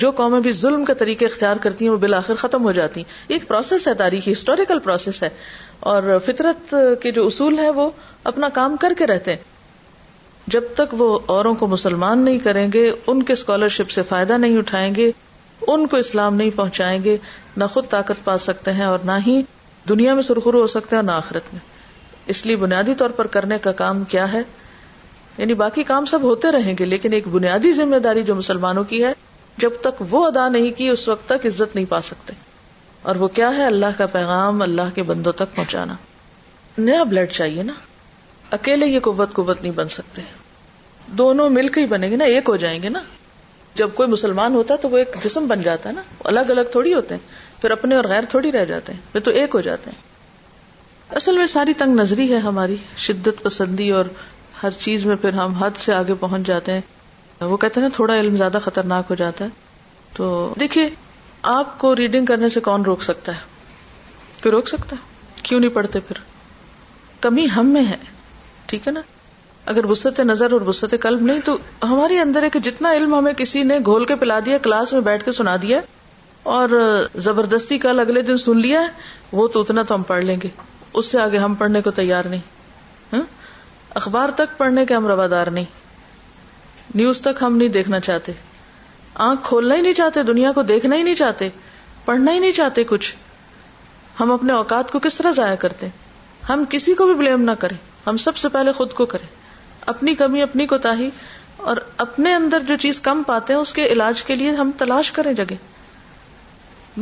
جو 0.00 0.10
قومیں 0.16 0.40
بھی 0.40 0.52
ظلم 0.52 0.84
کا 0.84 0.94
طریقے 0.98 1.26
اختیار 1.26 1.56
کرتی 1.60 1.84
ہیں 1.84 1.92
وہ 1.92 1.96
بالآخر 1.98 2.34
ختم 2.38 2.64
ہو 2.64 2.72
جاتی 2.78 3.00
ہیں 3.00 3.32
ایک 3.34 3.46
پروسیس 3.48 3.86
ہے 3.88 3.94
تاریخی 3.98 4.32
ہسٹوریکل 4.32 4.78
پروسیس 4.84 5.22
ہے 5.22 5.28
اور 5.92 6.18
فطرت 6.24 6.74
کے 7.02 7.10
جو 7.18 7.26
اصول 7.26 7.58
ہے 7.58 7.70
وہ 7.80 7.90
اپنا 8.32 8.48
کام 8.54 8.76
کر 8.80 8.92
کے 8.98 9.06
رہتے 9.06 9.32
ہیں 9.34 9.56
جب 10.52 10.68
تک 10.76 10.92
وہ 10.98 11.06
اوروں 11.32 11.54
کو 11.60 11.66
مسلمان 11.70 12.18
نہیں 12.24 12.38
کریں 12.44 12.66
گے 12.74 12.90
ان 13.12 13.22
کے 13.22 13.32
اسکالرشپ 13.32 13.90
سے 13.90 14.02
فائدہ 14.10 14.36
نہیں 14.44 14.56
اٹھائیں 14.58 14.94
گے 14.94 15.10
ان 15.72 15.86
کو 15.86 15.96
اسلام 15.96 16.34
نہیں 16.34 16.50
پہنچائیں 16.56 17.02
گے 17.04 17.16
نہ 17.56 17.64
خود 17.72 17.88
طاقت 17.90 18.24
پا 18.24 18.36
سکتے 18.44 18.72
ہیں 18.78 18.84
اور 18.84 18.98
نہ 19.04 19.12
ہی 19.26 19.40
دنیا 19.88 20.14
میں 20.14 20.22
سرخرو 20.28 20.60
ہو 20.60 20.66
سکتے 20.76 20.96
اور 20.96 21.02
نہ 21.04 21.10
آخرت 21.24 21.52
میں 21.52 21.60
اس 22.34 22.44
لیے 22.46 22.56
بنیادی 22.62 22.94
طور 23.02 23.10
پر 23.18 23.26
کرنے 23.36 23.58
کا 23.62 23.72
کام 23.82 24.02
کیا 24.14 24.30
ہے 24.32 24.40
یعنی 25.38 25.54
باقی 25.64 25.82
کام 25.92 26.04
سب 26.12 26.22
ہوتے 26.30 26.52
رہیں 26.52 26.74
گے 26.78 26.84
لیکن 26.84 27.12
ایک 27.18 27.28
بنیادی 27.36 27.72
ذمہ 27.80 27.96
داری 28.06 28.22
جو 28.30 28.34
مسلمانوں 28.34 28.84
کی 28.92 29.02
ہے 29.04 29.12
جب 29.64 29.76
تک 29.88 30.02
وہ 30.10 30.24
ادا 30.26 30.48
نہیں 30.56 30.70
کی 30.78 30.88
اس 30.94 31.06
وقت 31.08 31.28
تک 31.28 31.46
عزت 31.52 31.74
نہیں 31.74 31.90
پا 31.90 32.00
سکتے 32.10 32.34
اور 33.10 33.16
وہ 33.24 33.28
کیا 33.40 33.50
ہے 33.56 33.66
اللہ 33.66 33.98
کا 33.98 34.06
پیغام 34.18 34.62
اللہ 34.68 34.94
کے 34.94 35.02
بندوں 35.12 35.32
تک 35.42 35.54
پہنچانا 35.56 35.94
نیا 36.88 37.02
بلڈ 37.12 37.30
چاہیے 37.40 37.62
نا 37.72 37.72
اکیلے 38.58 38.86
یہ 38.86 39.00
قوت 39.08 39.32
قوت 39.38 39.62
نہیں 39.62 39.72
بن 39.78 39.88
سکتے 39.94 40.22
دونوں 41.20 41.48
مل 41.50 41.68
کے 41.74 41.80
ہی 41.80 41.86
بنے 41.86 42.08
گی 42.10 42.16
نا 42.16 42.24
ایک 42.34 42.48
ہو 42.48 42.56
جائیں 42.64 42.82
گے 42.82 42.88
نا 42.88 43.00
جب 43.80 43.90
کوئی 43.94 44.08
مسلمان 44.08 44.54
ہوتا 44.54 44.74
ہے 44.74 44.78
تو 44.82 44.88
وہ 44.90 44.98
ایک 44.98 45.16
جسم 45.24 45.46
بن 45.48 45.62
جاتا 45.62 45.88
ہے 45.88 45.94
نا 45.94 46.02
الگ 46.32 46.50
الگ 46.50 46.70
تھوڑی 46.72 46.94
ہوتے 46.94 47.14
ہیں 47.14 47.60
پھر 47.60 47.70
اپنے 47.70 47.94
اور 47.96 48.04
غیر 48.08 48.24
تھوڑی 48.30 48.52
رہ 48.52 48.64
جاتے 48.64 48.92
ہیں 48.92 49.20
تو 49.24 49.30
ایک 49.40 49.54
ہو 49.54 49.60
جاتے 49.68 49.90
ہیں 49.90 51.16
اصل 51.18 51.36
میں 51.38 51.46
ساری 51.46 51.72
تنگ 51.82 51.98
نظری 52.00 52.30
ہے 52.32 52.38
ہماری 52.46 52.76
شدت 53.06 53.42
پسندی 53.42 53.88
اور 53.98 54.04
ہر 54.62 54.70
چیز 54.78 55.04
میں 55.06 55.16
پھر 55.20 55.32
ہم 55.34 55.52
حد 55.62 55.76
سے 55.84 55.92
آگے 55.94 56.14
پہنچ 56.20 56.46
جاتے 56.46 56.72
ہیں 56.72 57.44
وہ 57.50 57.56
کہتے 57.56 57.80
ہیں 57.80 57.88
نا 57.88 57.94
تھوڑا 57.94 58.14
علم 58.20 58.36
زیادہ 58.36 58.58
خطرناک 58.62 59.10
ہو 59.10 59.14
جاتا 59.18 59.44
ہے 59.44 59.50
تو 60.16 60.28
دیکھیے 60.60 60.88
آپ 61.56 61.78
کو 61.78 61.94
ریڈنگ 61.96 62.24
کرنے 62.26 62.48
سے 62.54 62.60
کون 62.68 62.84
روک 62.84 63.02
سکتا 63.04 63.32
ہے 63.34 63.38
کیوں 64.42 64.52
روک 64.52 64.68
سکتا 64.68 64.96
ہے 64.96 65.40
کیوں 65.42 65.60
نہیں 65.60 65.70
پڑھتے 65.74 66.00
پھر 66.08 66.18
کمی 67.20 67.46
ہم 67.56 67.72
میں 67.72 67.84
ہے 67.90 67.96
ٹھیک 68.66 68.86
ہے 68.88 68.92
نا 68.92 69.00
اگر 69.70 69.84
وسط 69.90 70.20
نظر 70.26 70.52
اور 70.56 70.60
وسط 70.68 70.94
قلب 71.00 71.22
نہیں 71.30 71.40
تو 71.44 71.56
ہمارے 71.88 72.18
اندر 72.18 72.42
ہے 72.42 72.48
کہ 72.50 72.58
جتنا 72.66 72.92
علم 72.98 73.14
ہمیں 73.14 73.32
کسی 73.40 73.62
نے 73.70 73.78
گھول 73.92 74.04
کے 74.10 74.14
پلا 74.22 74.38
دیا 74.44 74.58
کلاس 74.66 74.92
میں 74.92 75.00
بیٹھ 75.08 75.24
کے 75.24 75.32
سنا 75.38 75.56
دیا 75.62 75.80
اور 76.56 76.68
زبردستی 77.26 77.78
کل 77.78 78.00
اگلے 78.00 78.22
دن 78.30 78.36
سن 78.44 78.58
لیا 78.66 78.80
وہ 79.40 79.46
تو 79.56 79.60
اتنا 79.60 79.82
تو 79.90 79.94
ہم 79.94 80.02
پڑھ 80.12 80.22
لیں 80.24 80.36
گے 80.42 80.48
اس 81.00 81.10
سے 81.10 81.18
آگے 81.26 81.38
ہم 81.44 81.54
پڑھنے 81.62 81.80
کو 81.88 81.90
تیار 82.00 82.24
نہیں 82.34 82.40
ہاں؟ 83.12 83.22
اخبار 84.00 84.28
تک 84.40 84.56
پڑھنے 84.58 84.84
کے 84.88 84.94
ہم 84.94 85.06
روادار 85.12 85.46
نہیں 85.56 86.98
نیوز 87.00 87.20
تک 87.26 87.42
ہم 87.42 87.56
نہیں 87.56 87.68
دیکھنا 87.78 88.00
چاہتے 88.10 88.32
آنکھ 89.28 89.46
کھولنا 89.48 89.74
ہی 89.76 89.80
نہیں 89.80 89.94
چاہتے 90.02 90.22
دنیا 90.34 90.52
کو 90.58 90.62
دیکھنا 90.74 90.96
ہی 91.02 91.02
نہیں 91.10 91.14
چاہتے 91.24 91.48
پڑھنا 92.04 92.32
ہی 92.38 92.38
نہیں 92.46 92.52
چاہتے 92.62 92.84
کچھ 92.94 93.14
ہم 94.20 94.32
اپنے 94.40 94.52
اوقات 94.60 94.90
کو 94.92 94.98
کس 95.08 95.16
طرح 95.20 95.32
ضائع 95.40 95.54
کرتے 95.66 95.88
ہم 96.48 96.64
کسی 96.76 96.94
کو 97.02 97.06
بھی 97.12 97.18
بلیم 97.22 97.42
نہ 97.50 97.62
کریں 97.66 97.76
ہم 98.06 98.16
سب 98.28 98.36
سے 98.44 98.48
پہلے 98.58 98.72
خود 98.80 98.92
کو 99.00 99.06
کریں 99.14 99.26
اپنی 99.92 100.14
کمی 100.20 100.42
اپنی 100.42 100.64
کوتاہی 100.70 101.08
اور 101.70 101.76
اپنے 102.04 102.34
اندر 102.34 102.62
جو 102.68 102.76
چیز 102.84 102.98
کم 103.06 103.22
پاتے 103.26 103.52
ہیں 103.52 103.60
اس 103.60 103.72
کے 103.78 103.86
علاج 103.92 104.22
کے 104.30 104.34
لیے 104.40 104.50
ہم 104.58 104.70
تلاش 104.78 105.10
کریں 105.18 105.32
جگہ 105.38 105.54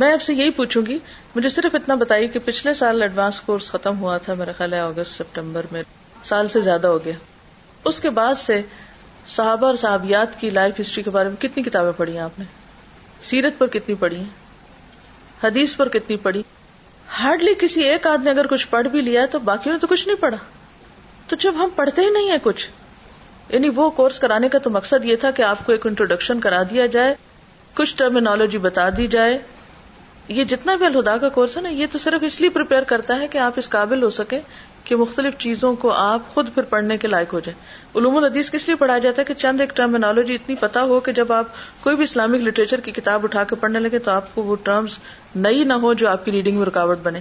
میں 0.03 0.11
آپ 0.11 0.21
سے 0.27 0.33
یہی 0.33 0.49
پوچھوں 0.59 0.85
گی 0.85 0.97
مجھے 1.35 1.49
صرف 1.49 1.75
اتنا 1.75 1.95
بتائیے 2.03 2.27
کہ 2.35 2.39
پچھلے 2.45 2.73
سال 2.81 3.01
ایڈوانس 3.01 3.39
کورس 3.47 3.69
ختم 3.71 3.99
ہوا 3.99 4.17
تھا 4.27 4.33
میرا 4.41 4.51
خیال 4.57 4.73
ہے 4.73 4.79
اگست 4.79 5.17
سپٹمبر 5.17 5.65
میں 5.71 5.81
سال 6.31 6.47
سے 6.55 6.61
زیادہ 6.67 6.87
ہو 6.95 7.03
گیا 7.05 7.13
اس 7.91 7.99
کے 8.05 8.09
بعد 8.23 8.39
سے 8.45 8.61
صحابہ 9.35 9.67
اور 9.67 9.75
صحابیات 9.85 10.39
کی 10.39 10.49
لائف 10.59 10.79
ہسٹری 10.79 11.03
کے 11.03 11.09
بارے 11.19 11.29
میں 11.29 11.41
کتنی 11.41 11.63
کتابیں 11.63 11.91
پڑھی 11.97 12.13
ہیں 12.13 12.21
آپ 12.29 12.39
نے 12.39 12.45
سیرت 13.31 13.57
پر 13.59 13.67
کتنی 13.79 13.95
پڑھی 14.05 14.17
ہیں 14.17 15.43
حدیث 15.43 15.75
پر 15.77 15.89
کتنی 15.97 16.17
پڑھی 16.29 16.41
ہارڈلی 17.19 17.53
کسی 17.59 17.83
ایک 17.91 18.07
آدمی 18.07 18.29
اگر 18.29 18.47
کچھ 18.55 18.67
پڑھ 18.69 18.87
بھی 18.95 19.01
لیا 19.11 19.25
تو 19.33 19.39
باقیوں 19.51 19.73
نے 19.75 19.79
تو 19.79 19.87
کچھ 19.95 20.07
نہیں 20.07 20.21
پڑھا 20.21 20.37
تو 21.29 21.35
جب 21.39 21.53
ہم 21.63 21.69
پڑھتے 21.75 22.01
ہی 22.01 22.09
نہیں 22.09 22.29
ہیں 22.31 22.37
کچھ 22.43 22.67
یعنی 23.53 23.69
وہ 23.75 23.89
کورس 23.95 24.19
کرانے 24.19 24.49
کا 24.49 24.57
تو 24.63 24.69
مقصد 24.69 25.05
یہ 25.05 25.15
تھا 25.19 25.31
کہ 25.35 25.41
آپ 25.47 25.65
کو 25.65 25.71
ایک 25.71 25.85
انٹروڈکشن 25.87 26.39
کرا 26.45 26.61
دیا 26.69 26.85
جائے 26.95 27.13
کچھ 27.79 27.95
ٹرمینالوجی 27.97 28.57
بتا 28.67 28.87
دی 28.97 29.07
جائے 29.15 29.37
یہ 30.37 30.43
جتنا 30.51 30.75
بھی 30.75 30.85
الہدا 30.85 31.17
کا 31.17 31.29
کورس 31.35 31.55
ہے 31.57 31.61
نا 31.61 31.69
یہ 31.81 31.85
تو 31.91 31.97
صرف 32.05 32.23
اس 32.27 32.39
لیے 32.41 32.49
پریپئر 32.55 32.83
کرتا 32.87 33.19
ہے 33.19 33.27
کہ 33.31 33.37
آپ 33.47 33.53
اس 33.59 33.69
قابل 33.69 34.01
ہو 34.03 34.09
سکے 34.19 34.39
کہ 34.83 34.95
مختلف 34.95 35.37
چیزوں 35.37 35.73
کو 35.79 35.91
آپ 35.93 36.33
خود 36.33 36.49
پھر 36.53 36.63
پڑھنے 36.69 36.97
کے 36.97 37.07
لائق 37.07 37.33
ہو 37.33 37.39
جائیں 37.45 37.59
علوم 37.99 38.17
الحدیث 38.17 38.49
کس 38.51 38.67
لیے 38.67 38.75
پڑھایا 38.81 38.99
جاتا 39.05 39.21
ہے 39.21 39.25
کہ 39.27 39.33
چند 39.43 39.61
ایک 39.61 39.75
ٹرمینالوجی 39.75 40.35
اتنی 40.35 40.55
پتہ 40.59 40.79
ہو 40.91 40.99
کہ 41.07 41.11
جب 41.19 41.31
آپ 41.39 41.47
کوئی 41.83 41.95
بھی 41.95 42.03
اسلامک 42.03 42.41
لٹریچر 42.47 42.79
کی 42.87 42.91
کتاب 42.99 43.23
اٹھا 43.23 43.43
کے 43.49 43.55
پڑھنے 43.63 43.79
لگے 43.79 43.99
تو 44.07 44.11
آپ 44.11 44.33
کو 44.35 44.43
وہ 44.51 44.55
ٹرمز 44.63 44.97
نئی 45.47 45.63
نہ 45.63 45.73
ہو 45.85 45.93
جو 46.03 46.09
آپ 46.09 46.25
کی 46.25 46.31
ریڈنگ 46.31 46.57
میں 46.57 46.65
رکاوٹ 46.67 46.97
بنے 47.03 47.19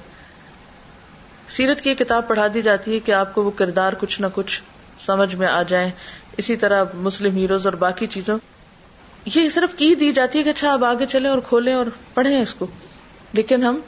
سیرت 1.55 1.81
کی 1.81 1.95
کتاب 1.95 2.27
پڑھا 2.29 2.47
دی 2.55 2.61
جاتی 2.63 2.95
ہے 2.95 2.99
کہ 3.05 3.13
آپ 3.13 3.35
کو 3.35 3.43
وہ 3.45 3.51
کردار 3.57 3.93
کچھ 3.99 4.21
نہ 4.21 4.27
کچھ 4.35 4.61
سمجھ 5.05 5.35
میں 5.43 5.47
آ 5.47 5.63
جائیں 5.69 5.91
اسی 6.39 6.57
طرح 6.63 6.85
مسلم 7.03 7.37
ہیروز 7.37 7.67
اور 7.67 7.73
باقی 7.83 8.07
چیزوں 8.15 8.37
یہ 9.35 9.49
صرف 9.55 9.75
کی 9.79 9.95
دی 10.01 10.11
جاتی 10.13 10.39
ہے 10.39 10.43
کہ 10.45 10.49
اچھا 10.51 10.73
آپ 10.73 10.85
آگے 10.85 11.07
چلیں 11.13 11.29
اور 11.31 11.39
کھولیں 11.49 11.73
اور 11.75 11.87
پڑھیں 12.15 12.41
اس 12.41 12.55
کو 12.55 12.67
لیکن 13.37 13.65
ہم 13.65 13.79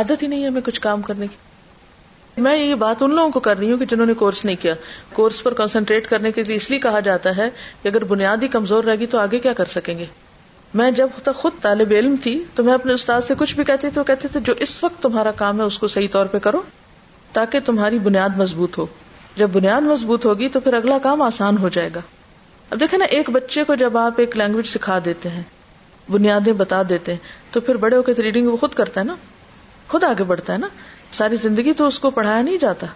عادت 0.00 0.22
ہی 0.22 0.26
نہیں 0.28 0.42
ہے 0.42 0.46
ہمیں 0.48 0.60
کچھ 0.66 0.80
کام 0.80 1.02
کرنے 1.08 1.26
کی 1.30 2.40
میں 2.42 2.56
یہ 2.56 2.74
بات 2.74 3.02
ان 3.02 3.14
لوگوں 3.14 3.30
کو 3.30 3.40
کر 3.40 3.56
رہی 3.58 3.70
ہوں 3.72 3.78
کہ 3.78 3.84
جنہوں 3.90 4.06
نے 4.06 4.14
کورس 4.22 4.44
نہیں 4.44 4.56
کیا 4.62 4.74
کورس 5.12 5.42
پر 5.42 5.54
کنسنٹریٹ 5.54 6.06
کرنے 6.10 6.32
کے 6.32 6.44
لیے 6.44 6.56
اس 6.56 6.70
لیے 6.70 6.78
کہا 6.86 7.00
جاتا 7.08 7.36
ہے 7.36 7.48
کہ 7.82 7.88
اگر 7.88 8.04
بنیاد 8.14 8.42
ہی 8.42 8.48
کمزور 8.56 8.84
رہے 8.84 8.98
گی 8.98 9.06
تو 9.14 9.18
آگے 9.20 9.38
کیا 9.48 9.52
کر 9.62 9.74
سکیں 9.74 9.96
گے 9.98 10.06
میں 10.78 10.90
جب 10.90 11.08
تک 11.22 11.34
خود 11.36 11.60
طالب 11.62 11.92
علم 11.96 12.14
تھی 12.22 12.42
تو 12.54 12.64
میں 12.64 12.72
اپنے 12.74 12.92
استاد 12.92 13.20
سے 13.26 13.34
کچھ 13.38 13.54
بھی 13.56 13.64
کہتی 13.64 13.90
تو 13.94 14.04
کہتے 14.04 14.28
تھے 14.32 14.40
جو 14.44 14.52
اس 14.66 14.82
وقت 14.84 15.02
تمہارا 15.02 15.30
کام 15.36 15.60
ہے 15.60 15.64
اس 15.66 15.78
کو 15.78 15.86
صحیح 15.96 16.08
طور 16.12 16.26
پہ 16.32 16.38
کرو 16.46 16.62
تاکہ 17.34 17.60
تمہاری 17.66 17.98
بنیاد 18.02 18.36
مضبوط 18.36 18.76
ہو 18.78 18.84
جب 19.36 19.50
بنیاد 19.52 19.82
مضبوط 19.92 20.26
ہوگی 20.26 20.48
تو 20.56 20.60
پھر 20.66 20.74
اگلا 20.74 20.98
کام 21.02 21.22
آسان 21.22 21.56
ہو 21.58 21.68
جائے 21.76 21.88
گا 21.94 22.00
اب 22.74 22.82
نا 22.98 23.04
ایک 23.16 23.30
بچے 23.36 23.64
کو 23.66 23.74
جب 23.80 23.96
آپ 23.98 24.20
ایک 24.20 24.36
لینگویج 24.36 24.66
سکھا 24.72 24.98
دیتے 25.04 25.28
ہیں 25.28 25.42
بنیادیں 26.10 26.52
بتا 26.62 26.82
دیتے 26.88 27.12
ہیں 27.12 27.52
تو 27.52 27.60
پھر 27.66 27.76
بڑے 27.84 27.96
ہو 27.96 28.02
کے 28.08 28.14
ریڈنگ 28.22 28.48
وہ 28.48 28.56
خود 28.60 28.74
کرتا 28.80 29.00
ہے 29.00 29.04
نا 29.06 29.14
خود 29.88 30.04
آگے 30.04 30.24
بڑھتا 30.32 30.52
ہے 30.52 30.58
نا 30.58 30.68
ساری 31.18 31.36
زندگی 31.42 31.72
تو 31.80 31.86
اس 31.86 31.98
کو 32.04 32.10
پڑھایا 32.20 32.40
نہیں 32.42 32.58
جاتا 32.60 32.86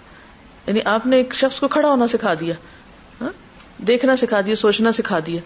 یعنی 0.67 0.81
آپ 0.95 1.07
نے 1.13 1.17
ایک 1.23 1.35
شخص 1.43 1.61
کو 1.61 1.69
کھڑا 1.75 1.89
ہونا 1.89 2.07
سکھا 2.15 2.35
دیا 2.41 2.55
ہاں؟ 3.21 3.29
دیکھنا 3.91 4.17
سکھا 4.25 4.41
دیا 4.47 4.57
سوچنا 4.63 4.93
سکھا 5.01 5.19
دیا 5.27 5.41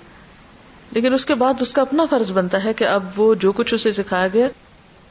لیکن 0.95 1.14
اس 1.14 1.24
کے 1.30 1.34
بعد 1.45 1.62
اس 1.62 1.72
کا 1.72 1.82
اپنا 1.82 2.05
فرض 2.11 2.30
بنتا 2.40 2.64
ہے 2.64 2.72
کہ 2.80 2.84
اب 2.95 3.05
وہ 3.20 3.34
جو 3.47 3.53
کچھ 3.61 3.74
اسے 3.74 3.93
سکھایا 4.03 4.28
گیا 4.32 4.49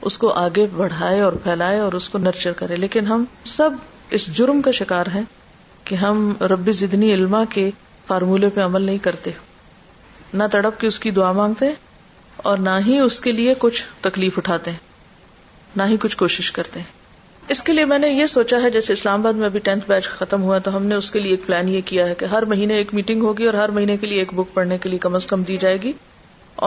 اس 0.10 0.18
کو 0.18 0.32
آگے 0.42 0.66
بڑھائے 0.76 1.20
اور 1.22 1.34
پھیلائے 1.44 1.80
اور 1.80 1.94
اس 2.00 2.08
کو 2.10 2.18
نرچر 2.18 2.52
کرے 2.62 2.76
لیکن 2.76 3.08
ہم 3.08 3.24
سب 3.56 3.72
اس 4.18 4.26
جرم 4.38 4.62
کا 4.68 4.72
شکار 4.80 5.06
ہیں 5.16 5.22
کہ 5.90 5.96
ہم 6.06 6.32
رب 6.54 6.72
زدنی 6.80 7.14
علما 7.14 7.44
کے 7.54 7.70
فارمولے 8.08 8.50
پہ 8.56 8.62
عمل 8.62 8.82
نہیں 8.82 8.98
کرتے 9.08 9.32
نہ 10.34 10.44
تڑپ 10.52 10.80
کے 10.80 10.88
اس 10.88 11.00
کی 11.00 11.12
دعا 11.18 11.32
مانگتے 11.42 11.72
اور 12.50 12.58
نہ 12.68 12.76
ہی 12.86 12.98
اس 13.00 13.20
کے 13.22 13.32
لیے 13.32 13.54
کچھ 13.60 13.84
تکلیف 14.02 14.38
اٹھاتے 14.38 14.72
نہ 15.80 15.84
ہی 15.90 15.98
کچھ 16.02 16.18
کوشش 16.18 16.52
کرتے 16.52 16.80
ہیں 16.80 17.00
اس 17.54 17.62
کے 17.68 17.74
لیے 17.74 17.86
میں 17.92 17.98
نے 18.00 18.10
یہ 18.10 18.26
سوچا 18.34 18.62
ہے 18.62 18.70
جیسے 18.72 18.94
اسلام 18.94 19.20
آباد 19.22 19.40
میں 19.40 19.46
ابھی 19.46 19.60
ٹینتھ 19.64 19.86
بیچ 19.90 20.08
ختم 20.10 20.44
ہوا 20.44 20.58
تو 20.68 20.76
ہم 20.76 20.86
نے 20.92 20.96
اس 21.02 21.12
کے 21.12 21.20
لیے 21.20 21.32
ایک 21.32 21.46
پلان 21.46 21.70
یہ 21.70 21.82
کیا 21.86 22.08
ہے 22.10 22.16
کہ 22.18 22.26
ہر 22.34 22.46
مہینے 22.54 22.76
ایک 22.82 22.94
میٹنگ 22.94 23.22
ہوگی 23.24 23.46
اور 23.46 23.54
ہر 23.64 23.70
مہینے 23.78 23.98
کے 24.04 24.08
لیے 24.08 24.20
ایک 24.20 24.34
بک 24.36 24.54
پڑھنے 24.54 24.78
کے 24.84 24.90
لیے 24.90 25.00
کم 25.08 25.16
از 25.16 25.28
کم 25.28 25.44
دی 25.48 25.58
جائے 25.66 25.82
گی 25.84 25.92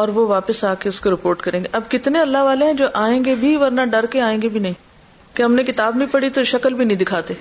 اور 0.01 0.09
وہ 0.15 0.27
واپس 0.27 0.65
آ 0.65 0.73
کے 0.81 0.89
اس 0.89 1.01
کو 1.01 1.11
رپورٹ 1.11 1.41
کریں 1.43 1.61
گے 1.63 1.69
اب 1.77 1.91
کتنے 1.91 2.21
اللہ 2.21 2.43
والے 2.45 2.67
ہیں 2.67 2.75
جو 2.75 2.87
آئیں 3.01 3.25
گے 3.25 3.35
بھی 3.41 3.55
ورنہ 3.57 3.81
ڈر 3.91 4.07
کے 4.11 4.21
آئیں 4.29 4.41
گے 4.43 4.49
بھی 4.55 4.61
نہیں 4.61 5.35
کہ 5.37 5.43
ہم 5.43 5.55
نے 5.55 5.63
کتاب 5.65 5.97
نہیں 5.97 6.09
پڑھی 6.13 6.31
تو 6.39 6.45
شکل 6.55 6.75
بھی 6.75 6.85
نہیں 6.85 6.99
دکھاتے 6.99 7.35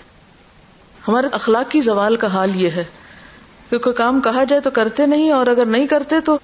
ہمارے 1.07 1.27
اخلاقی 1.37 1.81
زوال 1.87 2.15
کا 2.23 2.27
حال 2.33 2.55
یہ 2.61 2.69
ہے 2.75 2.83
کہ 3.69 3.77
کوئی 3.85 3.95
کام 3.95 4.19
کہا 4.21 4.43
جائے 4.49 4.61
تو 4.61 4.71
کرتے 4.71 5.05
نہیں 5.05 5.31
اور 5.31 5.47
اگر 5.47 5.65
نہیں 5.75 5.87
کرتے 5.93 6.19
تو 6.25 6.37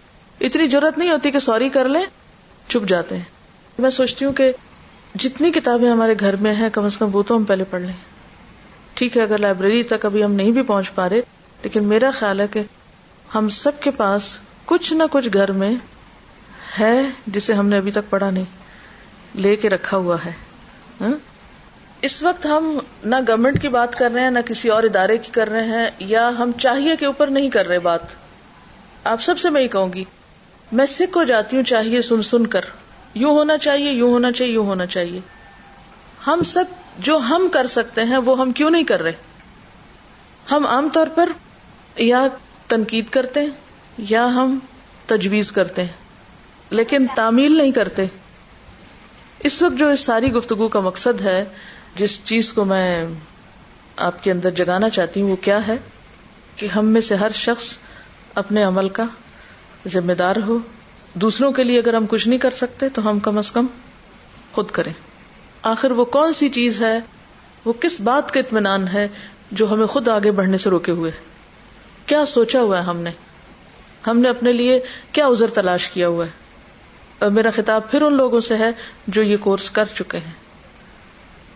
اتنی 0.48 0.68
ضرورت 0.68 0.98
نہیں 0.98 1.12
ہوتی 1.12 1.32
کہ 1.32 1.40
سوری 1.50 1.70
کر 1.70 1.88
لیں 1.90 2.02
چھپ 2.70 2.88
جاتے 2.90 3.16
ہیں 3.18 3.82
میں 3.86 3.90
سوچتی 4.00 4.26
ہوں 4.26 4.34
کہ 4.34 4.52
جتنی 5.22 5.52
کتابیں 5.52 5.90
ہمارے 5.90 6.14
گھر 6.20 6.36
میں 6.46 6.54
ہیں 6.56 6.70
کم 6.74 6.86
از 6.86 6.98
کم 6.98 7.16
وہ 7.16 7.24
تو 7.28 7.36
ہم 7.36 7.44
پہلے 7.52 7.64
پڑھ 7.70 7.82
لیں 7.82 7.94
ٹھیک 9.00 9.18
ہے 9.18 9.22
اگر 9.22 9.38
لائبریری 9.40 9.84
تک 9.92 10.06
ابھی 10.06 10.24
ہم 10.24 10.34
نہیں 10.36 10.52
بھی 10.52 10.62
پہنچ 10.72 10.94
پا 10.96 11.08
رہے 11.10 11.22
لیکن 11.64 11.84
میرا 11.88 12.12
خیال 12.20 12.40
ہے 12.40 12.46
کہ 12.52 12.62
ہم 13.36 13.50
سب 13.64 13.80
کے 13.82 13.92
پاس 13.98 14.34
کچھ 14.70 14.92
نہ 14.94 15.04
کچھ 15.12 15.28
گھر 15.42 15.52
میں 15.60 15.72
ہے 16.80 16.92
جسے 17.36 17.54
ہم 17.60 17.68
نے 17.70 17.78
ابھی 17.84 17.92
تک 17.92 18.10
پڑھا 18.10 18.30
نہیں 18.32 19.38
لے 19.46 19.56
کے 19.62 19.70
رکھا 19.70 19.98
ہوا 20.06 20.16
ہے 20.26 20.32
ہاں؟ 21.00 21.10
اس 22.10 22.18
وقت 22.24 22.46
ہم 22.46 22.66
نہ 23.14 23.16
گورمنٹ 23.28 23.62
کی 23.62 23.68
بات 23.76 23.96
کر 24.02 24.12
رہے 24.12 24.22
ہیں 24.24 24.32
نہ 24.32 24.40
کسی 24.46 24.70
اور 24.76 24.84
ادارے 24.90 25.18
کی 25.24 25.32
کر 25.38 25.50
رہے 25.50 25.64
ہیں 25.76 25.90
یا 26.14 26.28
ہم 26.40 26.52
چاہیے 26.66 26.96
کے 27.00 27.06
اوپر 27.06 27.28
نہیں 27.38 27.50
کر 27.56 27.68
رہے 27.68 27.80
بات 27.88 28.14
آپ 29.14 29.22
سب 29.30 29.40
سے 29.46 29.50
میں 29.56 29.62
ہی 29.62 29.68
کہوں 29.78 29.92
گی 29.94 30.04
میں 30.82 30.86
سکھ 30.94 31.18
ہو 31.18 31.24
جاتی 31.32 31.56
ہوں 31.58 31.64
چاہیے 31.74 32.02
سن 32.10 32.22
سن 32.30 32.46
کر 32.58 32.66
یوں 33.24 33.32
ہونا 33.38 33.58
چاہیے 33.68 33.92
یوں 34.02 34.10
ہونا 34.12 34.32
چاہیے 34.42 34.54
یوں 34.54 34.66
ہونا 34.66 34.86
چاہیے 34.98 35.20
ہم 36.28 36.44
سب 36.54 36.76
جو 37.10 37.18
ہم 37.30 37.48
کر 37.54 37.68
سکتے 37.78 38.04
ہیں 38.14 38.18
وہ 38.30 38.40
ہم 38.40 38.52
کیوں 38.62 38.70
نہیں 38.78 38.84
کر 38.94 39.04
رہے 39.08 39.66
ہم 40.52 40.66
عام 40.76 40.90
طور 41.00 41.08
پر 41.16 41.30
یا 42.10 42.22
تنقید 42.76 43.10
کرتے 43.18 43.40
ہیں 43.48 43.69
یا 44.10 44.26
ہم 44.36 44.58
تجویز 45.06 45.52
کرتے 45.52 45.84
ہیں 45.84 46.74
لیکن 46.80 47.06
تعمیل 47.16 47.56
نہیں 47.58 47.72
کرتے 47.78 48.06
اس 49.50 49.62
وقت 49.62 49.78
جو 49.80 49.88
اس 49.90 50.00
ساری 50.06 50.32
گفتگو 50.34 50.68
کا 50.76 50.80
مقصد 50.86 51.22
ہے 51.22 51.44
جس 51.96 52.20
چیز 52.26 52.52
کو 52.54 52.66
میں 52.72 53.06
آپ 54.08 54.24
کے 54.24 54.32
اندر 54.32 54.52
جگانا 54.60 54.90
چاہتی 54.98 55.22
ہوں 55.22 55.30
وہ 55.30 55.36
کیا 55.42 55.60
ہے 55.68 55.76
کہ 56.56 56.68
ہم 56.76 56.86
میں 56.94 57.02
سے 57.10 57.16
ہر 57.24 57.32
شخص 57.44 57.78
اپنے 58.44 58.64
عمل 58.64 58.90
کا 59.00 59.06
ذمہ 59.94 60.14
دار 60.22 60.36
ہو 60.48 60.58
دوسروں 61.24 61.52
کے 61.58 61.64
لیے 61.64 61.78
اگر 61.80 61.94
ہم 61.94 62.06
کچھ 62.10 62.28
نہیں 62.28 62.40
کر 62.40 62.52
سکتے 62.58 62.90
تو 62.96 63.08
ہم 63.10 63.20
کم 63.28 63.38
از 63.38 63.52
کم 63.52 63.66
خود 64.54 64.72
کریں 64.72 64.92
آخر 65.74 65.92
وہ 66.00 66.06
کون 66.18 66.34
سی 66.34 66.50
چیز 66.60 66.82
ہے 66.82 67.00
وہ 67.66 67.74
کس 67.80 68.00
بات 68.02 68.32
کا 68.34 68.40
اطمینان 68.40 68.88
ہے 68.94 69.08
جو 69.62 69.72
ہمیں 69.72 69.86
خود 69.96 70.08
آگے 70.08 70.32
بڑھنے 70.40 70.58
سے 70.66 70.70
روکے 70.70 70.92
ہوئے 71.02 71.12
کیا 72.12 72.26
سوچا 72.36 72.62
ہوا 72.62 72.78
ہے 72.78 72.84
ہم 72.84 72.98
نے 73.08 73.12
ہم 74.08 74.20
نے 74.20 74.30
اپنے 74.30 74.52
لیے 74.52 74.80
کیا 75.14 75.26
ازر 75.28 75.50
تلاش 75.54 75.88
کیا 75.90 76.08
ہوا 76.08 76.26
ہے 76.26 76.32
اور 77.24 77.30
میرا 77.38 77.50
خطاب 77.56 77.90
پھر 77.92 78.02
ان 78.02 78.14
لوگوں 78.18 78.40
سے 78.48 78.58
ہے 78.58 78.70
جو 79.16 79.22
یہ 79.24 79.38
کورس 79.42 79.70
کر 79.78 79.86
چکے 79.98 80.18
ہیں 80.26 80.38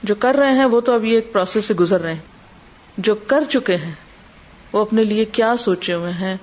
جو 0.10 0.16
کر 0.26 0.36
رہے 0.40 0.54
ہیں 0.56 0.66
وہ 0.74 0.82
تو 0.88 0.94
اب 0.94 1.04
یہ 1.06 1.16
ایک 1.16 1.32
پروسیس 1.34 1.66
سے 1.66 1.74
گزر 1.80 2.02
رہے 2.02 2.14
ہیں 2.14 3.02
جو 3.08 3.14
کر 3.28 3.44
چکے 3.50 3.76
ہیں 3.84 3.92
وہ 4.72 4.82
اپنے 4.82 5.04
لیے 5.04 5.26
کیا 5.38 5.54
سوچے 5.60 5.94
ہوئے 5.94 6.12
ہیں 6.20 6.36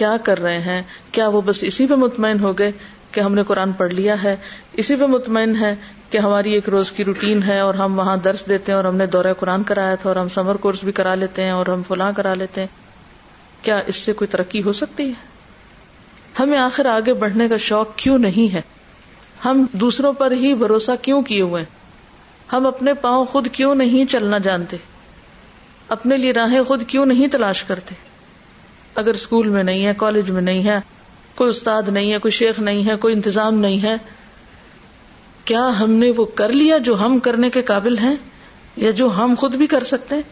کیا 0.00 0.16
کر 0.24 0.40
رہے 0.42 0.58
ہیں 0.62 0.82
کیا 1.12 1.28
وہ 1.36 1.40
بس 1.44 1.62
اسی 1.66 1.86
پہ 1.90 1.94
مطمئن 2.02 2.40
ہو 2.40 2.52
گئے 2.58 2.70
کہ 3.12 3.20
ہم 3.20 3.34
نے 3.34 3.42
قرآن 3.48 3.72
پڑھ 3.76 3.92
لیا 3.94 4.22
ہے 4.22 4.34
اسی 4.82 4.96
پہ 5.00 5.04
مطمئن 5.12 5.56
ہے 5.60 5.74
کہ 6.10 6.18
ہماری 6.26 6.52
ایک 6.54 6.68
روز 6.68 6.90
کی 6.96 7.04
روٹین 7.04 7.42
ہے 7.42 7.58
اور 7.60 7.74
ہم 7.74 7.98
وہاں 7.98 8.16
درس 8.24 8.46
دیتے 8.48 8.72
ہیں 8.72 8.76
اور 8.76 8.84
ہم 8.84 8.96
نے 8.96 9.06
دورہ 9.14 9.32
قرآن 9.38 9.62
کرایا 9.70 9.94
تھا 10.02 10.08
اور 10.10 10.16
ہم 10.16 10.28
سمر 10.34 10.56
کورس 10.66 10.84
بھی 10.84 10.92
کرا 11.00 11.14
لیتے 11.22 11.42
ہیں 11.44 11.50
اور 11.50 11.66
ہم 11.72 11.82
فلاں 11.88 12.10
کرا 12.16 12.34
لیتے 12.42 12.60
ہیں 12.60 13.64
کیا 13.64 13.80
اس 13.92 13.96
سے 13.96 14.12
کوئی 14.20 14.28
ترقی 14.36 14.62
ہو 14.62 14.72
سکتی 14.82 15.08
ہے 15.08 15.34
ہمیں 16.38 16.58
آخر 16.58 16.86
آگے 16.92 17.12
بڑھنے 17.22 17.46
کا 17.48 17.56
شوق 17.66 17.94
کیوں 17.98 18.18
نہیں 18.18 18.52
ہے 18.54 18.60
ہم 19.44 19.64
دوسروں 19.84 20.12
پر 20.18 20.30
ہی 20.42 20.52
بھروسہ 20.62 20.92
کیوں 21.02 21.20
کیے 21.30 21.40
ہوئے 21.40 21.64
ہم 22.52 22.66
اپنے 22.66 22.94
پاؤں 23.04 23.24
خود 23.30 23.48
کیوں 23.52 23.74
نہیں 23.74 24.06
چلنا 24.10 24.38
جانتے 24.48 24.76
اپنے 25.96 26.16
لیے 26.16 26.32
راہیں 26.32 26.62
خود 26.68 26.82
کیوں 26.88 27.06
نہیں 27.06 27.28
تلاش 27.32 27.62
کرتے 27.64 27.94
اگر 29.02 29.14
اسکول 29.14 29.48
میں 29.56 29.62
نہیں 29.64 29.86
ہے 29.86 29.92
کالج 29.96 30.30
میں 30.36 30.42
نہیں 30.42 30.64
ہے 30.66 30.78
کوئی 31.40 31.50
استاد 31.50 31.88
نہیں 31.96 32.12
ہے 32.12 32.18
کوئی 32.26 32.32
شیخ 32.32 32.58
نہیں 32.68 32.86
ہے 32.88 32.96
کوئی 33.00 33.14
انتظام 33.14 33.58
نہیں 33.64 33.82
ہے 33.82 33.94
کیا 35.50 35.68
ہم 35.80 35.90
نے 36.02 36.10
وہ 36.16 36.24
کر 36.40 36.52
لیا 36.52 36.78
جو 36.88 36.98
ہم 37.04 37.18
کرنے 37.26 37.50
کے 37.56 37.62
قابل 37.72 37.98
ہیں 37.98 38.14
یا 38.84 38.90
جو 39.00 39.08
ہم 39.16 39.34
خود 39.40 39.54
بھی 39.62 39.66
کر 39.74 39.84
سکتے 39.90 40.14
ہیں 40.14 40.22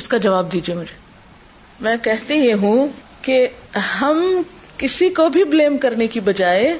اس 0.00 0.08
کا 0.14 0.16
جواب 0.26 0.52
دیجیے 0.52 0.76
مجھے 0.76 0.94
میں 1.86 1.96
کہتی 2.04 2.34
یہ 2.46 2.54
ہوں 2.62 2.86
کہ 3.22 3.46
ہم 4.00 4.22
کسی 4.78 5.08
کو 5.16 5.28
بھی 5.34 5.44
بلیم 5.52 5.76
کرنے 5.82 6.06
کی 6.14 6.20
بجائے 6.24 6.76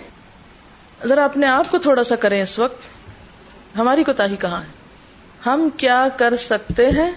ذرا 1.09 1.25
اپنے 1.25 1.47
آپ 1.47 1.71
کو 1.71 1.79
تھوڑا 1.87 2.05
سا 2.05 2.17
کریں 2.25 2.41
اس 2.41 2.59
وقت 2.59 3.77
ہماری 3.79 4.05
کوتا 4.05 4.27
ہی 4.31 4.37
کہاں 4.41 4.61
ہے 4.63 4.67
ہم 5.49 5.69
کیا 5.83 6.07
کر 6.19 6.37
سکتے 6.45 6.89
ہیں 6.97 7.11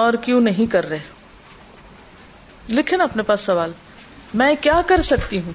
اور 0.00 0.14
کیوں 0.26 0.40
نہیں 0.40 0.70
کر 0.72 0.88
رہے 0.88 2.72
لکھے 2.78 2.96
نا 2.96 3.04
اپنے 3.04 3.22
پاس 3.30 3.40
سوال 3.50 3.72
میں 4.42 4.54
کیا 4.60 4.80
کر 4.86 5.02
سکتی 5.08 5.40
ہوں 5.46 5.52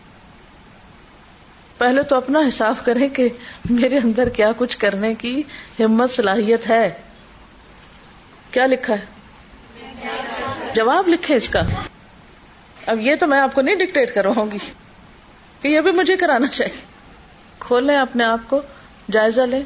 پہلے 1.77 2.03
تو 2.11 2.15
اپنا 2.15 2.39
حساب 2.47 2.83
کریں 2.85 3.07
کہ 3.19 3.27
میرے 3.69 3.97
اندر 3.97 4.29
کیا 4.39 4.51
کچھ 4.57 4.77
کرنے 4.77 5.13
کی 5.21 5.41
ہمت 5.79 6.11
صلاحیت 6.15 6.69
ہے 6.69 6.83
کیا 8.51 8.65
لکھا 8.65 8.95
ہے 8.99 10.09
جواب 10.75 11.07
لکھے 11.07 11.35
اس 11.35 11.49
کا 11.49 11.61
اب 12.91 12.99
یہ 13.05 13.15
تو 13.19 13.27
میں 13.27 13.39
آپ 13.39 13.53
کو 13.55 13.61
نہیں 13.61 13.75
ڈکٹ 13.79 14.13
کراؤں 14.13 14.49
گی 14.51 14.57
کہ 15.61 15.67
یہ 15.67 15.81
بھی 15.87 15.91
مجھے 15.97 16.15
کرانا 16.17 16.47
چاہیے 16.53 16.77
کھولیں 17.65 17.95
اپنے 17.97 18.23
آپ 18.25 18.47
کو 18.53 18.61
جائزہ 19.15 19.41
لیں 19.51 19.61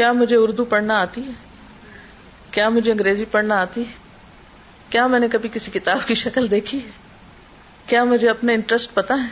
کیا 0.00 0.10
مجھے 0.20 0.36
اردو 0.36 0.64
پڑھنا 0.72 0.96
آتی 1.02 1.22
ہے 1.26 1.32
کیا 2.56 2.68
مجھے 2.78 2.90
انگریزی 2.92 3.24
پڑھنا 3.36 3.60
آتی 3.68 3.80
ہے 3.88 4.90
کیا 4.94 5.06
میں 5.14 5.20
نے 5.20 5.28
کبھی 5.36 5.48
کسی 5.58 5.70
کتاب 5.78 6.04
کی 6.08 6.14
شکل 6.22 6.50
دیکھی 6.50 6.78
ہے 6.86 6.90
کیا 7.94 8.02
مجھے 8.16 8.28
اپنے 8.34 8.54
انٹرسٹ 8.54 8.94
پتا 8.98 9.14
ہے 9.22 9.28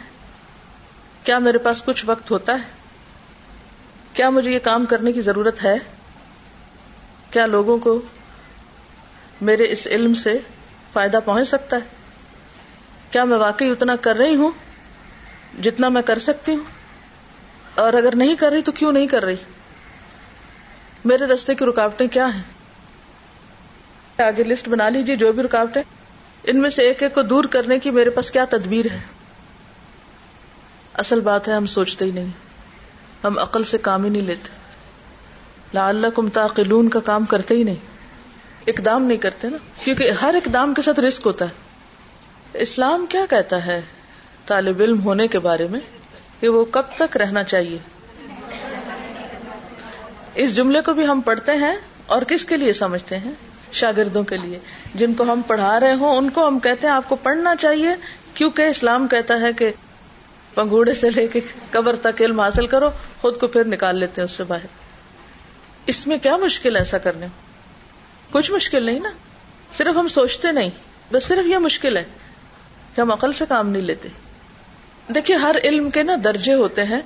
کیا 1.25 1.39
میرے 1.51 1.59
پاس 1.69 1.83
کچھ 1.91 2.05
وقت 2.15 2.31
ہوتا 2.31 2.55
ہے 2.63 4.15
کیا 4.21 4.31
مجھے 4.39 4.51
یہ 4.53 4.59
کام 4.71 4.87
کرنے 4.97 5.13
کی 5.13 5.21
ضرورت 5.33 5.65
ہے 5.65 5.77
کیا 7.31 7.47
لوگوں 7.59 7.79
کو 7.89 8.01
میرے 9.51 9.71
اس 9.73 9.87
علم 9.99 10.15
سے 10.27 10.39
فائدہ 10.93 11.19
پہنچ 11.27 11.49
سکتا 11.59 11.77
ہے 11.87 11.97
کیا 13.11 13.25
میں 13.25 13.37
واقعی 13.39 13.69
اتنا 13.71 13.95
کر 14.03 14.17
رہی 14.17 14.35
ہوں 14.37 14.51
جتنا 15.65 15.89
میں 15.89 16.03
کر 16.07 16.19
سکتی 16.29 16.55
ہوں 16.55 17.81
اور 17.85 17.93
اگر 18.01 18.15
نہیں 18.23 18.35
کر 18.41 18.51
رہی 18.53 18.63
تو 18.63 18.73
کیوں 18.81 18.93
نہیں 18.93 19.07
کر 19.15 19.25
رہی 19.25 19.37
میرے 21.13 21.27
رستے 21.33 21.55
کی 21.55 21.65
رکاوٹیں 21.65 22.07
کیا 22.17 22.27
ہیں 22.35 24.23
آگے 24.27 24.45
لسٹ 24.45 24.69
بنا 24.69 24.89
لیجیے 24.97 25.17
جو 25.17 25.31
بھی 25.33 25.43
رکاوٹیں 25.43 25.83
ان 26.51 26.61
میں 26.63 26.71
سے 26.77 26.83
ایک 26.89 27.03
ایک 27.03 27.15
کو 27.15 27.23
دور 27.33 27.45
کرنے 27.55 27.79
کی 27.79 27.91
میرے 27.99 28.11
پاس 28.17 28.31
کیا 28.37 28.45
تدبیر 28.51 28.87
ہے 28.93 28.99
اصل 31.03 31.21
بات 31.31 31.49
ہے 31.49 31.53
ہم 31.55 31.67
سوچتے 31.75 32.05
ہی 32.05 32.11
نہیں 32.15 32.31
ہم 33.25 33.39
عقل 33.39 33.65
سے 33.73 33.79
کام 33.89 34.05
ہی 34.05 34.11
نہیں 34.11 34.27
لیتے 34.33 34.57
لا 35.75 35.87
اللہ 35.89 36.15
کم 36.17 36.29
تاقلون 36.39 36.89
کا 36.97 37.01
کام 37.11 37.25
کرتے 37.35 37.55
ہی 37.55 37.63
نہیں 37.71 38.69
اقدام 38.73 39.03
نہیں 39.05 39.19
کرتے 39.19 39.49
نا 39.49 39.57
کیونکہ 39.85 40.11
ہر 40.23 40.35
اقدام 40.43 40.75
کے 40.75 40.83
ساتھ 40.83 41.01
رسک 41.01 41.27
ہوتا 41.27 41.45
ہے 41.49 41.67
اسلام 42.63 43.05
کیا 43.09 43.21
کہتا 43.31 43.65
ہے 43.65 43.81
طالب 44.47 44.81
علم 44.83 45.01
ہونے 45.03 45.27
کے 45.35 45.39
بارے 45.43 45.67
میں 45.71 45.79
کہ 46.41 46.49
وہ 46.57 46.65
کب 46.77 46.87
تک 46.97 47.17
رہنا 47.23 47.43
چاہیے 47.53 47.77
اس 50.45 50.57
جملے 50.57 50.81
کو 50.89 50.93
بھی 50.95 51.07
ہم 51.07 51.21
پڑھتے 51.29 51.53
ہیں 51.61 51.73
اور 52.17 52.23
کس 52.29 52.45
کے 52.53 52.57
لیے 52.57 52.73
سمجھتے 52.81 53.19
ہیں 53.27 53.33
شاگردوں 53.81 54.23
کے 54.33 54.37
لیے 54.43 54.59
جن 55.03 55.15
کو 55.15 55.25
ہم 55.33 55.41
پڑھا 55.47 55.79
رہے 55.87 55.93
ہوں 56.03 56.17
ان 56.17 56.31
کو 56.39 56.47
ہم 56.49 56.59
کہتے 56.67 56.87
ہیں 56.87 56.95
آپ 56.95 57.09
کو 57.09 57.17
پڑھنا 57.23 57.55
چاہیے 57.67 57.95
کیونکہ 58.35 58.69
اسلام 58.75 59.07
کہتا 59.15 59.41
ہے 59.41 59.53
کہ 59.59 59.71
پنگوڑے 60.55 60.95
سے 61.05 61.11
لے 61.17 61.27
کے 61.33 61.41
قبر 61.71 61.97
تک 62.11 62.23
علم 62.27 62.41
حاصل 62.41 62.67
کرو 62.77 62.91
خود 63.21 63.39
کو 63.41 63.47
پھر 63.57 63.65
نکال 63.77 63.99
لیتے 64.05 64.21
ہیں 64.21 64.29
اس 64.29 64.37
سے 64.39 64.45
باہر 64.55 65.91
اس 65.95 66.07
میں 66.07 66.19
کیا 66.23 66.37
مشکل 66.47 66.77
ہے 66.77 66.81
ایسا 66.87 66.99
کرنے 67.09 67.27
کچھ 68.33 68.51
مشکل 68.61 68.83
نہیں 68.93 69.01
نا 69.11 69.11
صرف 69.77 69.97
ہم 69.99 70.09
سوچتے 70.21 70.53
نہیں 70.63 70.71
بس 71.13 71.27
صرف 71.33 71.47
یہ 71.55 71.59
مشکل 71.73 71.97
ہے 71.97 72.05
کہ 72.95 73.01
ہم 73.01 73.13
عقل 73.13 73.33
سے 73.41 73.45
کام 73.49 73.69
نہیں 73.71 73.83
لیتے 73.91 74.09
دیکھیے 75.15 75.37
ہر 75.45 75.57
علم 75.65 75.89
کے 75.91 76.03
نا 76.03 76.15
درجے 76.25 76.55
ہوتے 76.63 76.85
ہیں 76.93 77.01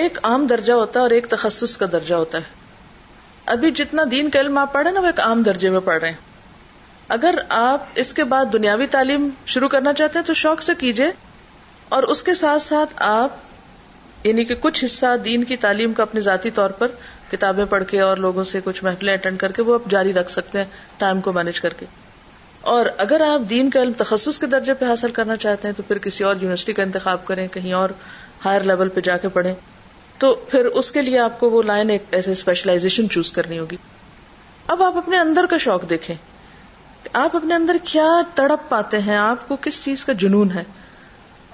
ایک 0.00 0.18
عام 0.30 0.46
درجہ 0.48 0.72
ہوتا 0.82 1.00
ہے 1.00 1.02
اور 1.04 1.10
ایک 1.16 1.26
تخصص 1.30 1.76
کا 1.76 1.86
درجہ 1.92 2.14
ہوتا 2.14 2.38
ہے 2.38 2.60
ابھی 3.54 3.70
جتنا 3.80 4.02
دین 4.10 4.28
کا 4.30 4.40
علم 4.40 4.58
آپ 4.58 4.72
پڑھے 4.72 4.90
نا 4.90 5.00
وہ 5.00 5.06
ایک 5.06 5.20
عام 5.20 5.42
درجے 5.48 5.70
میں 5.70 5.80
پڑھ 5.84 6.00
رہے 6.00 6.08
ہیں 6.10 6.30
اگر 7.16 7.34
آپ 7.60 7.86
اس 8.02 8.12
کے 8.14 8.24
بعد 8.32 8.52
دنیاوی 8.52 8.86
تعلیم 8.90 9.28
شروع 9.54 9.68
کرنا 9.68 9.92
چاہتے 10.00 10.18
ہیں 10.18 10.26
تو 10.26 10.34
شوق 10.42 10.62
سے 10.62 10.72
کیجیے 10.78 11.08
اور 11.96 12.02
اس 12.14 12.22
کے 12.28 12.34
ساتھ 12.34 12.62
ساتھ 12.62 12.94
آپ 13.08 14.26
یعنی 14.26 14.44
کہ 14.50 14.54
کچھ 14.60 14.84
حصہ 14.84 15.16
دین 15.24 15.44
کی 15.44 15.56
تعلیم 15.66 15.92
کا 15.94 16.02
اپنے 16.02 16.20
ذاتی 16.28 16.50
طور 16.60 16.70
پر 16.82 16.90
کتابیں 17.30 17.64
پڑھ 17.74 17.84
کے 17.90 18.00
اور 18.00 18.16
لوگوں 18.28 18.44
سے 18.54 18.60
کچھ 18.64 18.84
محفلیں 18.84 19.12
اٹینڈ 19.14 19.38
کر 19.38 19.52
کے 19.52 19.62
وہ 19.68 19.74
آپ 19.74 19.90
جاری 19.90 20.12
رکھ 20.12 20.30
سکتے 20.30 20.58
ہیں 20.58 20.64
ٹائم 20.98 21.20
کو 21.28 21.32
مینج 21.40 21.60
کر 21.60 21.72
کے 21.80 21.86
اور 22.70 22.86
اگر 23.04 23.20
آپ 23.26 23.48
دین 23.50 23.70
کا 23.70 23.80
علم 23.82 23.92
تخصص 23.98 24.38
کے 24.40 24.46
درجے 24.46 24.74
پہ 24.80 24.84
حاصل 24.84 25.10
کرنا 25.12 25.36
چاہتے 25.44 25.68
ہیں 25.68 25.74
تو 25.76 25.82
پھر 25.86 25.98
کسی 26.02 26.24
اور 26.24 26.34
یونیورسٹی 26.40 26.72
کا 26.72 26.82
انتخاب 26.82 27.24
کریں 27.26 27.46
کہیں 27.52 27.72
اور 27.78 27.90
ہائر 28.44 28.64
لیول 28.70 28.88
پہ 28.94 29.00
جا 29.08 29.16
کے 29.22 29.28
پڑھیں 29.38 29.52
تو 30.18 30.34
پھر 30.50 30.64
اس 30.82 30.90
کے 30.92 31.02
لیے 31.02 31.18
آپ 31.18 31.40
کو 31.40 31.50
وہ 31.50 31.62
لائن 31.72 31.90
ایک 31.90 32.02
ایسے 32.18 32.32
اسپیشلائزیشن 32.32 33.08
چوز 33.10 33.32
کرنی 33.38 33.58
ہوگی 33.58 33.76
اب 34.74 34.82
آپ 34.82 34.96
اپنے 34.96 35.18
اندر 35.18 35.46
کا 35.50 35.56
شوق 35.66 35.88
دیکھیں 35.90 36.14
آپ 37.24 37.36
اپنے 37.36 37.54
اندر 37.54 37.76
کیا 37.84 38.06
تڑپ 38.34 38.68
پاتے 38.68 38.98
ہیں 39.08 39.16
آپ 39.16 39.48
کو 39.48 39.56
کس 39.62 39.82
چیز 39.84 40.04
کا 40.04 40.12
جنون 40.20 40.50
ہے 40.54 40.62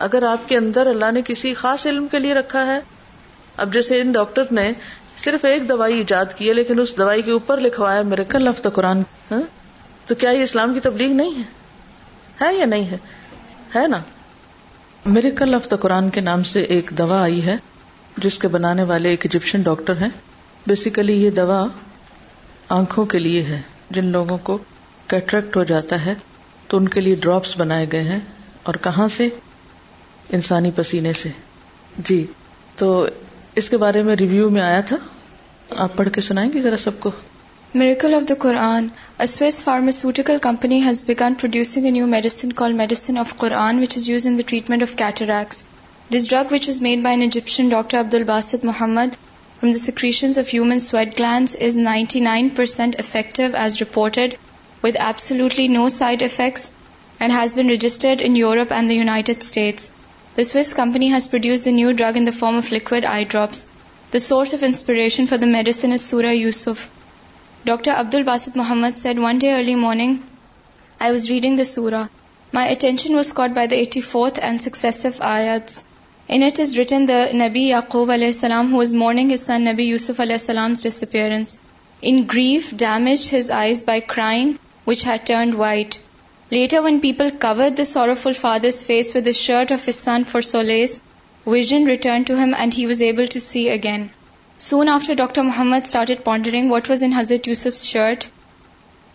اگر 0.06 0.22
آپ 0.30 0.48
کے 0.48 0.56
اندر 0.56 0.86
اللہ 0.86 1.12
نے 1.12 1.20
کسی 1.26 1.54
خاص 1.62 1.86
علم 1.92 2.06
کے 2.10 2.18
لیے 2.18 2.34
رکھا 2.34 2.66
ہے 2.66 2.78
اب 3.64 3.72
جیسے 3.74 4.00
ان 4.00 4.12
ڈاکٹر 4.12 4.52
نے 4.60 4.70
صرف 5.24 5.44
ایک 5.44 5.68
دوائی 5.68 5.96
ایجاد 5.98 6.36
کی 6.38 6.48
ہے 6.48 6.52
لیکن 6.54 6.80
اس 6.80 6.96
دوائی 6.98 7.22
کے 7.28 7.30
اوپر 7.30 7.60
لکھوایا 7.60 8.02
میرے 8.12 8.24
کل 8.28 8.48
ہفتہ 8.48 8.68
قرآن 8.74 9.02
تو 10.08 10.14
کیا 10.20 10.30
یہ 10.30 10.42
اسلام 10.42 10.74
کی 10.74 10.80
تبلیغ 10.80 11.10
نہیں 11.16 11.32
ہے 11.38 12.38
ہے 12.42 12.54
یا 12.54 12.64
نہیں 12.66 12.84
ہے 12.90 12.96
ہے 13.74 13.86
نا 13.94 13.98
میرے 15.14 15.30
کل 15.40 15.54
آف 15.54 15.68
قرآن 15.80 16.08
کے 16.10 16.20
نام 16.20 16.42
سے 16.52 16.60
ایک 16.76 16.90
دوا 16.98 17.20
آئی 17.22 17.44
ہے 17.46 17.56
جس 18.24 18.38
کے 18.44 18.48
بنانے 18.54 18.82
والے 18.92 19.08
ایک 19.08 19.26
ایجپشن 19.26 19.62
ڈاکٹر 19.62 20.00
ہیں 20.00 20.08
بیسیکلی 20.66 21.14
یہ 21.24 21.30
دوا 21.40 21.64
آنکھوں 22.78 23.04
کے 23.12 23.18
لیے 23.18 23.42
ہے 23.48 23.60
جن 23.96 24.06
لوگوں 24.16 24.38
کو 24.48 24.56
کیٹریکٹ 25.10 25.56
ہو 25.56 25.64
جاتا 25.72 26.04
ہے 26.04 26.14
تو 26.68 26.76
ان 26.76 26.88
کے 26.94 27.00
لیے 27.00 27.14
ڈراپس 27.26 27.56
بنائے 27.58 27.86
گئے 27.92 28.02
ہیں 28.08 28.18
اور 28.70 28.74
کہاں 28.88 29.08
سے 29.16 29.28
انسانی 30.38 30.70
پسینے 30.76 31.12
سے 31.22 31.28
جی 32.08 32.24
تو 32.76 32.88
اس 33.60 33.68
کے 33.68 33.76
بارے 33.84 34.02
میں 34.08 34.14
ریویو 34.20 34.48
میں 34.56 34.62
آیا 34.62 34.80
تھا 34.88 34.96
آپ 35.84 35.96
پڑھ 35.96 36.08
کے 36.14 36.20
سنائیں 36.30 36.50
گی 36.52 36.60
ذرا 36.68 36.76
سب 36.86 37.00
کو 37.00 37.10
Miracle 37.74 38.14
of 38.14 38.26
the 38.26 38.36
Quran. 38.42 38.84
A 39.18 39.26
Swiss 39.26 39.60
pharmaceutical 39.60 40.38
company 40.38 40.80
has 40.80 41.04
begun 41.04 41.34
producing 41.34 41.86
a 41.86 41.90
new 41.90 42.06
medicine 42.06 42.52
called 42.52 42.74
Medicine 42.74 43.18
of 43.18 43.36
Quran, 43.36 43.78
which 43.78 43.94
is 43.94 44.08
used 44.08 44.24
in 44.24 44.36
the 44.36 44.42
treatment 44.42 44.82
of 44.82 44.96
cataracts. 44.96 45.64
This 46.08 46.26
drug, 46.28 46.50
which 46.50 46.66
was 46.66 46.80
made 46.80 47.02
by 47.02 47.10
an 47.10 47.20
Egyptian 47.20 47.68
Dr. 47.68 47.98
Abdul 47.98 48.24
Basit 48.24 48.64
Muhammad 48.64 49.18
from 49.60 49.72
the 49.72 49.78
secretions 49.78 50.38
of 50.38 50.48
human 50.48 50.80
sweat 50.80 51.14
glands, 51.14 51.54
is 51.54 51.76
99% 51.76 52.98
effective 53.04 53.54
as 53.54 53.80
reported, 53.82 54.38
with 54.80 54.96
absolutely 54.98 55.68
no 55.68 55.88
side 55.88 56.22
effects, 56.22 56.70
and 57.20 57.30
has 57.30 57.54
been 57.54 57.68
registered 57.68 58.22
in 58.22 58.34
Europe 58.34 58.72
and 58.72 58.88
the 58.88 59.02
United 59.04 59.42
States. 59.42 59.92
The 60.36 60.46
Swiss 60.46 60.72
company 60.72 61.08
has 61.08 61.26
produced 61.26 61.64
the 61.64 61.78
new 61.82 61.92
drug 61.92 62.16
in 62.16 62.24
the 62.24 62.40
form 62.40 62.56
of 62.56 62.72
liquid 62.72 63.04
eye 63.04 63.24
drops. 63.24 63.68
The 64.10 64.26
source 64.28 64.54
of 64.54 64.62
inspiration 64.62 65.26
for 65.26 65.36
the 65.36 65.54
medicine 65.58 65.92
is 65.92 66.02
Surah 66.02 66.38
Yusuf. 66.44 66.86
Doctor 67.64 67.90
Abd 67.98 68.14
al Basit 68.14 68.56
Muhammad 68.56 68.96
set 68.96 69.18
one 69.22 69.38
day 69.38 69.52
early 69.52 69.74
morning 69.74 70.16
نبی 77.40 77.64
یعقوب 77.68 78.12
علیہ 78.12 78.26
السلام 78.26 78.72
whose 78.74 78.92
mourning 79.02 79.32
نبی 79.66 79.84
یوسف 79.84 80.20
علیہس 80.20 80.50
in 82.00 82.22
grief 82.32 82.70
damaged 82.84 83.28
his 83.36 83.50
eyes 83.62 83.84
by 83.86 84.00
crying 84.14 84.52
which 84.86 85.06
had 85.06 85.26
turn 85.26 85.54
white 85.62 85.94
later 86.52 86.80
when 86.84 86.98
پیپلفل 87.06 88.32
father 88.40 88.70
face 88.86 89.14
with 89.16 89.30
shirt 89.40 89.72
of 89.72 89.88
his 89.94 90.56
vision 91.46 91.88
return 91.88 92.22
to 92.26 92.42
him 92.42 92.54
and 92.58 92.74
he 92.78 92.86
was 92.86 93.02
able 93.02 93.26
to 93.32 93.38
see 93.50 93.68
again 93.70 94.06
Soon 94.58 94.88
after, 94.88 95.14
Dr. 95.14 95.44
Muhammad 95.44 95.86
started 95.86 96.24
pondering 96.24 96.68
what 96.68 96.88
was 96.88 97.00
in 97.00 97.12
Hazrat 97.12 97.46
Yusuf's 97.46 97.84
shirt. 97.84 98.26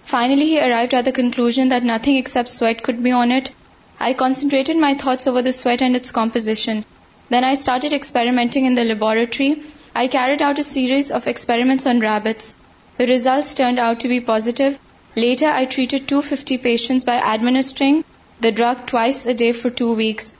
Finally, 0.03 0.45
he 0.45 0.59
arrived 0.59 0.93
at 0.93 1.03
the 1.03 1.11
conclusion 1.11 1.67
that 1.67 1.83
nothing 1.83 2.15
except 2.15 2.47
sweat 2.47 2.81
could 2.81 3.03
be 3.03 3.11
on 3.11 3.29
it. 3.29 3.51
I 3.99 4.13
concentrated 4.13 4.77
my 4.77 4.93
thoughts 4.93 5.27
over 5.27 5.41
the 5.41 5.51
sweat 5.51 5.81
and 5.81 5.97
its 5.97 6.11
composition. 6.11 6.85
Then 7.29 7.43
I 7.43 7.55
started 7.55 7.91
experimenting 7.91 8.65
in 8.65 8.75
the 8.75 8.85
laboratory. 8.85 9.61
I 9.93 10.07
carried 10.07 10.41
out 10.41 10.59
a 10.59 10.63
series 10.63 11.11
of 11.11 11.27
experiments 11.27 11.85
on 11.85 11.99
rabbits. 11.99 12.55
The 12.97 13.07
results 13.07 13.53
turned 13.53 13.79
out 13.79 13.99
to 14.01 14.07
be 14.07 14.21
positive. 14.21 14.79
Later, 15.17 15.47
I 15.47 15.65
treated 15.65 16.07
250 16.07 16.57
patients 16.59 17.03
by 17.03 17.15
administering 17.15 18.05
the 18.39 18.51
drug 18.51 18.85
twice 18.85 19.25
a 19.25 19.33
day 19.33 19.51
for 19.51 19.69
2 19.69 19.91
weeks. 19.93 20.31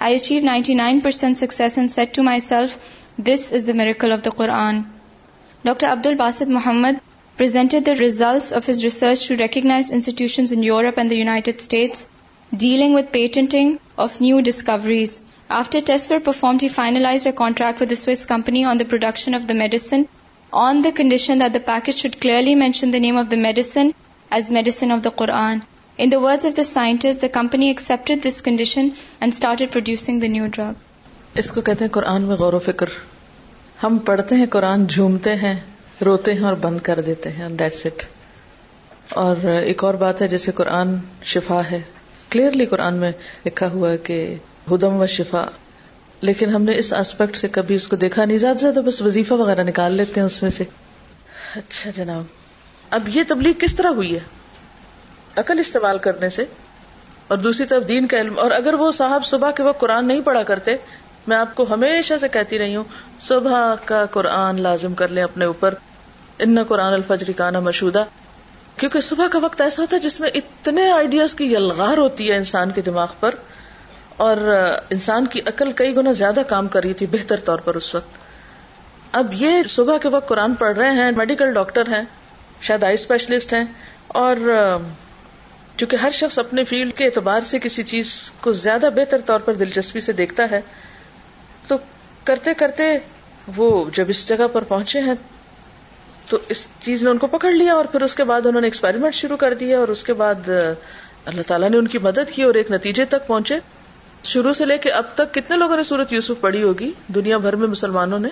I 0.00 0.10
achieved 0.10 0.46
99% 0.46 1.36
success 1.36 1.78
and 1.78 1.90
said 1.90 2.14
to 2.14 2.22
myself, 2.22 2.78
this 3.18 3.52
is 3.52 3.66
the 3.66 3.74
miracle 3.74 4.10
of 4.10 4.22
the 4.22 4.30
Quran. 4.30 4.86
Dr. 5.64 5.86
Abdul 5.86 6.16
Basit 6.16 6.48
Muhammad 6.48 6.98
presented 7.36 7.84
the 7.84 7.94
results 7.94 8.52
of 8.52 8.64
his 8.64 8.82
research 8.84 9.26
to 9.26 9.36
recognized 9.36 9.92
institutions 9.92 10.50
in 10.50 10.62
Europe 10.62 10.96
and 10.96 11.10
the 11.10 11.16
United 11.16 11.60
States 11.60 12.08
dealing 12.56 12.94
with 12.94 13.12
patenting 13.12 13.78
of 13.98 14.20
new 14.20 14.40
discoveries. 14.40 15.20
After 15.50 15.80
tests 15.80 16.08
were 16.08 16.20
performed, 16.20 16.62
he 16.62 16.70
finalized 16.70 17.26
a 17.26 17.32
contract 17.32 17.80
with 17.80 17.92
a 17.92 17.96
Swiss 17.96 18.24
company 18.24 18.64
on 18.64 18.78
the 18.78 18.86
production 18.86 19.34
of 19.34 19.46
the 19.46 19.54
medicine 19.54 20.08
on 20.50 20.80
the 20.80 20.92
condition 20.92 21.38
that 21.40 21.52
the 21.52 21.60
package 21.60 21.96
should 21.96 22.20
clearly 22.20 22.54
mention 22.54 22.90
the 22.90 23.00
name 23.00 23.18
of 23.18 23.28
the 23.28 23.36
medicine 23.36 23.94
as 24.30 24.50
medicine 24.50 24.90
of 24.90 25.02
the 25.02 25.10
Quran. 25.10 25.62
In 25.98 26.08
the 26.08 26.20
words 26.20 26.46
of 26.46 26.54
the 26.54 26.64
scientist, 26.64 27.20
the 27.20 27.28
company 27.28 27.70
accepted 27.70 28.22
this 28.22 28.40
condition 28.40 28.94
and 29.20 29.34
started 29.34 29.70
producing 29.70 30.20
the 30.20 30.28
new 30.28 30.48
drug. 30.48 30.76
اس 31.40 31.50
کو 31.52 31.60
کہتے 31.66 31.84
ہیں 31.84 31.90
قرآن 31.92 32.22
میں 32.30 32.36
غور 32.36 32.52
و 32.52 32.58
فکر 32.64 32.86
ہم 33.82 33.96
پڑھتے 34.06 34.34
ہیں 34.36 34.46
قرآن 34.50 34.84
جھومتے 34.86 35.34
ہیں 35.42 35.54
روتے 36.04 36.32
ہیں 36.34 36.44
اور 36.46 36.54
بند 36.62 36.80
کر 36.88 37.00
دیتے 37.06 37.30
ہیں 37.32 37.48
دیٹس 37.60 37.84
اٹ 37.86 38.02
اور 39.22 39.44
ایک 39.52 39.84
اور 39.84 39.94
بات 40.02 40.22
ہے 40.22 40.28
جیسے 40.28 40.52
قرآن 40.56 40.94
شفا 41.34 41.60
ہے 41.70 41.80
کلیئرلی 42.30 42.66
قرآن 42.66 42.96
میں 43.04 43.10
لکھا 43.46 43.68
ہوا 43.72 43.90
ہے 43.90 43.96
کہ 44.08 44.18
ہدم 44.70 44.96
و 45.00 45.06
شفا 45.14 45.44
لیکن 46.28 46.54
ہم 46.54 46.62
نے 46.62 46.76
اس 46.78 46.92
آسپیکٹ 46.94 47.36
سے 47.36 47.48
کبھی 47.52 47.74
اس 47.74 47.86
کو 47.88 47.96
دیکھا 48.04 48.24
نہیں 48.24 48.38
زیادہ 48.38 48.58
زیادہ 48.60 48.80
بس 48.86 49.00
وظیفہ 49.02 49.34
وغیرہ 49.42 49.62
نکال 49.68 49.92
لیتے 50.00 50.20
ہیں 50.20 50.26
اس 50.26 50.42
میں 50.42 50.50
سے 50.58 50.64
اچھا 51.56 51.90
جناب 51.96 52.92
اب 52.98 53.08
یہ 53.14 53.22
تبلیغ 53.28 53.52
کس 53.60 53.74
طرح 53.76 53.92
ہوئی 54.00 54.14
ہے 54.14 54.20
عقل 55.40 55.58
استعمال 55.58 55.98
کرنے 56.06 56.30
سے 56.30 56.44
اور 57.32 57.38
دوسری 57.38 57.66
طرف 57.66 57.86
دین 57.88 58.06
کا 58.06 58.20
علم 58.20 58.38
اور 58.38 58.50
اگر 58.50 58.74
وہ 58.78 58.90
صاحب 58.92 59.24
صبح 59.24 59.50
کے 59.56 59.62
وقت 59.62 59.78
قرآن 59.80 60.08
نہیں 60.08 60.20
پڑھا 60.24 60.42
کرتے 60.50 60.76
میں 61.28 61.36
آپ 61.36 61.54
کو 61.54 61.64
ہمیشہ 61.70 62.14
سے 62.20 62.28
کہتی 62.36 62.58
رہی 62.58 62.74
ہوں 62.76 62.84
صبح 63.24 63.74
کا 63.84 64.04
قرآن 64.10 64.60
لازم 64.60 64.94
کر 65.00 65.08
لیں 65.18 65.22
اپنے 65.22 65.44
اوپر 65.44 65.74
ان 66.46 66.62
قرآن 66.68 67.00
کا 67.36 67.50
نا 67.50 67.60
مشودہ 67.66 68.02
کیونکہ 68.76 69.00
صبح 69.08 69.26
کا 69.32 69.38
وقت 69.42 69.60
ایسا 69.60 69.82
ہوتا 69.82 69.96
ہے 69.96 70.00
جس 70.00 70.18
میں 70.20 70.28
اتنے 70.40 70.90
آئیڈیاز 70.92 71.34
کی 71.40 71.52
یلغار 71.54 71.98
ہوتی 71.98 72.30
ہے 72.30 72.36
انسان 72.36 72.70
کے 72.78 72.82
دماغ 72.82 73.12
پر 73.20 73.34
اور 74.28 74.36
انسان 74.96 75.26
کی 75.34 75.40
عقل 75.52 75.72
کئی 75.82 75.94
گنا 75.96 76.12
زیادہ 76.22 76.42
کام 76.48 76.68
کر 76.74 76.82
رہی 76.82 76.92
تھی 77.02 77.06
بہتر 77.10 77.40
طور 77.44 77.58
پر 77.68 77.74
اس 77.82 77.94
وقت 77.94 78.20
اب 79.20 79.32
یہ 79.42 79.62
صبح 79.76 79.98
کے 80.02 80.08
وقت 80.14 80.28
قرآن 80.28 80.54
پڑھ 80.64 80.76
رہے 80.78 80.90
ہیں 81.00 81.10
میڈیکل 81.16 81.52
ڈاکٹر 81.54 81.88
ہیں 81.94 82.02
شاید 82.66 82.84
آئی 82.84 82.94
اسپیشلسٹ 82.94 83.52
ہیں 83.54 83.64
اور 84.22 84.36
چونکہ 85.76 85.96
ہر 86.06 86.10
شخص 86.20 86.38
اپنے 86.38 86.64
فیلڈ 86.72 86.94
کے 86.96 87.04
اعتبار 87.04 87.48
سے 87.50 87.58
کسی 87.68 87.82
چیز 87.92 88.08
کو 88.40 88.52
زیادہ 88.66 88.88
بہتر 88.96 89.20
طور 89.26 89.40
پر 89.44 89.54
دلچسپی 89.64 90.00
سے 90.08 90.12
دیکھتا 90.22 90.50
ہے 90.50 90.60
تو 91.68 91.76
کرتے 92.24 92.54
کرتے 92.62 92.92
وہ 93.56 93.66
جب 93.94 94.06
اس 94.10 94.28
جگہ 94.28 94.46
پر 94.52 94.64
پہنچے 94.68 95.00
ہیں 95.02 95.14
تو 96.30 96.38
اس 96.54 96.66
چیز 96.80 97.02
نے 97.04 97.10
ان 97.10 97.18
کو 97.18 97.26
پکڑ 97.36 97.50
لیا 97.52 97.74
اور 97.74 97.84
پھر 97.92 98.02
اس 98.02 98.14
کے 98.14 98.24
بعد 98.24 98.46
انہوں 98.46 98.60
نے 98.60 98.66
ایکسپیریمنٹ 98.66 99.14
شروع 99.14 99.36
کر 99.36 99.54
دیا 99.62 99.78
اور 99.78 99.88
اس 99.94 100.02
کے 100.04 100.12
بعد 100.20 100.48
اللہ 100.48 101.42
تعالیٰ 101.46 101.68
نے 101.70 101.76
ان 101.78 101.88
کی 101.88 101.98
مدد 102.02 102.30
کی 102.34 102.42
اور 102.42 102.54
ایک 102.60 102.70
نتیجے 102.70 103.04
تک 103.14 103.26
پہنچے 103.26 103.58
شروع 104.28 104.52
سے 104.60 104.64
لے 104.64 104.78
کے 104.78 104.90
اب 105.00 105.14
تک 105.14 105.34
کتنے 105.34 105.56
لوگوں 105.56 105.76
نے 105.76 105.82
سورت 105.82 106.12
یوسف 106.12 106.40
پڑھی 106.40 106.62
ہوگی 106.62 106.90
دنیا 107.14 107.36
بھر 107.46 107.56
میں 107.62 107.68
مسلمانوں 107.68 108.18
نے 108.18 108.28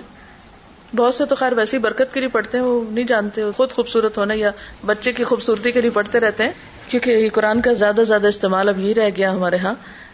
بہت 0.95 1.15
سے 1.15 1.25
تو 1.29 1.35
خیر 1.35 1.53
ویسی 1.57 1.77
برکت 1.85 2.13
کے 2.13 2.19
لیے 2.19 2.29
پڑھتے 2.29 2.57
ہیں 2.57 2.65
وہ 2.65 2.83
نہیں 2.89 3.05
جانتے 3.07 3.43
خود 3.57 3.71
خوبصورت 3.71 4.17
ہونا 4.17 4.33
یا 4.37 4.51
بچے 4.85 5.11
کی 5.19 5.23
خوبصورتی 5.23 5.71
کے 5.71 5.81
لیے 5.81 5.89
پڑھتے 5.93 6.19
رہتے 6.19 6.43
ہیں 6.43 6.51
کیونکہ 6.89 7.09
یہ 7.09 7.29
قرآن 7.33 7.61
کا 7.67 7.73
زیادہ 7.83 8.01
زیادہ 8.07 8.27
استعمال 8.33 8.69
اب 8.69 8.79
یہی 8.79 8.95
رہ 8.95 9.09
گیا 9.17 9.31
ہمارے 9.35 9.55
یہاں 9.55 9.73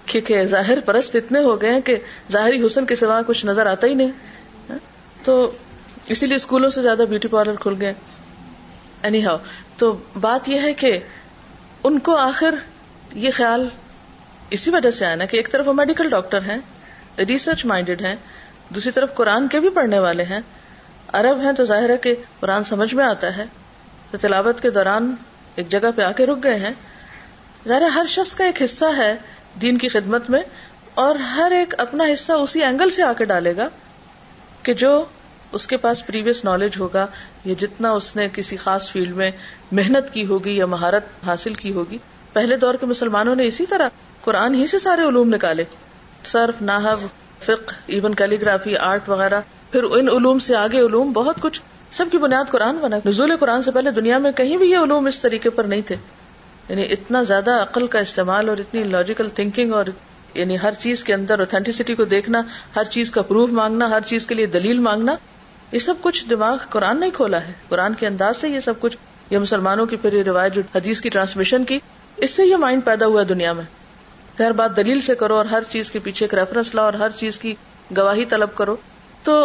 کیونکہ 0.10 0.46
ظاہر 0.56 0.80
پرست 0.88 1.16
اتنے 1.20 1.40
ہو 1.44 1.54
گئے 1.62 1.80
کہ 1.88 1.96
ظاہری 2.32 2.66
حسن 2.66 2.86
کے 2.92 2.96
سوا 2.96 3.20
کچھ 3.28 3.46
نظر 3.46 3.66
آتا 3.76 3.88
ہی 3.88 3.94
نہیں 4.02 4.78
تو 5.24 5.36
اسی 6.16 6.26
لیے 6.26 6.36
اسکولوں 6.42 6.70
سے 6.76 6.82
زیادہ 6.82 7.06
بیوٹی 7.10 7.28
پارلر 7.34 7.56
کھل 7.66 7.74
گئے 7.80 7.94
اینی 9.10 9.26
ہاؤ 9.26 9.38
تو 9.78 9.92
بات 10.28 10.48
یہ 10.50 10.62
ہے 10.68 10.74
کہ 10.84 10.92
ان 11.90 12.00
کو 12.10 12.16
آخر 12.28 12.56
یہ 13.26 13.32
خیال 13.40 13.68
اسی 14.58 14.72
وجہ 14.78 14.92
سے 15.00 15.06
آنا 15.06 15.26
کہ 15.34 15.38
ایک 15.38 15.52
طرف 15.52 15.68
وہ 15.68 15.74
میڈیکل 15.84 16.10
ڈاکٹر 16.10 16.42
ہیں 16.50 16.58
ریسرچ 17.28 17.66
مائنڈیڈ 17.72 18.02
ہیں 18.06 18.16
دوسری 18.76 18.92
طرف 18.98 19.14
قرآن 19.16 19.48
کے 19.56 19.60
بھی 19.66 19.70
پڑھنے 19.80 20.00
والے 20.10 20.24
ہیں 20.34 20.40
عرب 21.20 21.40
ہیں 21.46 21.52
تو 21.58 21.64
ظاہر 21.74 21.90
ہے 21.90 21.98
کہ 22.08 22.14
قرآن 22.40 22.64
سمجھ 22.70 22.94
میں 23.00 23.06
آتا 23.06 23.36
ہے 23.38 23.46
تو 24.12 24.18
تلاوت 24.22 24.62
کے 24.66 24.70
دوران 24.80 25.14
ایک 25.56 25.70
جگہ 25.76 25.92
پہ 25.96 26.02
آ 26.08 26.12
کے 26.18 26.26
رک 26.32 26.44
گئے 26.44 26.58
ہیں 26.66 26.72
ظاہر 27.68 27.82
ہر 27.96 28.06
شخص 28.16 28.34
کا 28.42 28.46
ایک 28.52 28.62
حصہ 28.64 28.90
ہے 28.98 29.14
دین 29.62 29.78
کی 29.78 29.88
خدمت 29.90 30.30
میں 30.30 30.42
اور 31.04 31.16
ہر 31.36 31.52
ایک 31.56 31.74
اپنا 31.82 32.04
حصہ 32.14 32.34
اسی 32.46 32.64
اینگل 32.64 32.90
سے 32.96 33.04
آ 33.04 33.12
کے 33.18 33.26
ڈالے 33.32 33.56
گا 33.58 33.68
کہ 34.64 34.74
جو 34.84 34.92
اس 35.58 35.66
کے 35.72 35.78
پاس 35.84 36.06
پریویس 36.06 36.44
نالج 36.46 36.76
ہوگا 36.80 37.06
یا 37.46 37.54
جتنا 37.60 37.92
اس 37.98 38.16
نے 38.16 38.28
کسی 38.34 38.58
خاص 38.64 38.92
فیلڈ 38.92 39.16
میں 39.18 39.30
محنت 39.80 40.14
کی 40.14 40.26
ہوگی 40.32 40.56
یا 40.58 40.66
مہارت 40.74 41.06
حاصل 41.26 41.54
کی 41.64 41.72
ہوگی 41.74 41.98
پہلے 42.34 42.56
دور 42.64 42.76
کے 42.80 42.86
مسلمانوں 42.86 43.36
نے 43.36 43.46
اسی 43.52 43.66
طرح 43.70 43.88
قرآن 44.24 44.56
ہی 44.56 44.66
سے 44.74 44.80
سارے 44.86 45.08
علوم 45.08 45.34
نکالے 45.36 45.64
صرف 46.32 46.62
ناحب 46.72 47.06
فک 47.46 47.72
ایون 47.98 48.16
کیلی 48.22 48.42
گرافی 48.42 48.76
آرٹ 48.92 49.10
وغیرہ 49.10 49.42
پھر 49.72 49.84
ان 49.98 50.10
علوم 50.16 50.40
سے 50.50 50.56
آگے 50.56 50.82
علوم 50.86 51.12
بہت 51.14 51.42
کچھ 51.42 51.62
سب 51.98 52.06
کی 52.12 52.18
بنیاد 52.28 52.52
قرآن 52.52 52.78
بنا 52.82 52.98
نزول 53.06 53.36
قرآن 53.40 53.64
سے 53.64 53.72
پہلے 53.80 53.92
دنیا 54.02 54.18
میں 54.26 54.32
کہیں 54.42 54.56
بھی 54.58 54.70
یہ 54.72 54.78
علوم 54.78 55.06
اس 55.12 55.20
طریقے 55.20 55.50
پر 55.60 55.64
نہیں 55.74 55.82
تھے 55.88 55.96
یعنی 56.70 56.86
اتنا 56.94 57.22
زیادہ 57.24 57.52
عقل 57.62 57.86
کا 57.92 58.00
استعمال 58.08 58.50
اور 58.50 58.58
اتنی 58.58 58.84
لاجیکل 58.84 59.30
تھنکنگ 59.36 59.74
اور 59.74 59.86
یعنی 60.34 60.58
ہر 60.64 60.74
چیز 60.80 61.04
کے 61.04 61.14
اندر 61.14 61.40
اوتھیسٹی 61.40 61.96
کو 61.96 62.04
دیکھنا 62.14 62.42
ہر 62.76 62.84
چیز 62.96 63.12
کا 63.12 63.22
پروف 63.30 63.50
مانگنا 63.60 63.90
ہر 63.90 64.02
چیز 64.10 64.26
کے 64.28 64.36
لیے 64.36 64.46
دلیل 64.56 64.80
مانگنا 64.88 65.16
یہ 65.72 65.80
سب 65.86 66.02
کچھ 66.02 66.26
دماغ 66.30 66.66
قرآن 66.70 67.00
نے 67.00 67.10
کھولا 67.14 67.42
ہے 67.48 67.52
قرآن 67.70 67.94
کے 68.00 68.08
انداز 68.08 68.38
سے 68.42 68.50
یہ 68.50 68.60
سب 68.68 68.80
کچھ 68.80 68.98
یہ 69.30 69.38
مسلمانوں 69.46 69.86
کی 69.86 69.96
پھر 70.02 70.14
یہ 70.14 70.24
روایت 70.26 70.54
جو 70.56 70.62
حدیث 70.76 71.02
کی 71.02 71.10
ٹرانسمیشن 71.16 71.64
کی 71.72 71.80
اس 72.28 72.32
سے 72.32 72.46
یہ 72.46 72.56
مائنڈ 72.66 72.86
پیدا 72.86 73.06
ہوا 73.06 73.22
ہے 73.22 73.26
دنیا 73.34 73.54
میں 73.54 73.64
ہر 74.40 74.52
بات 74.62 74.76
دلیل 74.78 75.02
سے 75.08 75.16
کرو 75.22 75.36
اور 75.38 75.46
ہر 75.52 75.64
چیز 75.70 75.92
کے 75.92 76.00
پیچھے 76.08 76.24
ایک 76.26 76.34
ریفرنس 76.40 76.74
لاؤ 76.76 76.86
اور 76.86 76.94
ہر 77.04 77.12
چیز 77.18 77.40
کی 77.40 77.54
گواہی 77.98 78.26
طلب 78.36 78.56
کرو 78.56 78.76
تو 79.24 79.38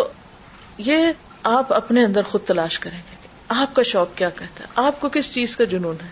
یہ 0.91 1.11
آپ 1.59 1.73
اپنے 1.75 2.05
اندر 2.05 2.23
خود 2.31 2.41
تلاش 2.47 2.79
کریں 2.81 2.99
گے 3.11 3.16
آپ 3.61 3.75
کا 3.77 3.83
شوق 3.95 4.16
کیا 4.16 4.29
کہتا 4.39 4.64
ہے 4.64 4.87
آپ 4.89 5.01
کو 5.01 5.09
کس 5.12 5.33
چیز 5.35 5.57
کا 5.57 5.64
جنون 5.75 5.97
ہے 6.05 6.11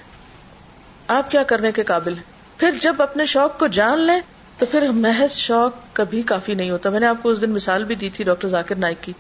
آپ 1.13 1.31
کیا 1.31 1.43
کرنے 1.51 1.71
کے 1.77 1.83
قابل 1.83 2.15
ہیں 2.17 2.23
پھر 2.59 2.75
جب 2.83 3.01
اپنے 3.03 3.25
شوق 3.31 3.59
کو 3.59 3.67
جان 3.77 4.01
لیں 4.11 4.19
تو 4.59 4.67
پھر 4.71 4.87
محض 5.05 5.37
شوق 5.45 5.79
کبھی 5.99 6.21
کافی 6.31 6.55
نہیں 6.61 6.71
ہوتا 6.71 6.91
میں 6.97 7.01
نے 7.05 7.07
آپ 7.07 7.23
کو 7.23 7.29
اس 7.31 7.41
دن 7.43 7.51
مثال 7.53 7.85
بھی 7.85 7.95
دی 8.03 8.11
تھی 8.17 8.25
ڈاکٹر 8.25 8.49
ذاکر 8.49 8.75
نائک 8.85 8.99
کی 9.07 9.13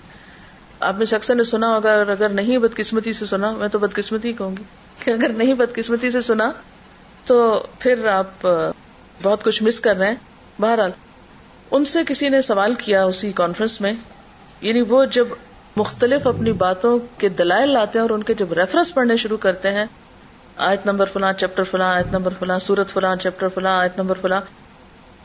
آپ 0.90 0.98
نے 0.98 1.04
شخص 1.12 1.30
نے 1.38 1.44
سنا 1.50 1.70
ہوگا 1.74 1.92
اور 2.02 2.12
اگر 2.14 2.28
نہیں 2.40 2.58
بدقسمتی 2.66 3.12
سے 3.20 3.26
سنا 3.30 3.50
میں 3.62 3.68
تو 3.74 3.78
بدقسمتی 3.86 4.32
کہوں 4.42 4.50
گی 4.58 4.62
کہ 5.04 5.10
اگر 5.10 5.32
نہیں 5.40 5.54
بدقسمتی 5.62 6.10
سے 6.16 6.20
سنا 6.28 6.50
تو 7.30 7.38
پھر 7.78 8.06
آپ 8.18 8.46
بہت 9.22 9.44
کچھ 9.44 9.62
مس 9.62 9.80
کر 9.88 9.96
رہے 9.98 10.08
ہیں 10.08 10.62
بہرحال 10.62 10.90
ان 11.78 11.84
سے 11.94 12.00
کسی 12.08 12.28
نے 12.36 12.42
سوال 12.52 12.74
کیا 12.84 13.04
اسی 13.10 13.32
کانفرنس 13.42 13.80
میں 13.80 13.92
یعنی 14.68 14.80
وہ 14.94 15.04
جب 15.18 15.34
مختلف 15.82 16.26
اپنی 16.26 16.52
باتوں 16.64 16.98
کے 17.18 17.28
دلائل 17.42 17.72
لاتے 17.78 17.98
ہیں 17.98 18.04
اور 18.06 18.14
ان 18.18 18.22
کے 18.30 18.34
جب 18.44 18.52
ریفرنس 18.62 18.94
پڑھنے 18.94 19.16
شروع 19.26 19.36
کرتے 19.48 19.72
ہیں 19.78 19.84
آیت 20.56 20.86
نمبر 20.86 21.04
فلاں 21.12 21.32
چیپٹر 21.38 21.64
فلاں 21.70 21.92
آیت 21.94 22.12
نمبر 22.12 22.32
فلاں 22.38 22.58
سورت 22.66 22.90
فلاں 22.92 23.14
چیپٹر 23.22 23.48
فلاں 23.54 23.78
آیت 23.80 23.98
نمبر 23.98 24.18
فلاں 24.22 24.40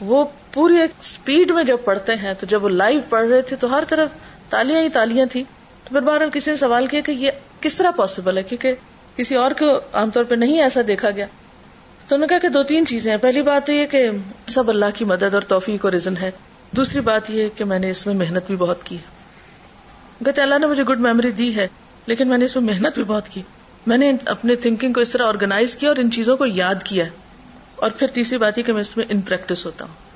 وہ 0.08 0.24
پوری 0.54 0.78
ایک 0.82 0.92
اسپیڈ 1.00 1.52
میں 1.52 1.64
جب 1.64 1.78
پڑھتے 1.86 2.16
ہیں 2.22 2.34
تو 2.40 2.46
جب 2.50 2.64
وہ 2.64 2.70
لائیو 2.70 3.00
پڑھ 3.10 3.28
رہے 3.28 3.42
تھے 3.50 3.56
تو 3.60 3.72
ہر 3.76 3.84
طرف 3.90 4.50
تالیاں 4.50 4.82
ہی 4.82 4.90
تالیاں 4.94 5.26
تھیں 5.32 5.44
تو 5.84 5.94
پھر 5.94 6.02
بار 6.08 6.22
کسی 6.34 6.52
نے 6.52 6.58
سوال 6.58 6.86
کیا 6.88 7.02
کہ 7.06 7.12
یہ 7.12 7.32
کس 7.62 7.76
طرح 7.76 7.92
پاسبل 7.96 8.38
ہے 8.38 8.44
کیونکہ 8.50 8.76
کسی 9.16 9.36
اور 9.42 9.52
کو 9.60 9.70
عام 10.00 10.10
طور 10.14 10.24
پہ 10.30 10.36
نہیں 10.36 10.62
ایسا 10.62 10.82
دیکھا 10.88 11.10
گیا 11.18 11.26
تو 12.08 12.16
انہوں 12.16 12.24
نے 12.24 12.28
کہا 12.30 12.40
کہ 12.40 12.50
دو 12.54 12.64
تین 12.72 12.86
چیزیں 12.86 13.12
ہیں 13.12 13.18
پہلی 13.22 13.42
بات 13.42 13.66
تو 13.68 13.74
یہ 13.74 13.86
کہ 13.92 14.08
سب 14.56 14.70
اللہ 14.70 14.94
کی 14.96 15.06
مدد 15.12 15.34
اور 15.34 15.42
توفیق 15.54 15.86
اور 15.86 15.94
ریزن 15.94 16.18
ہے 16.22 16.32
دوسری 16.78 17.02
بات 17.10 17.30
یہ 17.30 17.50
کہ 17.58 17.66
میں 17.66 17.80
نے 17.80 17.90
اس 17.92 18.06
میں 18.08 18.14
محنت 18.16 18.48
بھی 18.48 18.56
بہت 18.66 18.84
کی 18.84 18.98
اللہ 20.42 20.60
نے 20.60 20.68
مجھے 20.68 20.84
گڈ 20.90 21.00
میموری 21.02 21.32
دی 21.40 21.56
ہے 21.56 21.68
لیکن 22.08 22.28
میں 22.28 22.38
نے 22.38 22.46
اس 22.46 22.56
میں 22.56 22.64
محنت 22.64 22.96
بھی 22.96 23.04
بہت 23.08 23.30
کی 23.30 23.42
میں 23.92 23.98
نے 23.98 24.12
اپنے 24.34 24.56
تھنکنگ 24.62 24.94
کو 24.94 25.02
اس 25.02 25.10
طرح 25.12 25.28
آرگنائز 25.28 25.76
کیا 25.82 25.90
اور 25.90 25.98
ان 26.04 26.10
چیزوں 26.12 26.36
کو 26.38 26.46
یاد 26.46 26.84
کیا 26.84 27.04
اور 27.86 27.92
پھر 27.98 28.08
تیسری 28.14 28.38
بات 28.44 28.58
ہے 28.58 28.64
کہ 28.70 28.74
میں 28.74 28.82
اس 28.82 28.96
میں 28.98 29.06
ان 29.16 29.22
پریکٹس 29.28 29.66
ہوتا 29.66 29.86
ہوں 29.86 30.14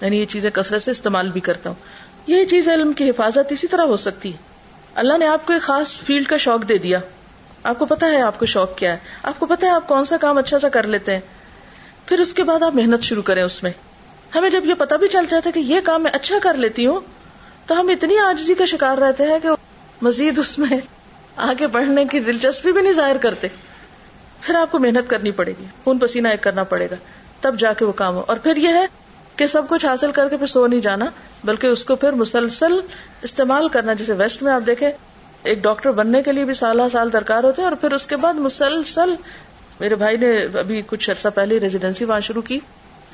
یعنی 0.00 0.18
یہ 0.20 0.24
چیزیں 0.34 0.48
کثرت 0.58 0.82
سے 0.82 0.90
استعمال 0.90 1.30
بھی 1.32 1.40
کرتا 1.48 1.70
ہوں 1.70 2.30
یہ 2.30 2.44
چیز 2.52 2.68
علم 2.74 2.92
کی 3.00 3.08
حفاظت 3.10 3.52
اسی 3.56 3.66
طرح 3.74 3.86
ہو 3.92 3.96
سکتی 4.04 4.32
ہے 4.32 4.50
اللہ 5.02 5.18
نے 5.18 5.26
آپ 5.26 5.46
کو 5.46 5.52
ایک 5.52 5.62
خاص 5.62 5.92
فیلڈ 6.06 6.26
کا 6.28 6.36
شوق 6.46 6.68
دے 6.68 6.78
دیا 6.86 6.98
آپ 7.72 7.78
کو 7.78 7.86
پتا 7.92 8.06
ہے 8.12 8.22
آپ 8.22 8.38
کو 8.38 8.46
شوق 8.54 8.76
کیا 8.78 8.92
ہے 8.92 8.98
آپ 9.32 9.38
کو 9.40 9.46
پتا 9.52 9.66
ہے 9.66 9.72
آپ 9.72 9.86
کون 9.88 10.04
سا 10.10 10.16
کام 10.20 10.38
اچھا 10.38 10.58
سا 10.64 10.68
کر 10.78 10.86
لیتے 10.96 11.12
ہیں 11.14 11.20
پھر 12.06 12.20
اس 12.20 12.32
کے 12.38 12.44
بعد 12.50 12.62
آپ 12.68 12.74
محنت 12.74 13.02
شروع 13.10 13.22
کریں 13.30 13.42
اس 13.42 13.62
میں 13.62 13.70
ہمیں 14.34 14.48
جب 14.50 14.66
یہ 14.66 14.74
پتا 14.78 14.96
بھی 15.02 15.08
چل 15.12 15.26
جاتا 15.30 15.48
ہے 15.48 15.52
کہ 15.60 15.66
یہ 15.72 15.80
کام 15.84 16.02
میں 16.02 16.10
اچھا 16.20 16.38
کر 16.42 16.54
لیتی 16.64 16.86
ہوں 16.86 17.00
تو 17.66 17.80
ہم 17.80 17.88
اتنی 17.94 18.18
آجزی 18.28 18.54
کا 18.58 18.64
شکار 18.74 18.98
رہتے 19.06 19.24
ہیں 19.32 19.38
کہ 19.42 19.48
مزید 20.06 20.38
اس 20.38 20.58
میں 20.58 20.76
آگے 21.50 21.66
بڑھنے 21.76 22.04
کی 22.10 22.18
دلچسپی 22.20 22.72
بھی 22.72 22.82
نہیں 22.82 22.92
ظاہر 22.92 23.16
کرتے 23.20 23.48
پھر 24.40 24.54
آپ 24.58 24.72
کو 24.72 24.78
محنت 24.78 25.08
کرنی 25.10 25.30
پڑے 25.32 25.52
گی 25.58 25.64
خون 25.84 25.98
پسینہ 25.98 26.28
ایک 26.28 26.42
کرنا 26.42 26.62
پڑے 26.72 26.88
گا 26.90 26.96
تب 27.40 27.58
جا 27.58 27.72
کے 27.78 27.84
وہ 27.84 27.92
کام 27.96 28.14
ہو 28.14 28.22
اور 28.28 28.36
پھر 28.42 28.56
یہ 28.56 28.72
ہے 28.74 28.84
کہ 29.36 29.46
سب 29.46 29.68
کچھ 29.68 29.86
حاصل 29.86 30.10
کر 30.14 30.28
کے 30.28 30.36
پھر 30.36 30.46
سو 30.54 30.66
نہیں 30.66 30.80
جانا 30.80 31.04
بلکہ 31.44 31.66
اس 31.66 31.84
کو 31.84 31.96
پھر 32.02 32.12
مسلسل 32.22 32.80
استعمال 33.28 33.68
کرنا 33.76 33.92
جیسے 34.00 34.12
ویسٹ 34.18 34.42
میں 34.42 34.52
آپ 34.52 34.62
دیکھیں 34.66 34.90
ایک 34.90 35.62
ڈاکٹر 35.62 35.90
بننے 36.00 36.22
کے 36.22 36.32
لیے 36.32 36.44
بھی 36.44 36.54
سالہ 36.54 36.82
سال 36.92 37.12
درکار 37.12 37.44
ہوتے 37.44 37.62
ہیں 37.62 37.68
اور 37.68 37.76
پھر 37.80 37.92
اس 37.92 38.06
کے 38.06 38.16
بعد 38.24 38.34
مسلسل 38.48 39.14
میرے 39.80 39.94
بھائی 40.02 40.16
نے 40.16 40.30
ابھی 40.58 40.82
کچھ 40.86 41.08
عرصہ 41.10 41.28
پہلے 41.34 41.60
ریزیڈینسی 41.60 42.04
وہاں 42.04 42.20
شروع 42.26 42.42
کی 42.48 42.58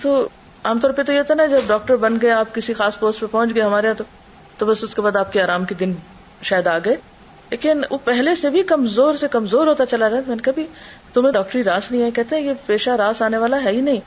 تو 0.01 0.17
عام 0.69 0.79
طور 0.81 0.91
پہ 0.93 1.03
تو 1.07 1.13
یہ 1.13 1.23
تھا 1.27 1.35
نا 1.35 1.47
جب 1.47 1.67
ڈاکٹر 1.67 1.97
بن 2.07 2.17
گئے 2.23 2.31
آپ 2.31 2.55
کسی 2.55 2.75
خاص 2.81 2.99
پوسٹ 2.99 3.21
پہ 3.21 3.27
پہنچ 3.33 3.55
گئے 3.55 3.63
ہمارے 3.63 3.87
یہاں 3.87 4.03
تو 4.59 4.67
بس 4.67 4.83
اس 4.85 4.95
کے 4.95 5.03
بعد 5.03 5.17
آپ 5.17 5.33
کے 5.33 5.43
آرام 5.43 5.65
کے 5.65 5.75
دن 5.81 5.93
شاید 6.51 6.67
آ 6.67 6.79
گئے 6.85 6.97
لیکن 7.51 7.81
وہ 7.91 7.97
پہلے 8.05 8.35
سے 8.35 8.51
بھی 8.51 8.63
کمزور 8.73 9.15
سے 9.21 9.27
کمزور 9.31 9.67
ہوتا 9.67 9.87
چلا 9.87 10.09
رہا 10.11 10.21
میں 10.27 10.37
نے 10.37 10.51
کہا 10.51 10.63
تمہیں 11.13 11.33
ڈاکٹری 11.33 11.63
راس 11.65 11.91
نہیں 11.93 12.03
ہے 12.03 12.11
کہتے 12.15 12.37
ہیں 12.37 12.43
یہ 12.43 12.55
پیشہ 12.67 12.91
راس 12.99 13.23
آنے 13.23 13.37
والا 13.45 13.63
ہے 13.65 13.71
ہی 13.73 13.81
نہیں 13.81 14.01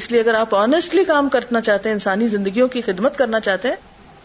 اس 0.00 0.10
لیے 0.12 0.20
اگر 0.20 0.34
آپ 0.34 0.54
آنےسٹلی 0.54 1.04
کام 1.10 1.28
کرنا 1.34 1.60
چاہتے 1.68 1.88
ہیں 1.88 1.94
انسانی 1.94 2.26
زندگیوں 2.34 2.68
کی 2.76 2.80
خدمت 2.86 3.18
کرنا 3.18 3.40
چاہتے 3.48 3.68
ہیں 3.68 3.76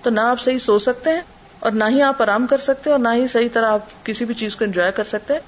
تو 0.04 0.10
نہ 0.10 0.22
آپ 0.30 0.40
صحیح 0.42 0.58
سو 0.68 0.78
سکتے 0.86 1.10
ہیں 1.14 1.22
اور 1.68 1.72
نہ 1.82 1.84
ہی 1.92 2.02
آپ 2.12 2.22
آرام 2.22 2.48
کر 2.54 2.58
سکتے 2.70 2.90
ہیں 2.90 2.94
اور 2.94 3.02
نہ 3.04 3.14
ہی 3.20 3.28
صحیح 3.34 3.48
طرح 3.54 3.72
آپ 3.74 4.06
کسی 4.06 4.26
بھی 4.26 4.34
چیز 4.42 4.56
کو 4.56 4.66
انجوائے 4.66 4.92
کر 4.96 5.04
سکتے 5.12 5.34
ہیں 5.34 5.40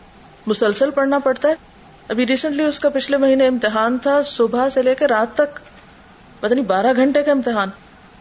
مسلسل 0.48 0.92
پڑھنا 1.00 1.20
پڑتا 1.30 1.50
ہے 1.50 1.54
ابھی 2.14 2.26
ریسنٹلی 2.28 2.64
اس 2.64 2.80
کا 2.80 2.90
پچھلے 2.96 3.18
مہینے 3.18 3.48
امتحان 3.48 3.98
تھا 4.04 4.22
صبح 4.32 4.70
سے 4.74 4.82
لے 4.84 4.96
کے 4.96 5.08
رات 5.08 5.34
تک 5.38 5.60
پتہ 6.40 6.54
نہیں 6.54 6.66
بارہ 6.66 6.94
گھنٹے 6.96 7.24
کا 7.24 7.32
امتحان 7.32 7.70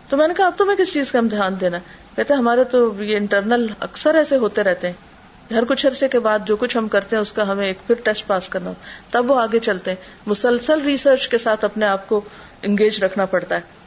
تو 0.09 0.17
میں 0.17 0.29
نے 0.29 0.35
کہا 0.37 0.47
اب 0.47 0.53
تو 0.57 0.65
میں 0.65 0.75
کس 0.77 0.93
چیز 0.93 1.13
کا 1.13 1.19
امتحان 1.19 1.55
دینا 1.61 1.79
کہتے 2.17 2.33
ہیں 2.35 2.41
ہمارے 2.41 2.65
تو 2.71 2.89
یہ 3.05 3.17
انٹرنل 3.17 3.67
اکثر 3.87 4.15
ایسے 4.15 4.37
ہوتے 4.39 4.63
رہتے 4.65 4.87
ہیں 4.89 5.55
ہر 5.57 5.65
کچھ 5.69 5.87
عرصے 5.87 6.09
کے 6.09 6.19
بعد 6.27 6.47
جو 6.47 6.57
کچھ 6.57 6.77
ہم 6.77 6.89
کرتے 6.89 7.17
ہیں 7.17 7.21
اس 7.23 7.33
کا 7.39 7.47
ہمیں 7.51 7.67
ایک 7.67 7.79
پھر 7.87 7.95
ٹیسٹ 8.05 8.27
پاس 8.27 8.49
کرنا 8.49 8.69
ہوتا 8.71 8.89
تب 9.19 9.31
وہ 9.31 9.39
آگے 9.41 9.59
چلتے 9.69 9.91
ہیں 9.91 9.97
مسلسل 10.31 10.81
ریسرچ 10.85 11.27
کے 11.29 11.39
ساتھ 11.45 11.65
اپنے 11.65 11.87
آپ 11.87 12.09
کو 12.09 12.21
انگیج 12.69 13.03
رکھنا 13.05 13.25
پڑتا 13.35 13.55
ہے 13.57 13.83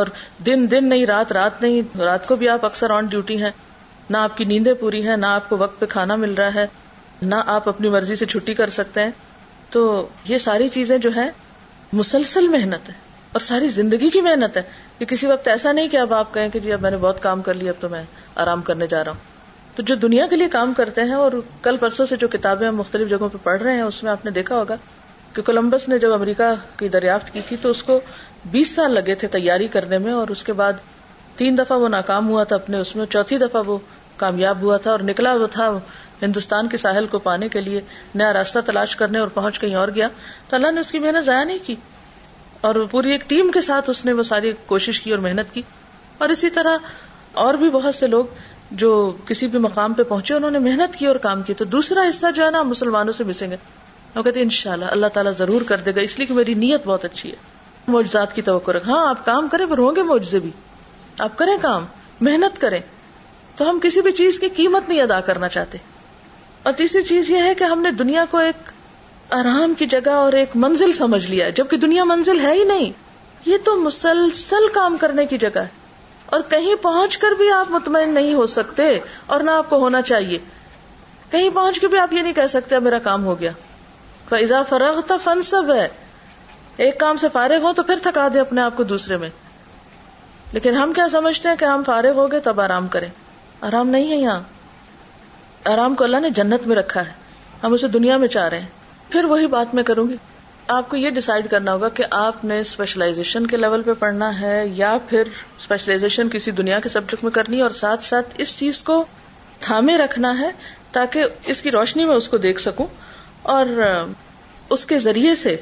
اور 0.00 0.06
دن 0.46 0.70
دن 0.70 0.88
نہیں 0.88 1.06
رات 1.06 1.32
رات 1.32 1.62
نہیں 1.62 1.96
رات 2.00 2.28
کو 2.28 2.36
بھی 2.36 2.48
آپ 2.48 2.64
اکثر 2.64 2.90
آن 2.98 3.06
ڈیوٹی 3.10 3.42
ہیں 3.42 3.50
نہ 4.10 4.16
آپ 4.16 4.36
کی 4.36 4.44
نیندیں 4.52 4.72
پوری 4.80 5.06
ہیں 5.08 5.16
نہ 5.16 5.26
آپ 5.26 5.48
کو 5.48 5.56
وقت 5.58 5.80
پہ 5.80 5.86
کھانا 5.96 6.16
مل 6.24 6.34
رہا 6.40 6.54
ہے 6.54 6.66
نہ 7.34 7.42
آپ 7.58 7.68
اپنی 7.68 7.88
مرضی 7.96 8.16
سے 8.22 8.26
چھٹی 8.34 8.54
کر 8.54 8.70
سکتے 8.78 9.04
ہیں 9.04 9.10
تو 9.70 9.84
یہ 10.32 10.38
ساری 10.48 10.68
چیزیں 10.76 10.96
جو 11.04 11.10
ہیں 11.16 11.30
مسلسل 12.02 12.48
محنت 12.48 12.88
ہے 12.88 12.94
اور 13.36 13.40
ساری 13.44 13.68
زندگی 13.68 14.08
کی 14.10 14.20
محنت 14.26 14.56
ہے 14.56 14.60
کہ 14.98 15.04
کسی 15.08 15.26
وقت 15.26 15.48
ایسا 15.54 15.70
نہیں 15.72 15.88
کہ 15.94 15.96
اب 15.96 16.12
آپ 16.14 16.32
کہیں 16.34 16.48
کہ 16.52 16.60
جی 16.66 16.72
اب 16.72 16.80
میں 16.82 16.90
نے 16.90 16.96
بہت 17.00 17.20
کام 17.22 17.40
کر 17.48 17.54
لیا 17.54 17.70
اب 17.72 17.80
تو 17.80 17.88
میں 17.94 18.00
آرام 18.44 18.60
کرنے 18.68 18.86
جا 18.92 19.02
رہا 19.04 19.12
ہوں 19.16 19.74
تو 19.76 19.82
جو 19.90 19.94
دنیا 20.04 20.26
کے 20.26 20.36
لیے 20.36 20.48
کام 20.52 20.72
کرتے 20.76 21.00
ہیں 21.10 21.14
اور 21.24 21.32
کل 21.62 21.76
پرسوں 21.80 22.06
سے 22.12 22.16
جو 22.22 22.28
کتابیں 22.36 22.66
ہم 22.66 22.76
مختلف 22.76 23.08
جگہوں 23.10 23.28
پہ 23.32 23.38
پڑھ 23.42 23.60
رہے 23.62 23.74
ہیں 23.74 23.82
اس 23.82 24.02
میں 24.02 24.10
آپ 24.12 24.24
نے 24.24 24.30
دیکھا 24.38 24.54
ہوگا 24.56 24.76
کہ 25.34 25.42
کولمبس 25.48 25.88
نے 25.88 25.98
جب 26.04 26.12
امریکہ 26.12 26.48
کی 26.78 26.88
دریافت 26.94 27.32
کی 27.32 27.40
تھی 27.48 27.56
تو 27.62 27.70
اس 27.76 27.82
کو 27.90 27.98
بیس 28.54 28.70
سال 28.74 28.92
لگے 29.00 29.14
تھے 29.24 29.28
تیاری 29.36 29.66
کرنے 29.76 29.98
میں 30.06 30.12
اور 30.22 30.28
اس 30.36 30.44
کے 30.44 30.52
بعد 30.62 30.80
تین 31.42 31.58
دفعہ 31.58 31.78
وہ 31.80 31.88
ناکام 31.96 32.28
ہوا 32.28 32.44
تھا 32.52 32.56
اپنے 32.62 32.78
اس 32.86 32.94
میں 32.96 33.06
چوتھی 33.16 33.38
دفعہ 33.44 33.62
وہ 33.66 33.78
کامیاب 34.24 34.62
ہوا 34.62 34.76
تھا 34.86 34.90
اور 34.90 35.04
نکلا 35.12 35.34
وہ 35.40 35.46
تھا 35.58 35.70
ہندوستان 36.22 36.68
کے 36.72 36.76
ساحل 36.86 37.06
کو 37.16 37.18
پانے 37.28 37.48
کے 37.56 37.60
لیے 37.68 37.80
نیا 38.14 38.32
راستہ 38.40 38.58
تلاش 38.66 38.96
کرنے 39.02 39.18
اور 39.24 39.34
پہنچ 39.36 39.60
کہیں 39.60 39.74
اور 39.84 39.88
گیا 40.00 40.08
تو 40.48 40.56
اللہ 40.60 40.70
نے 40.78 40.86
اس 40.86 40.90
کی 40.90 40.98
محنت 41.08 41.24
ضائع 41.24 41.44
نہیں 41.50 41.64
کی 41.66 41.74
اور 42.60 42.74
پوری 42.90 43.10
ایک 43.12 43.28
ٹیم 43.28 43.50
کے 43.54 43.60
ساتھ 43.68 43.88
اس 43.90 44.04
نے 44.04 44.12
وہ 44.18 44.22
ساری 44.32 44.52
کوشش 44.66 45.00
کی 45.00 45.10
اور 45.10 45.18
محنت 45.28 45.52
کی 45.54 45.62
اور 46.24 46.28
اسی 46.34 46.50
طرح 46.50 46.86
اور 47.44 47.54
بھی 47.62 47.70
بہت 47.70 47.94
سے 47.94 48.06
لوگ 48.06 48.26
جو 48.82 48.90
کسی 49.26 49.46
بھی 49.48 49.58
مقام 49.64 49.92
پہ 49.94 50.02
پہنچے 50.08 50.34
انہوں 50.34 50.50
نے 50.50 50.58
محنت 50.58 50.96
کی 50.98 51.06
اور 51.06 51.16
کام 51.26 51.42
کی 51.46 51.54
تو 51.54 51.64
دوسرا 51.74 52.08
حصہ 52.08 52.30
جو 52.36 52.44
ہے 52.44 52.50
نا 52.50 52.62
مسلمانوں 52.74 53.12
سے 53.20 53.24
وہ 54.14 54.22
کہتے 54.22 54.42
ان 54.42 54.50
شاء 54.56 54.72
اللہ 54.72 54.84
اللہ 54.92 55.06
تعالیٰ 55.14 55.32
ضرور 55.38 55.62
کر 55.68 55.80
دے 55.86 55.94
گا 55.96 56.00
اس 56.08 56.16
لیے 56.18 56.26
کہ 56.26 56.34
میری 56.34 56.52
نیت 56.60 56.82
بہت 56.86 57.04
اچھی 57.04 57.30
ہے 57.30 57.90
معجزات 57.94 58.34
کی 58.34 58.42
توقع 58.42 58.70
رکھ 58.72 58.88
ہاں 58.88 59.00
آپ 59.08 59.24
کام 59.24 59.48
کریں 59.52 59.64
پر 59.70 59.78
ہوں 59.78 59.96
گے 59.96 60.02
معجزے 60.10 60.38
بھی 60.44 60.50
آپ 61.26 61.36
کریں 61.38 61.56
کام 61.62 61.84
محنت 62.28 62.60
کریں 62.60 62.78
تو 63.56 63.68
ہم 63.70 63.78
کسی 63.82 64.00
بھی 64.06 64.12
چیز 64.22 64.38
کی 64.44 64.48
قیمت 64.60 64.88
نہیں 64.88 65.00
ادا 65.02 65.20
کرنا 65.28 65.48
چاہتے 65.56 65.78
اور 66.62 66.72
تیسری 66.76 67.02
چیز 67.12 67.30
یہ 67.30 67.42
ہے 67.48 67.54
کہ 67.58 67.64
ہم 67.74 67.80
نے 67.82 67.90
دنیا 67.98 68.24
کو 68.30 68.38
ایک 68.46 68.70
آرام 69.34 69.72
کی 69.78 69.86
جگہ 69.92 70.10
اور 70.14 70.32
ایک 70.40 70.50
منزل 70.64 70.92
سمجھ 70.96 71.26
لیا 71.30 71.48
جب 71.58 71.68
کہ 71.70 71.76
دنیا 71.84 72.04
منزل 72.10 72.40
ہے 72.40 72.52
ہی 72.54 72.64
نہیں 72.64 72.90
یہ 73.46 73.56
تو 73.64 73.74
مسلسل 73.76 74.66
کام 74.74 74.96
کرنے 75.00 75.24
کی 75.26 75.38
جگہ 75.44 75.58
ہے 75.60 75.84
اور 76.36 76.40
کہیں 76.50 76.74
پہنچ 76.82 77.16
کر 77.18 77.34
بھی 77.38 77.50
آپ 77.52 77.70
مطمئن 77.70 78.14
نہیں 78.14 78.34
ہو 78.34 78.46
سکتے 78.54 78.88
اور 79.34 79.40
نہ 79.46 79.50
آپ 79.50 79.68
کو 79.70 79.76
ہونا 79.80 80.02
چاہیے 80.02 80.38
کہیں 81.30 81.48
پہنچ 81.54 81.80
کے 81.80 81.88
بھی 81.88 81.98
آپ 81.98 82.12
یہ 82.12 82.22
نہیں 82.22 82.32
کہہ 82.32 82.46
سکتے 82.50 82.78
میرا 82.86 82.98
کام 83.02 83.24
ہو 83.24 83.38
گیا 83.40 83.50
فیضا 84.28 84.62
تو 85.06 85.16
فن 85.24 85.42
سب 85.50 85.72
ہے 85.76 85.86
ایک 86.84 86.98
کام 87.00 87.16
سے 87.20 87.26
فارغ 87.32 87.62
ہو 87.66 87.72
تو 87.76 87.82
پھر 87.90 87.98
تھکا 88.02 88.28
دے 88.34 88.40
اپنے 88.40 88.60
آپ 88.60 88.76
کو 88.76 88.82
دوسرے 88.94 89.16
میں 89.16 89.28
لیکن 90.52 90.74
ہم 90.76 90.92
کیا 90.94 91.06
سمجھتے 91.12 91.48
ہیں 91.48 91.56
کہ 91.56 91.64
ہم 91.64 91.82
فارغ 91.86 92.18
ہو 92.20 92.30
گئے 92.32 92.40
تب 92.40 92.60
آرام 92.60 92.88
کریں 92.96 93.08
آرام 93.68 93.88
نہیں 93.88 94.10
ہے 94.10 94.16
یہاں 94.16 94.40
آرام 95.72 95.94
کو 96.00 96.04
اللہ 96.04 96.20
نے 96.22 96.30
جنت 96.40 96.66
میں 96.66 96.76
رکھا 96.76 97.06
ہے 97.06 97.12
ہم 97.62 97.72
اسے 97.72 97.88
دنیا 97.98 98.16
میں 98.24 98.28
چاہ 98.34 98.48
رہے 98.48 98.58
ہیں 98.60 98.74
پھر 99.10 99.24
وہی 99.30 99.46
بات 99.46 99.74
میں 99.74 99.82
کروں 99.88 100.08
گی 100.08 100.16
آپ 100.74 100.88
کو 100.90 100.96
یہ 100.96 101.10
ڈسائڈ 101.16 101.48
کرنا 101.50 101.72
ہوگا 101.72 101.88
کہ 101.98 102.04
آپ 102.20 102.44
نے 102.50 102.58
اسپیشلائزیشن 102.60 103.46
کے 103.50 103.56
لیول 103.56 103.82
پہ 103.86 103.92
پڑھنا 103.98 104.30
ہے 104.40 104.56
یا 104.74 104.96
پھر 105.08 105.28
اسپیشلائزیشن 105.58 106.28
کسی 106.32 106.50
دنیا 106.60 106.78
کے 106.82 106.88
سبجیکٹ 106.94 107.22
میں 107.24 107.30
کرنی 107.32 107.60
اور 107.62 107.70
ساتھ 107.80 108.04
ساتھ 108.04 108.34
اس 108.46 108.56
چیز 108.58 108.82
کو 108.88 109.04
تھامے 109.66 109.96
رکھنا 109.98 110.32
ہے 110.38 110.48
تاکہ 110.92 111.50
اس 111.54 111.62
کی 111.62 111.70
روشنی 111.70 112.04
میں 112.06 112.14
اس 112.14 112.28
کو 112.28 112.36
دیکھ 112.46 112.60
سکوں 112.60 112.86
اور 113.54 113.66
اس 114.76 114.84
کے 114.92 114.98
ذریعے 115.06 115.34
سے 115.44 115.56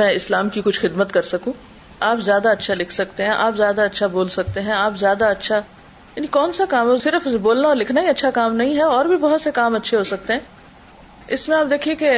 میں 0.00 0.10
اسلام 0.20 0.48
کی 0.56 0.60
کچھ 0.64 0.80
خدمت 0.80 1.12
کر 1.12 1.22
سکوں 1.32 1.52
آپ 2.10 2.20
زیادہ 2.28 2.48
اچھا 2.58 2.74
لکھ 2.74 2.92
سکتے 2.92 3.24
ہیں 3.24 3.32
آپ 3.46 3.56
زیادہ 3.56 3.82
اچھا 3.90 4.06
بول 4.14 4.28
سکتے 4.36 4.60
ہیں 4.68 4.72
آپ 4.72 4.96
زیادہ 4.98 5.24
اچھا 5.36 5.56
یعنی 6.16 6.26
کون 6.38 6.52
سا 6.60 6.64
کام 6.68 6.90
ہے 6.90 6.98
صرف 7.04 7.26
بولنا 7.48 7.68
اور 7.68 7.76
لکھنا 7.76 8.02
ہی 8.02 8.08
اچھا 8.08 8.30
کام 8.40 8.56
نہیں 8.56 8.76
ہے 8.76 8.82
اور 8.96 9.04
بھی 9.12 9.16
بہت 9.28 9.40
سے 9.42 9.50
کام 9.60 9.76
اچھے 9.76 9.96
ہو 9.96 10.04
سکتے 10.14 10.32
ہیں 10.32 11.34
اس 11.38 11.48
میں 11.48 11.56
آپ 11.56 11.70
دیکھیے 11.70 11.94
کہ 12.04 12.10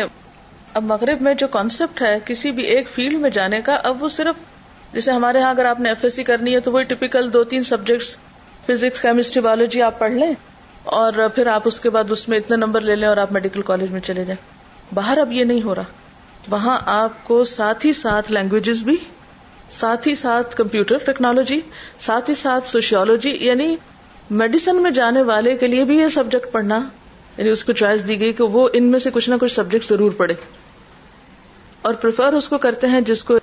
اب 0.78 0.82
مغرب 0.84 1.20
میں 1.22 1.32
جو 1.40 1.46
کانسیپٹ 1.52 2.00
ہے 2.02 2.16
کسی 2.24 2.50
بھی 2.56 2.62
ایک 2.72 2.88
فیلڈ 2.94 3.18
میں 3.20 3.28
جانے 3.34 3.60
کا 3.66 3.74
اب 3.90 4.02
وہ 4.02 4.08
صرف 4.14 4.40
جیسے 4.94 5.10
ہمارے 5.12 5.40
ہاں 5.40 5.50
اگر 5.50 5.64
آپ 5.64 5.78
نے 5.84 5.88
ایف 5.88 6.02
ایس 6.04 6.14
سی 6.16 6.24
کرنی 6.30 6.54
ہے 6.54 6.58
تو 6.66 6.72
وہی 6.72 6.84
ٹپیکل 6.90 7.32
دو 7.32 7.42
تین 7.52 7.62
سبجیکٹس 7.68 8.10
فزکس 8.66 9.00
کیمسٹری 9.02 9.42
بایولوجی 9.46 9.80
آپ 9.86 9.98
پڑھ 9.98 10.12
لیں 10.12 10.28
اور 10.98 11.18
پھر 11.34 11.46
آپ 11.52 11.68
اس 11.70 11.80
کے 11.80 11.90
بعد 11.94 12.10
اس 12.16 12.28
میں 12.28 12.38
اتنے 12.38 12.56
نمبر 12.56 12.80
لے 12.90 12.96
لیں 12.96 13.08
اور 13.08 13.16
آپ 13.22 13.32
میڈیکل 13.36 13.62
کالج 13.70 13.90
میں 13.92 14.00
چلے 14.08 14.24
جائیں 14.24 14.36
باہر 14.98 15.18
اب 15.22 15.32
یہ 15.38 15.44
نہیں 15.52 15.62
ہو 15.66 15.74
رہا 15.78 16.50
وہاں 16.56 16.76
آپ 16.96 17.24
کو 17.30 17.42
ساتھ 17.52 17.86
ہی 17.86 17.92
ساتھ 18.02 18.30
لینگویجز 18.38 18.82
بھی 18.90 18.96
ساتھ 19.78 20.08
ہی 20.08 20.14
ساتھ 20.24 20.56
کمپیوٹر 20.56 20.98
ٹیکنالوجی 21.06 21.60
ساتھ 22.08 22.30
ہی 22.30 22.34
ساتھ 22.42 22.68
سوشیولوجی 22.74 23.36
یعنی 23.46 23.74
میڈیسن 24.44 24.82
میں 24.82 24.90
جانے 25.00 25.22
والے 25.32 25.56
کے 25.64 25.72
لیے 25.72 25.84
بھی 25.92 25.98
یہ 25.98 26.08
سبجیکٹ 26.20 26.52
پڑھنا 26.52 26.80
یعنی 27.36 27.50
اس 27.56 27.64
کو 27.64 27.72
چوائس 27.82 28.06
دی 28.08 28.20
گئی 28.20 28.32
کہ 28.36 28.44
وہ 28.58 28.68
ان 28.76 28.90
میں 28.90 28.98
سے 29.08 29.16
کچھ 29.18 29.30
نہ 29.30 29.34
کچھ 29.40 29.52
سبجیکٹ 29.54 29.88
ضرور 29.88 30.12
پڑھے 30.22 30.34
اور 31.86 31.94
پریفر 32.02 32.32
اس 32.36 32.48
کو 32.52 32.58
کرتے 32.62 32.86
ہیں 32.92 33.00
جس 33.08 33.22
کو 33.24 33.34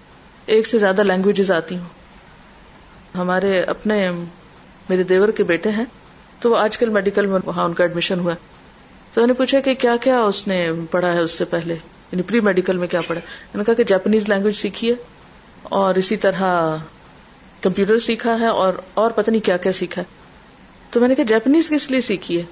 ایک 0.53 0.67
سے 0.67 0.79
زیادہ 0.79 1.03
لینگویجز 1.03 1.51
آتی 1.57 1.75
ہوں 1.77 3.17
ہمارے 3.17 3.59
اپنے 3.73 3.95
میرے 4.89 5.03
دیور 5.11 5.29
کے 5.37 5.43
بیٹے 5.51 5.69
ہیں 5.77 5.85
تو 6.41 6.49
وہ 6.51 6.57
آج 6.57 6.77
کل 6.77 6.89
میڈیکل 6.97 7.25
میں 7.33 7.39
وہاں 7.45 7.65
ان 7.65 7.73
کا 7.73 7.83
ایڈمیشن 7.83 8.19
ہوا 8.19 8.33
تو 9.13 9.25
نے 9.25 9.33
پوچھا 9.41 9.59
کہ 9.67 9.73
کیا 9.83 9.95
کیا 10.05 10.19
اس 10.31 10.41
نے 10.47 10.57
پڑھا 10.95 11.11
ہے 11.17 11.21
اس 11.27 11.37
سے 11.37 11.45
پہلے 11.53 11.75
یعنی 12.11 12.21
پری 12.31 12.39
میڈیکل 12.47 12.77
میں 12.81 12.87
کیا 12.95 13.01
پڑھا 13.07 13.21
نے 13.57 13.63
کہا 13.63 13.73
کہ 13.81 13.89
جاپنیز 13.93 14.27
لینگویج 14.29 14.55
سیکھی 14.65 14.89
ہے 14.91 14.95
اور 15.81 15.95
اسی 16.03 16.17
طرح 16.25 16.53
کمپیوٹر 17.67 17.99
سیکھا 18.11 18.37
ہے 18.39 18.47
اور 18.63 18.73
اور 19.05 19.11
پتہ 19.21 19.31
نہیں 19.37 19.45
کیا 19.51 19.57
کیا 19.67 19.71
سیکھا 19.83 20.01
ہے 20.01 20.07
تو 20.93 20.99
میں 21.01 21.07
نے 21.09 21.15
کہا 21.21 21.25
جاپنیز 21.35 21.69
کس 21.75 21.89
لیے 21.95 22.01
سیکھی 22.13 22.37
ہے 22.37 22.43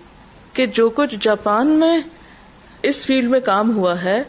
کہ 0.60 0.66
جو 0.80 0.90
کچھ 1.02 1.16
جاپان 1.32 1.80
میں 1.84 1.96
اس 2.92 3.06
فیلڈ 3.10 3.30
میں 3.36 3.40
کام 3.54 3.76
ہوا 3.78 4.02
ہے 4.04 4.22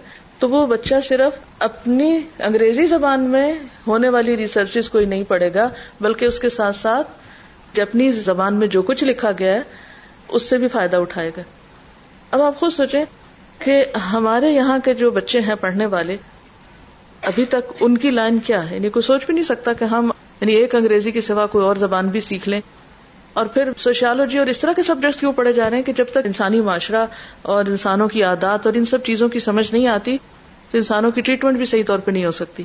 تو 0.43 0.49
وہ 0.51 0.61
بچہ 0.67 0.95
صرف 1.09 1.37
اپنی 1.65 2.07
انگریزی 2.47 2.85
زبان 2.93 3.25
میں 3.31 3.45
ہونے 3.87 4.09
والی 4.15 4.37
ریسرچ 4.37 4.89
کو 4.93 4.99
ہی 4.99 5.05
نہیں 5.13 5.23
پڑھے 5.29 5.49
گا 5.55 5.69
بلکہ 6.07 6.25
اس 6.25 6.39
کے 6.45 6.49
ساتھ 6.55 6.77
ساتھ 6.77 7.11
جاپنیز 7.75 8.19
زبان 8.25 8.59
میں 8.63 8.67
جو 8.75 8.83
کچھ 8.89 9.05
لکھا 9.05 9.31
گیا 9.39 9.53
ہے 9.55 9.61
اس 10.39 10.49
سے 10.51 10.59
بھی 10.63 10.69
فائدہ 10.73 10.97
اٹھائے 11.05 11.31
گا 11.37 11.43
اب 12.31 12.43
آپ 12.49 12.59
خود 12.61 12.73
سوچیں 12.79 13.05
کہ 13.65 13.85
ہمارے 14.13 14.51
یہاں 14.51 14.79
کے 14.85 14.95
جو 15.05 15.11
بچے 15.21 15.41
ہیں 15.49 15.55
پڑھنے 15.61 15.87
والے 15.95 16.17
ابھی 17.33 17.45
تک 17.55 17.73
ان 17.89 17.99
کی 18.05 18.11
لائن 18.19 18.39
کیا 18.51 18.69
ہے 18.71 18.75
یعنی 18.77 18.89
کوئی 18.99 19.03
سوچ 19.11 19.27
بھی 19.27 19.35
نہیں 19.35 19.49
سکتا 19.55 19.73
کہ 19.83 19.91
ہم 19.95 20.11
یعنی 20.41 20.55
ایک 20.63 20.75
انگریزی 20.81 21.11
کے 21.19 21.21
سوا 21.31 21.47
کوئی 21.55 21.65
اور 21.67 21.85
زبان 21.87 22.09
بھی 22.17 22.21
سیکھ 22.33 22.49
لیں 22.49 22.61
اور 23.35 23.47
پھر 23.53 23.71
سوشیالوجی 23.79 24.39
اور 24.39 24.47
اس 24.53 24.61
طرح 24.61 24.73
کے 24.77 24.83
سبجیکٹس 24.83 25.21
کیوں 25.21 25.33
پڑھے 25.37 25.53
جا 25.53 25.69
رہے 25.71 25.77
ہیں 25.79 25.85
کہ 25.85 25.93
جب 25.97 26.07
تک 26.13 26.27
انسانی 26.31 26.61
معاشرہ 26.61 27.05
اور 27.53 27.67
انسانوں 27.75 28.09
کی 28.09 28.23
عادات 28.31 28.67
اور 28.67 28.75
ان 28.77 28.85
سب 28.93 29.05
چیزوں 29.05 29.29
کی 29.35 29.39
سمجھ 29.49 29.71
نہیں 29.75 29.87
آتی 29.89 30.17
تو 30.71 30.79
انسانوں 30.79 31.11
کی 31.11 31.21
ٹریٹمنٹ 31.29 31.57
بھی 31.57 31.67
صحیح 31.73 31.83
طور 31.87 31.99
پہ 32.05 32.11
نہیں 32.11 32.25
ہو 32.25 32.31
سکتی 32.41 32.63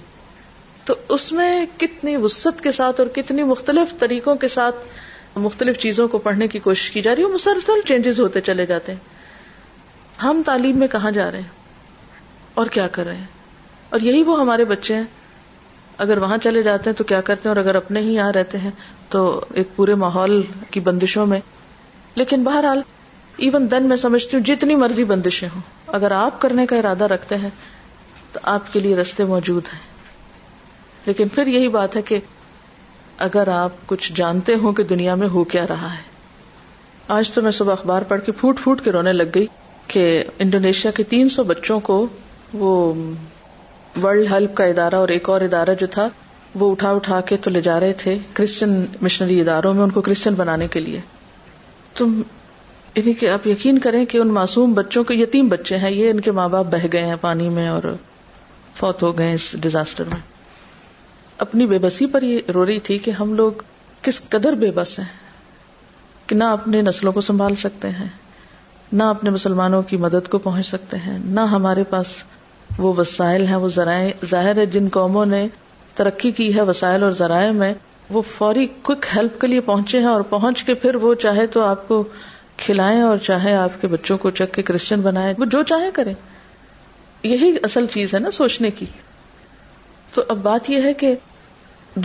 تو 0.86 0.96
اس 1.16 1.32
میں 1.38 1.52
کتنی 1.78 2.16
وسط 2.24 2.62
کے 2.64 2.72
ساتھ 2.72 3.00
اور 3.02 3.08
کتنی 3.16 3.44
مختلف 3.54 3.98
طریقوں 4.00 4.36
کے 4.44 4.48
ساتھ 4.48 5.38
مختلف 5.46 5.78
چیزوں 5.80 6.08
کو 6.08 6.18
پڑھنے 6.28 6.48
کی 6.48 6.60
کوشش 6.68 6.92
کی 6.92 7.02
جا 7.02 7.16
رہی 7.16 7.24
ہے 7.24 7.28
مسلسل 7.30 7.80
چینجز 7.88 8.20
ہوتے 8.20 8.42
چلے 8.52 8.66
جاتے 8.66 8.92
ہیں 8.92 9.00
ہم 10.24 10.42
تعلیم 10.46 10.78
میں 10.80 10.88
کہاں 10.92 11.12
جا 11.18 11.30
رہے 11.32 11.40
ہیں 11.40 12.26
اور 12.62 12.68
کیا 12.76 12.88
کر 12.96 13.06
رہے 13.06 13.16
ہیں 13.16 13.36
اور 13.90 14.00
یہی 14.08 14.24
وہ 14.28 14.40
ہمارے 14.40 14.66
بچے 14.76 14.96
ہیں 14.96 15.04
اگر 16.06 16.18
وہاں 16.22 16.38
چلے 16.44 16.62
جاتے 16.64 16.90
ہیں 16.90 16.98
تو 16.98 17.04
کیا 17.12 17.20
کرتے 17.28 17.48
ہیں 17.48 17.56
اور 17.56 17.64
اگر 17.64 17.76
اپنے 17.76 18.00
ہی 18.06 18.14
یہاں 18.14 18.32
رہتے 18.34 18.58
ہیں 18.64 18.72
تو 19.10 19.22
ایک 19.60 19.68
پورے 19.76 19.96
ماحول 20.04 20.42
کی 20.72 20.80
بندشوں 20.88 21.26
میں 21.28 21.40
لیکن 22.16 22.44
بہرحال 22.44 22.82
ایون 23.46 23.70
دن 23.72 23.88
میں 23.90 23.98
سمجھتی 23.98 24.36
ہوں 24.38 24.44
جتنی 24.46 24.76
مرضی 24.84 25.04
بندشیں 25.12 25.48
ہوں 25.56 25.62
اگر 25.98 26.12
آپ 26.12 26.42
کرنے 26.42 26.66
کا 26.68 26.76
ارادہ 26.76 27.04
رکھتے 27.14 27.36
ہیں 27.44 27.50
تو 28.32 28.40
آپ 28.56 28.72
کے 28.74 28.80
لیے 28.80 28.96
رستے 28.96 29.24
موجود 29.34 29.68
ہیں 29.74 29.80
لیکن 31.06 31.28
پھر 31.36 31.48
یہی 31.48 31.68
بات 31.78 31.96
ہے 31.96 32.02
کہ 32.12 32.20
اگر 33.28 33.48
آپ 33.52 33.86
کچھ 33.88 34.12
جانتے 34.16 34.56
ہوں 34.64 34.74
کہ 34.80 34.84
دنیا 34.94 35.16
میں 35.22 35.28
ہو 35.34 35.44
کیا 35.54 35.66
رہا 35.70 35.94
ہے 35.96 36.02
آج 37.18 37.32
تو 37.32 37.42
میں 37.42 37.52
صبح 37.60 37.72
اخبار 37.74 38.02
پڑھ 38.08 38.22
کے 38.26 38.32
پھوٹ 38.40 38.60
پھوٹ 38.64 38.82
کے 38.84 38.92
رونے 38.92 39.14
لگ 39.14 39.30
گئی 39.36 39.46
کہ 39.94 40.04
انڈونیشیا 40.46 40.92
کے 40.96 41.04
تین 41.16 41.30
سو 41.38 41.44
بچوں 41.54 41.80
کو 41.90 42.06
وہ 42.64 42.76
ہیلپ 44.32 44.54
کا 44.56 44.64
ادارہ 44.74 44.96
اور 44.96 45.10
ایک 45.16 45.30
اور 45.30 45.42
ادارہ 45.42 45.74
جو 45.80 45.88
تھا 45.92 46.08
وہ 46.60 46.70
اٹھا 46.72 46.90
اٹھا 46.96 47.20
کے 47.30 47.38
تو 47.46 47.50
لے 47.50 47.62
جا 47.62 47.80
رہے 47.80 47.94
تھے 48.04 48.18
کرسچن 48.34 48.76
مشنری 49.02 49.40
اداروں 49.42 49.74
میں 49.74 49.84
ان 49.84 49.90
کو 49.98 50.02
کرسچن 50.08 50.34
بنانے 50.38 50.68
کے 50.76 50.80
لیے 50.80 51.00
تم 51.98 52.22
یعنی 52.96 53.14
کہ 53.22 53.30
آپ 53.30 53.46
یقین 53.48 53.78
کریں 53.80 54.04
کہ 54.12 54.18
ان 54.18 54.28
معصوم 54.34 54.74
بچوں 54.74 55.04
کے 55.10 55.14
یتیم 55.16 55.48
بچے 55.50 55.78
ہیں 55.84 55.92
یہ 55.92 56.10
ان 56.12 56.20
کے 56.28 56.32
ماں 56.40 56.48
باپ 56.50 56.66
بہہ 56.72 56.86
گئے 56.94 57.06
ہیں 57.06 57.16
پانی 57.22 57.50
میں 57.58 57.68
اور 57.68 57.84
فوت 58.80 59.04
ہو 59.04 59.18
گئے 59.18 59.34
اس 59.34 59.52
ڈیزاسٹر 59.62 60.04
میں 60.14 60.20
اپنی 61.46 61.66
بے 61.74 61.78
بسی 61.80 62.06
پر 62.16 62.22
یہ 62.32 62.52
رو 62.54 62.66
رہی 62.66 62.80
تھی 62.90 62.98
کہ 63.08 63.12
ہم 63.20 63.34
لوگ 63.42 63.62
کس 64.04 64.20
قدر 64.30 64.54
بے 64.64 64.72
بس 64.80 64.98
ہیں 65.00 65.08
کہ 66.28 66.36
نہ 66.36 66.44
اپنے 66.56 66.82
نسلوں 66.82 67.12
کو 67.18 67.22
سنبھال 67.28 67.56
سکتے 67.66 67.90
ہیں 68.00 68.08
نہ 69.00 69.04
اپنے 69.16 69.30
مسلمانوں 69.30 69.82
کی 69.90 69.98
مدد 70.08 70.28
کو 70.32 70.38
پہنچ 70.48 70.68
سکتے 70.68 70.98
ہیں 71.06 71.18
نہ 71.38 71.40
ہمارے 71.54 71.84
پاس 71.90 72.12
وہ 72.78 72.94
وسائل 72.98 73.46
ہیں 73.48 73.56
وہ 73.64 73.68
ذرائع 73.76 74.10
ظاہر 74.30 74.58
ہے 74.58 74.66
جن 74.78 74.88
قوموں 74.94 75.26
نے 75.26 75.48
ترقی 75.98 76.32
کی 76.38 76.54
ہے 76.56 76.62
وسائل 76.70 77.04
اور 77.04 77.12
ذرائع 77.20 77.52
میں 77.60 77.74
وہ 78.16 78.22
فوری 78.32 78.66
کوک 78.88 79.06
ہیلپ 79.16 79.40
کے 79.42 79.48
لیے 79.48 79.62
پہنچے 79.70 80.00
ہیں 80.00 80.08
اور 80.08 80.22
پہنچ 80.30 80.64
کے 80.64 80.74
پھر 80.84 80.96
وہ 81.04 81.14
چاہے 81.24 81.46
تو 81.56 81.64
آپ 81.66 81.88
کو 81.88 82.04
کھلائیں 82.64 83.02
اور 83.02 83.18
چاہے 83.28 83.56
آپ 83.56 83.82
کے 83.82 83.88
بچوں 83.94 84.18
کو 84.26 84.30
چک 84.40 84.54
کے 84.54 84.62
کرسچن 84.68 85.02
بنائے 85.08 85.34
وہ 85.38 85.46
جو 85.56 85.62
چاہے 85.72 85.90
کریں 85.94 86.14
یہی 87.32 87.52
اصل 87.70 87.86
چیز 87.94 88.14
ہے 88.14 88.20
نا 88.20 88.32
سوچنے 88.38 88.72
کی 88.82 88.86
تو 90.14 90.22
اب 90.36 90.38
بات 90.44 90.70
یہ 90.70 90.82
ہے 90.88 90.94
کہ 91.04 91.14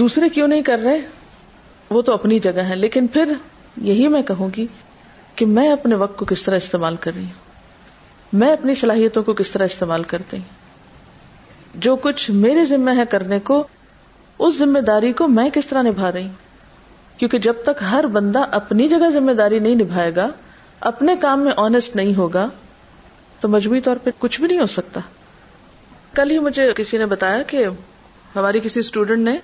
دوسرے 0.03 0.29
کیوں 0.39 0.49
نہیں 0.49 0.63
کر 0.71 0.79
رہے 0.85 1.01
وہ 1.97 2.03
تو 2.09 2.13
اپنی 2.15 2.39
جگہ 2.49 2.61
ہے 2.69 2.77
لیکن 2.77 3.07
پھر 3.17 3.33
یہی 3.91 4.09
میں 4.17 4.23
کہوں 4.33 4.49
گی 4.57 4.67
کہ 5.37 5.47
میں 5.59 5.69
اپنے 5.73 5.95
وقت 6.05 6.17
کو 6.19 6.25
کس 6.33 6.43
طرح 6.43 6.65
استعمال 6.65 6.97
کر 7.05 7.15
رہی 7.15 7.25
ہوں 7.25 8.39
میں 8.43 8.53
اپنی 8.53 8.75
صلاحیتوں 8.85 9.23
کو 9.23 9.33
کس 9.43 9.51
طرح 9.51 9.71
استعمال 9.73 10.03
کرتی 10.15 10.37
ہوں 10.39 11.81
جو 11.87 11.95
کچھ 12.07 12.31
میرے 12.45 12.65
ذمہ 12.71 12.91
ہے 12.97 13.05
کرنے 13.15 13.39
کو 13.51 13.63
اس 14.47 14.55
ذمہ 14.59 14.79
داری 14.87 15.13
کو 15.19 15.27
میں 15.33 15.49
کس 15.55 15.67
طرح 15.67 15.83
نبھا 15.87 16.11
رہی 16.13 16.27
ہوں 16.27 17.19
کیونکہ 17.19 17.39
جب 17.47 17.57
تک 17.65 17.83
ہر 17.91 18.07
بندہ 18.15 18.41
اپنی 18.59 18.89
جگہ 18.89 19.11
ذمہ 19.17 19.33
داری 19.41 19.59
نہیں 19.67 19.75
نبھائے 19.83 20.11
گا 20.17 20.27
اپنے 20.91 21.15
کام 21.25 21.45
میں 21.45 21.53
آنےسٹ 21.65 21.95
نہیں 21.97 22.15
ہوگا 22.17 22.47
تو 23.41 23.49
مجموعی 23.49 23.81
طور 23.89 23.97
پہ 24.05 24.11
کچھ 24.25 24.41
بھی 24.41 24.49
نہیں 24.49 24.59
ہو 24.61 24.67
سکتا 24.73 25.01
کل 26.17 26.31
ہی 26.31 26.39
مجھے 26.49 26.67
کسی 26.77 26.99
نے 26.99 27.07
بتایا 27.13 27.43
کہ 27.53 27.65
ہماری 28.35 28.61
کسی 28.65 28.81
اسٹوڈینٹ 28.81 29.25
نے 29.29 29.37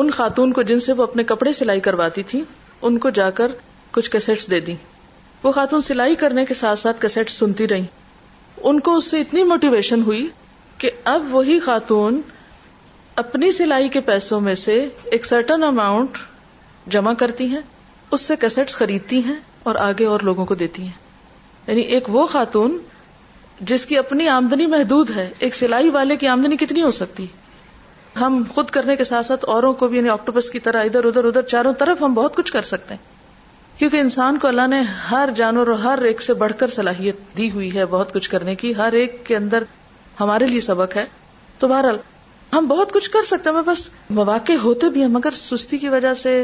ان 0.00 0.10
خاتون 0.20 0.52
کو 0.58 0.62
جن 0.72 0.80
سے 0.88 0.92
وہ 0.98 1.02
اپنے 1.02 1.24
کپڑے 1.32 1.52
سلائی 1.62 1.80
کرواتی 1.88 2.22
تھی 2.34 2.42
ان 2.88 2.98
کو 3.04 3.10
جا 3.20 3.30
کر 3.40 3.52
کچھ 3.96 4.10
کیسٹس 4.10 4.50
دے 4.50 4.60
دی 4.68 4.74
وہ 5.42 5.52
خاتون 5.60 5.80
سلائی 5.90 6.14
کرنے 6.26 6.44
کے 6.50 6.54
ساتھ 6.62 6.78
ساتھ 6.84 7.00
کیسٹ 7.02 7.30
سنتی 7.38 7.68
رہی 7.68 7.84
ان 8.70 8.80
کو 8.88 8.96
اس 8.96 9.10
سے 9.10 9.20
اتنی 9.20 9.42
موٹیویشن 9.56 10.02
ہوئی 10.12 10.24
کہ 10.84 10.90
اب 11.16 11.34
وہی 11.34 11.58
خاتون 11.70 12.20
اپنی 13.22 13.50
سلائی 13.52 13.88
کے 13.94 14.00
پیسوں 14.06 14.40
میں 14.40 14.54
سے 14.60 14.74
ایک 15.16 15.26
سرٹن 15.26 15.62
اماؤنٹ 15.64 16.16
جمع 16.92 17.12
کرتی 17.18 17.46
ہیں 17.48 17.60
اس 18.12 18.20
سے 18.20 18.36
کیسٹ 18.40 18.70
خریدتی 18.76 19.20
ہیں 19.24 19.34
اور 19.70 19.74
آگے 19.80 20.06
اور 20.06 20.20
لوگوں 20.28 20.44
کو 20.46 20.54
دیتی 20.62 20.82
ہیں 20.82 21.02
یعنی 21.66 21.80
ایک 21.96 22.08
وہ 22.14 22.26
خاتون 22.32 22.76
جس 23.70 23.84
کی 23.86 23.98
اپنی 23.98 24.26
آمدنی 24.28 24.66
محدود 24.72 25.10
ہے 25.16 25.28
ایک 25.46 25.54
سلائی 25.54 25.90
والے 25.96 26.16
کی 26.20 26.26
آمدنی 26.28 26.56
کتنی 26.60 26.82
ہو 26.82 26.90
سکتی 26.96 27.26
ہم 28.20 28.42
خود 28.54 28.70
کرنے 28.76 28.96
کے 28.96 29.04
ساتھ 29.04 29.26
ساتھ 29.26 29.44
اوروں 29.56 29.72
کو 29.82 29.88
بھی 29.88 29.96
یعنی 29.96 30.08
آکٹوپس 30.10 30.50
کی 30.50 30.58
طرح 30.66 30.84
ادھر 30.90 31.04
ادھر 31.04 31.24
ادھر 31.24 31.42
چاروں 31.54 31.72
طرف 31.78 32.02
ہم 32.02 32.14
بہت 32.14 32.36
کچھ 32.36 32.52
کر 32.52 32.62
سکتے 32.72 32.94
ہیں 32.94 33.78
کیونکہ 33.78 34.00
انسان 34.00 34.38
کو 34.38 34.48
اللہ 34.48 34.66
نے 34.70 34.80
ہر 35.10 35.30
جانور 35.36 35.66
اور 35.68 35.78
ہر 35.84 36.02
ایک 36.10 36.22
سے 36.22 36.34
بڑھ 36.42 36.52
کر 36.58 36.70
صلاحیت 36.78 37.36
دی 37.36 37.50
ہوئی 37.50 37.72
ہے 37.74 37.84
بہت 37.96 38.12
کچھ 38.14 38.30
کرنے 38.30 38.54
کی 38.64 38.74
ہر 38.76 38.92
ایک 39.00 39.24
کے 39.26 39.36
اندر 39.36 39.62
ہمارے 40.20 40.46
لیے 40.46 40.60
سبق 40.70 40.96
ہے 40.96 41.04
تو 41.58 41.68
بہرحال 41.68 41.96
ہم 42.54 42.66
بہت 42.68 42.92
کچھ 42.92 43.10
کر 43.10 43.24
سکتے 43.26 43.50
ہیں 43.54 43.60
بس 43.66 43.88
مواقع 44.18 44.52
ہوتے 44.62 44.88
بھی 44.96 45.00
ہیں 45.00 45.08
مگر 45.12 45.34
سستی 45.36 45.78
کی 45.84 45.88
وجہ 45.94 46.12
سے 46.22 46.34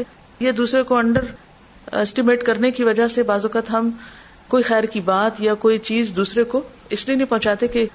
یا 0.45 0.51
دوسرے 0.57 0.81
کو 0.89 0.95
انڈر 0.95 1.25
اسٹیمیٹ 2.01 2.43
کرنے 2.45 2.71
کی 2.79 2.83
وجہ 2.83 3.07
سے 3.17 3.23
بعض 3.29 3.45
اوقات 3.45 3.69
ہم 3.71 3.89
کوئی 4.53 4.63
خیر 4.69 4.83
کی 4.95 5.01
بات 5.11 5.39
یا 5.41 5.53
کوئی 5.65 5.77
چیز 5.89 6.11
دوسرے 6.15 6.43
کو 6.53 6.61
اس 6.97 7.07
لیے 7.07 7.15
نہیں 7.17 7.27
پہنچاتے 7.27 7.67
کہ 7.75 7.85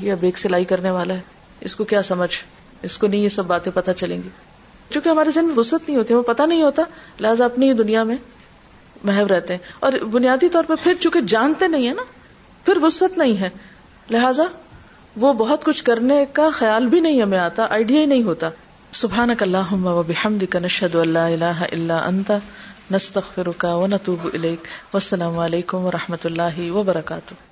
یہ 0.00 0.12
اب 0.12 0.24
ایک 0.28 0.38
سلائی 0.38 0.64
کرنے 0.72 0.90
والا 0.96 1.14
ہے 1.14 1.20
اس 1.70 1.76
کو 1.76 1.84
کیا 1.92 2.02
سمجھ 2.10 2.32
اس 2.90 2.96
کو 2.98 3.06
نہیں 3.06 3.20
یہ 3.20 3.28
سب 3.36 3.46
باتیں 3.54 3.70
پتہ 3.74 3.90
چلیں 3.98 4.16
گی 4.24 4.28
چونکہ 4.90 5.08
ہمارے 5.08 5.30
ذہن 5.34 5.46
میں 5.46 5.54
وسط 5.58 5.88
نہیں 5.88 5.96
ہوتی 5.98 6.14
ہمیں 6.14 6.28
پتہ 6.32 6.42
نہیں 6.54 6.62
ہوتا 6.62 6.82
لہٰذا 7.20 7.44
اپنی 7.44 7.68
ہی 7.68 7.72
دنیا 7.82 8.02
میں 8.10 8.16
محب 9.10 9.26
رہتے 9.32 9.54
ہیں 9.54 9.72
اور 9.86 9.92
بنیادی 10.16 10.48
طور 10.56 10.64
پر 10.66 10.76
پھر 10.82 10.94
چونکہ 11.00 11.20
جانتے 11.36 11.68
نہیں 11.68 11.86
ہیں 11.86 11.94
نا 11.94 12.04
پھر 12.64 12.78
وسط 12.82 13.18
نہیں 13.18 13.36
ہے 13.40 13.48
لہٰذا 14.10 14.44
وہ 15.20 15.32
بہت 15.38 15.64
کچھ 15.64 15.82
کرنے 15.84 16.24
کا 16.32 16.48
خیال 16.58 16.86
بھی 16.94 17.00
نہیں 17.00 17.20
ہمیں 17.22 17.38
آتا 17.38 17.66
آئیڈیا 17.76 18.00
ہی 18.00 18.06
نہیں 18.12 18.22
ہوتا 18.22 18.50
سبحان 19.02 19.34
کا 19.42 19.46
و 19.94 20.02
کنشد 20.50 20.94
اللہ 21.04 21.30
اللہ 21.32 21.62
اللہ 21.70 21.92
انتا 22.08 22.38
و 23.74 23.86
نتوب 23.90 24.26
السلام 24.34 25.38
علیکم 25.38 25.84
و 25.86 25.90
رحمۃ 25.98 26.26
اللہ 26.32 26.60
وبرکاتہ 26.76 27.42